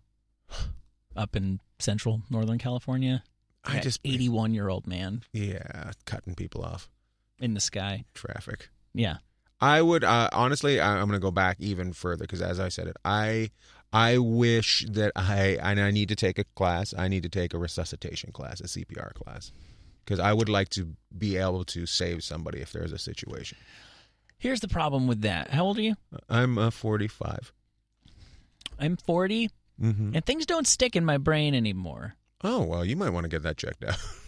[1.17, 3.23] up in central Northern California.
[3.65, 6.91] I just 81 year old man yeah, cutting people off
[7.43, 8.05] in the sky.
[8.15, 8.71] traffic.
[8.95, 9.17] Yeah.
[9.61, 10.81] I would uh, honestly.
[10.81, 13.51] I, I'm going to go back even further because, as I said it, I
[13.93, 16.95] I wish that I and I need to take a class.
[16.97, 19.53] I need to take a resuscitation class, a CPR class,
[20.05, 23.59] because I would like to be able to save somebody if there's a situation.
[24.39, 25.51] Here's the problem with that.
[25.51, 25.95] How old are you?
[26.29, 27.53] I'm uh, 45.
[28.79, 29.51] I'm 40,
[29.81, 30.15] Mm-hmm.
[30.15, 32.15] and things don't stick in my brain anymore.
[32.45, 33.97] Oh well, you might want to get that checked out.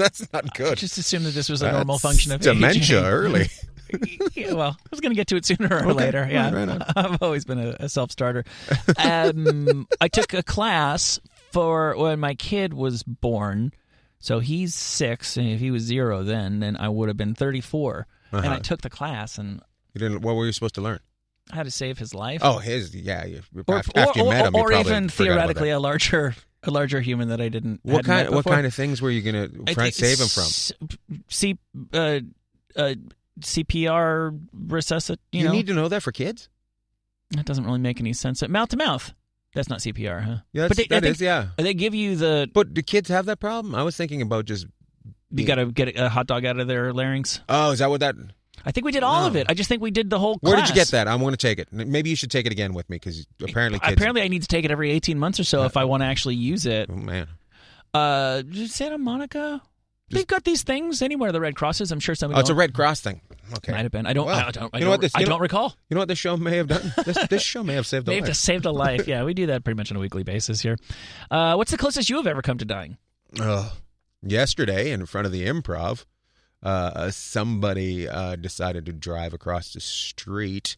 [0.00, 0.78] That's not I good.
[0.78, 3.04] just assume that this was a normal function of dementia aging.
[3.04, 3.46] early.
[4.34, 5.92] yeah, well, I was going to get to it sooner or Okay.
[5.92, 6.28] later.
[6.30, 6.82] Yeah, Right, right.
[6.96, 8.44] I've always been a, a self-starter.
[8.98, 11.18] Um, I took a class
[11.52, 13.72] for when my kid was born.
[14.22, 18.06] So he's six, and if he was zero then, then I would have been 34.
[18.32, 18.58] And I Uh-huh.
[18.60, 19.60] took the class, and
[19.94, 20.20] You didn't.
[20.22, 21.00] What were you supposed to learn?
[21.50, 22.42] How to save his life.
[22.44, 22.94] Oh, his.
[22.94, 23.24] Yeah.
[23.24, 27.28] You, or, after, or, you met him, or even theoretically a larger, a larger human
[27.28, 27.80] that I didn't.
[27.82, 28.30] What kind?
[28.30, 31.18] What kind of things were you gonna try and save him from?
[31.28, 31.58] C,
[31.92, 32.20] uh,
[32.76, 32.94] uh,
[33.40, 35.16] CPR resuscit.
[35.32, 36.48] You, You, know, need to know that for kids.
[37.30, 38.46] that doesn't really make any sense.
[38.46, 39.12] Mouth to mouth.
[39.54, 40.36] That's not CPR, huh?
[40.52, 41.48] Yeah, but they, that think is, yeah.
[41.56, 42.48] they give you the.
[42.52, 43.74] But do kids have that problem?
[43.74, 44.66] I was thinking about just.
[45.32, 47.40] You got to get a hot dog out of their larynx.
[47.48, 48.16] Oh, is that what that?
[48.64, 49.46] I think we did all of it.
[49.48, 50.36] I just think we did the whole.
[50.40, 51.08] Where did you get that?
[51.08, 51.72] I want to take it.
[51.72, 53.92] Maybe you should take it again with me because apparently kids.
[53.94, 56.06] Apparently, I need to take it every eighteen months or so if I want to
[56.06, 56.88] actually use it.
[56.90, 57.28] Oh man.
[57.92, 59.62] Uh, Santa Monica.
[60.12, 61.30] They've got these things anywhere.
[61.30, 61.92] The Red Crosses.
[61.92, 62.34] I'm sure some.
[62.34, 63.20] Oh, it's a Red Cross thing.
[63.58, 63.70] Okay.
[63.72, 64.06] Might have been.
[64.06, 64.26] I don't.
[64.26, 64.74] Well, I don't.
[64.74, 65.76] I you know don't, what this- I you know- don't recall.
[65.88, 66.92] You know what this show may have done?
[67.04, 68.30] This, this show may have saved a May have life.
[68.30, 69.06] just saved a life.
[69.06, 70.76] Yeah, we do that pretty much on a weekly basis here.
[71.30, 72.96] Uh, what's the closest you have ever come to dying?
[73.40, 73.70] Ugh.
[74.22, 76.04] yesterday in front of the improv
[76.62, 80.76] uh, somebody uh, decided to drive across the street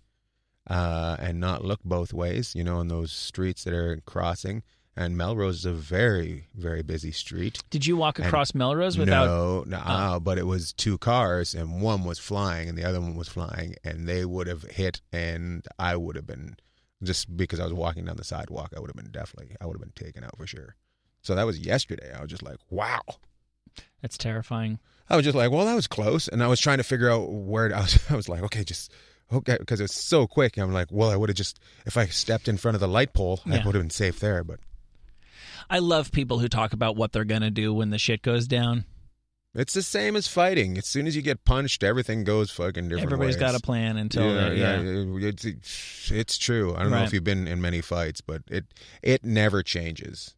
[0.68, 4.62] uh, and not look both ways you know on those streets that are crossing.
[4.94, 7.62] And melrose is a very very busy street.
[7.70, 9.24] Did you walk And across Melrose without?
[9.24, 13.00] no no uh, but it was two cars and one was flying and the other
[13.00, 16.56] one was flying and they would have hit and i would have been
[17.02, 19.74] just because i was walking down the sidewalk i would have been definitely i would
[19.74, 20.76] have been taken out for sure.
[21.22, 22.12] So that was yesterday.
[22.14, 23.00] I was just like wow.
[24.02, 24.78] That's terrifying.
[25.12, 27.30] I was just like, well, that was close, and I was trying to figure out
[27.30, 27.98] where to, I was.
[28.10, 28.90] I was like, okay, just
[29.32, 30.56] okay, because it's so quick.
[30.56, 33.12] I'm like, well, I would have just if I stepped in front of the light
[33.12, 34.42] pole, I would have been safe there.
[34.42, 34.58] But
[35.70, 38.84] I love people who talk about what they're gonna do when the shit goes down.
[39.54, 40.78] it's the same as fighting.
[40.78, 43.04] As soon as you get punched, everything goes fucking different.
[43.04, 43.40] Everybody's ways.
[43.52, 45.28] got a plan until yeah, they- yeah, yeah.
[45.28, 46.74] It's it's true.
[46.74, 48.64] I don't know if you've been in many fights, but it
[49.02, 50.34] it never changes.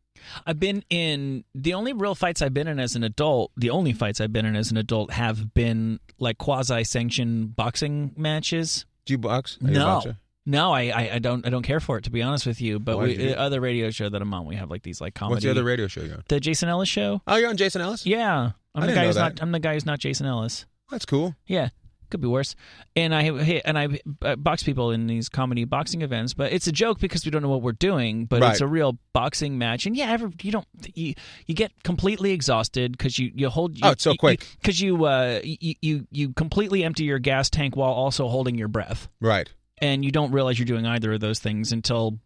[0.47, 3.53] I've been in the only real fights I've been in as an adult.
[3.57, 8.87] The only fights I've been in as an adult have been like quasi-sanctioned boxing matches.
[9.07, 9.59] Do you box?
[9.65, 10.17] Are no, boxer?
[10.47, 12.79] no, I, I, I don't, I don't care for it to be honest with you.
[12.79, 15.15] But we, you- the other radio show that I'm on, we have like these like
[15.15, 15.35] comedy.
[15.37, 16.25] What's the other radio show you're on?
[16.29, 17.21] The Jason Ellis show.
[17.27, 18.07] Oh, you're on Jason Ellis.
[18.07, 19.35] Yeah, I'm I the guy who's that.
[19.37, 19.43] not.
[19.43, 20.67] I'm the guy who's not Jason Ellis.
[20.91, 21.35] That's cool.
[21.47, 21.69] Yeah,
[22.11, 22.55] could be worse.
[22.97, 23.23] And I
[23.65, 27.25] and I uh, box people in these comedy boxing events, but it's a joke because
[27.25, 28.27] we don't know what we're doing.
[28.27, 31.15] But it's a real boxing match, and yeah, ever, you don't you
[31.47, 33.77] you get completely exhausted because you you hold.
[33.83, 34.47] Oh, it's so quick.
[34.61, 38.69] because you uh you, you you completely empty your gas tank while also holding your
[38.69, 39.53] breath, Right.
[39.79, 42.19] and you don't realize you're doing either of those things until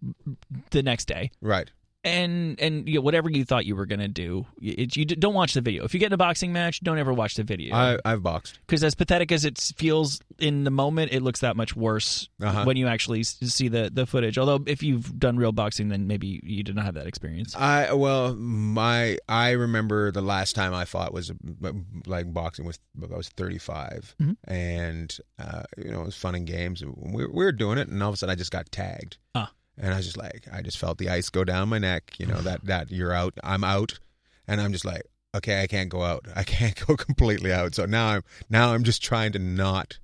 [0.71, 1.31] the next day.
[1.41, 1.71] Right.
[2.09, 5.55] And and you know, whatever you thought you were gonna do, it, you don't watch
[5.55, 5.85] the video.
[5.85, 8.59] If you get in a boxing match, don't ever watch the video I I've boxed.
[8.67, 12.65] because as pathetic as it feels in the moment, it looks that much worse Uh-huh.
[12.65, 14.39] when you actually see the, the footage.
[14.39, 17.55] Although if you've done real boxing, then maybe you did not have that experience.
[17.57, 21.73] I well, my I remember the last time I fought was uh,
[22.07, 24.37] like boxing was I was 35, Mhm.
[24.45, 26.83] and uh, you know it was fun and games.
[26.85, 29.51] We, we were doing it, and all of a sudden I just got tagged, Ah.
[29.81, 32.15] And I was just like, I just felt the ice go down my neck.
[32.19, 33.99] You know that that you're out, I'm out,
[34.47, 35.03] and I'm just like,
[35.35, 37.75] okay, I can't go out, I can't go completely out.
[37.75, 39.99] So now I'm now I'm just trying to not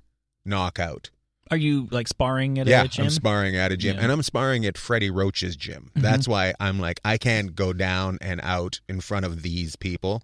[0.45, 1.11] knock out.
[1.51, 3.05] Are you like sparring at yeah, a gym?
[3.05, 4.03] I'm sparring at a gym, Yeah.
[4.03, 5.91] and I'm sparring at Freddie Roach's gym.
[5.95, 6.01] Mhm.
[6.03, 10.23] That's why I'm like, I can't go down and out in front of these people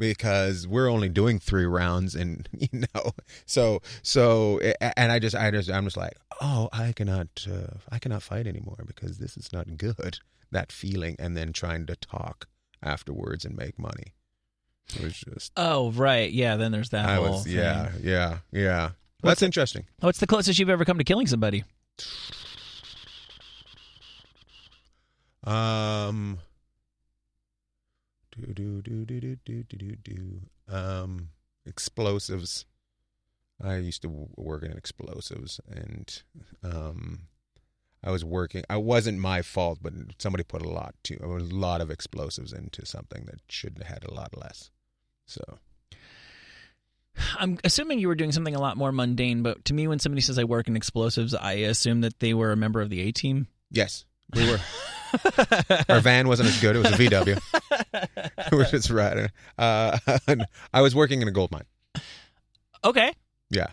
[0.00, 3.12] because we're only doing three rounds, and you know,
[3.46, 8.00] so so, and I just, I just, I'm just like, oh, I cannot, uh, I
[8.00, 10.18] cannot fight anymore because this is not good.
[10.50, 12.48] That feeling, and then trying to talk
[12.82, 14.14] afterwards and make money.
[14.96, 16.32] It was just, oh, right.
[16.32, 18.90] Yeah, then there's that I whole was, yeah, yeah, yeah.
[19.22, 19.86] That's interesting.
[20.00, 21.62] What's the closest you've ever come to killing somebody?
[25.44, 26.38] Um.
[28.32, 30.40] Do do do do do do do do do.
[30.68, 31.30] Um,
[31.66, 32.64] explosives.
[33.62, 36.22] I used to work in explosives, and
[36.62, 37.22] um,
[38.02, 38.64] I was working.
[38.70, 42.86] I wasn't my fault, but somebody put a lot to a lot of explosives into
[42.86, 44.70] something that should have had a lot less.
[45.26, 45.58] So
[47.38, 50.22] I'm assuming you were doing something a lot more mundane, but to me, when somebody
[50.22, 53.12] says I work in explosives, I assume that they were a member of the A
[53.12, 53.46] team.
[53.70, 54.04] yes,
[54.34, 54.60] we were.
[55.88, 56.76] Our van wasn't as good.
[56.76, 57.40] It was a VW.
[58.52, 59.28] we were just riding.
[59.58, 59.98] Uh,
[60.72, 61.64] I was working in a gold mine.
[62.84, 63.12] Okay.
[63.50, 63.68] Yeah.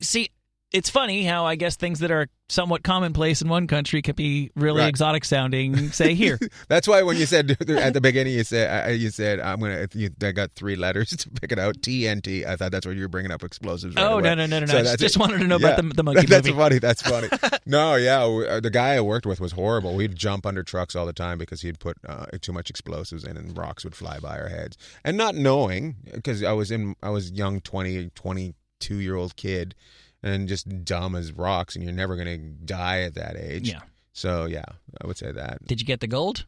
[0.00, 0.30] See,
[0.72, 4.50] it's funny how I guess things that are somewhat commonplace in one country can be
[4.56, 4.88] really Right.
[4.88, 6.38] exotic sounding, say here.
[6.68, 9.86] That's why when you said at the beginning, you said uh, you said I'm gonna.
[9.94, 11.76] You, I got three letters to pick it out.
[11.76, 12.44] TNT.
[12.46, 13.94] I thought that's what you were bringing up explosives.
[13.96, 14.22] Right oh away.
[14.22, 14.72] no no no no no!
[14.72, 16.58] So I just, just wanted to know about the, the monkey That's movie.
[16.58, 16.78] funny.
[16.78, 17.28] That's funny.
[17.64, 19.94] no, yeah, uh, the guy I worked with was horrible.
[19.94, 23.36] We'd jump under trucks all the time because he'd put uh, too much explosives in,
[23.36, 24.76] and rocks would fly by our heads.
[25.04, 29.74] And not knowing, because I was in, I was young, 20, 22 year old kid,
[30.22, 33.68] and just dumb as rocks, and you're never gonna die at that age.
[33.70, 33.80] Yeah.
[34.12, 34.64] So yeah,
[35.02, 35.64] I would say that.
[35.66, 36.46] Did you get the gold?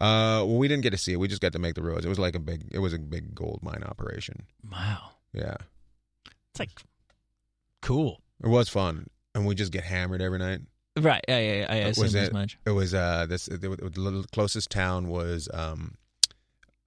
[0.00, 1.16] Uh, well, we didn't get to see it.
[1.18, 2.06] We just got to make the roads.
[2.06, 2.64] It was like a big.
[2.70, 4.44] It was a big gold mine operation.
[4.70, 5.56] Wow, Yeah,
[6.52, 6.70] it's like
[7.82, 8.20] cool.
[8.42, 10.60] it was fun, and we just get hammered every night.
[10.98, 11.24] Right?
[11.28, 12.58] Yeah, yeah, yeah, I Was assumed as it- much.
[12.66, 15.94] It was uh this the, the closest town was um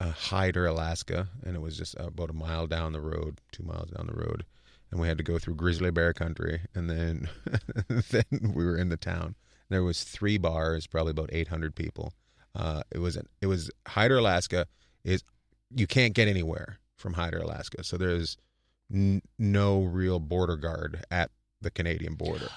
[0.00, 3.90] uh, Hyder, Alaska, and it was just about a mile down the road, two miles
[3.90, 4.44] down the road,
[4.94, 7.28] and we had to go through grizzly bear country, and then
[8.10, 9.34] then we were in the town.
[9.68, 12.14] There was three bars, probably about eight hundred people.
[12.54, 14.66] Uh, it was it was Hyder, Alaska.
[15.02, 15.24] Is
[15.74, 18.36] you can't get anywhere from Hyder, Alaska, so there's
[18.88, 22.48] n- no real border guard at the Canadian border.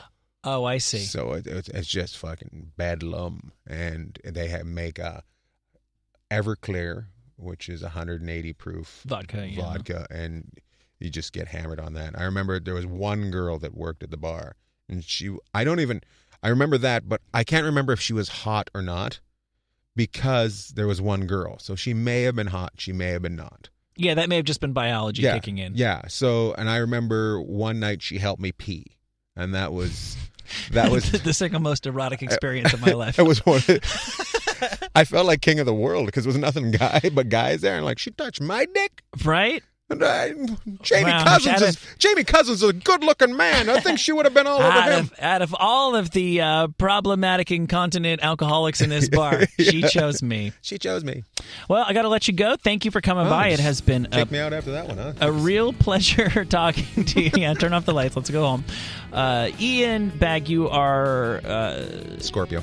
[0.43, 0.99] Oh, I see.
[0.99, 5.23] So it, it's, it's just fucking bedlam, and they have make a
[6.29, 7.05] Everclear,
[7.35, 9.61] which is 180 proof Vodka, yeah.
[9.61, 10.51] vodka, and
[10.99, 12.17] you just get hammered on that.
[12.19, 14.55] I remember there was one girl that worked at the bar,
[14.89, 16.01] and she I don't even
[16.43, 19.19] I remember that, but I can't remember if she was hot or not
[19.95, 21.57] because there was one girl.
[21.59, 23.69] So she may have been hot, she may have been not.
[23.97, 25.73] Yeah, that may have just been biology yeah, kicking in.
[25.75, 26.03] Yeah.
[26.07, 28.85] So, and I remember one night she helped me pee,
[29.35, 30.15] and that was
[30.71, 33.17] that was the single most erotic experience of my life.
[33.17, 33.61] It was one.
[34.95, 37.75] I felt like king of the world because there was nothing guy but guys there,
[37.75, 39.01] and like she touched my dick.
[39.25, 39.63] right?
[39.89, 40.33] And I,
[40.81, 43.69] Jamie Wow, Cousins is Jamie Cousins is a good looking man.
[43.69, 45.05] I think she would have been all over him.
[45.05, 50.21] of, out of all of the uh, problematic incontinent alcoholics in this bar, she chose
[50.21, 50.51] me.
[50.61, 51.23] She chose me.
[51.69, 52.57] Well, I got to let you go.
[52.57, 53.47] Thank you for coming Oh, by.
[53.47, 55.13] It has been a, me out after that one, huh?
[55.21, 57.31] a real pleasure talking to you.
[57.33, 58.17] Yeah, turn off the lights.
[58.17, 58.65] Let's go home.
[59.13, 62.61] Uh, Ian Bagg, you are uh, Scorpio.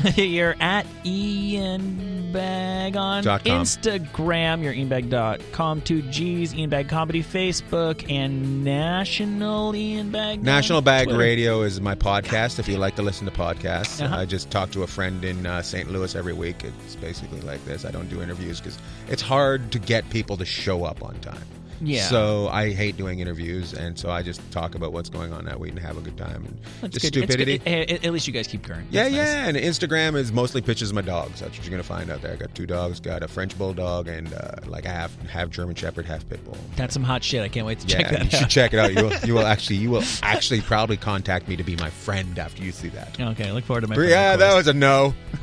[0.16, 3.22] you're at Ian Bagg on.
[3.24, 4.62] Instagram.
[4.62, 5.82] You're ianbagg.com.
[5.82, 6.54] Two G's.
[6.54, 10.38] Ian Bagg Comedy Facebook and National Ian Bagg.
[10.38, 11.18] on National Bagg Twitter.
[11.18, 12.58] Radio is my podcast.
[12.58, 14.16] If you like to listen to podcasts, Uh-huh.
[14.16, 15.90] I just talk to a friend in uh, St.
[15.90, 16.64] Louis every week.
[16.64, 17.84] It's basically like this.
[17.84, 18.78] I don't do interviews because
[19.08, 21.42] it's hard to get people to show up on time.
[21.82, 22.04] Yeah.
[22.08, 25.58] So I hate doing interviews, and so I just talk about what's going on that
[25.58, 27.24] week and have a good time and That's just good.
[27.24, 27.58] It's stupidity.
[27.58, 28.04] good.
[28.06, 28.86] At least you guys keep current.
[28.90, 31.40] Yeah, That's yeah, and Instagram is mostly pictures of my dogs.
[31.40, 32.32] That's what you're gonna find out there.
[32.32, 35.74] I got two dogs, got a French bulldog and uh, like a half half German
[35.74, 36.56] Shepherd, half pit bull.
[36.76, 37.42] That's some hot shit.
[37.42, 38.94] I can't wait to Yeah, check that you should check it out.
[38.94, 42.38] You will, you will actually, you will actually probably contact me to be my friend
[42.38, 43.20] after you see that.
[43.20, 43.96] Okay, look forward to my.
[43.96, 45.14] yeah, that was a no.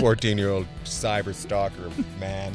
[0.00, 2.52] Fourteen-year-old cyber stalker man.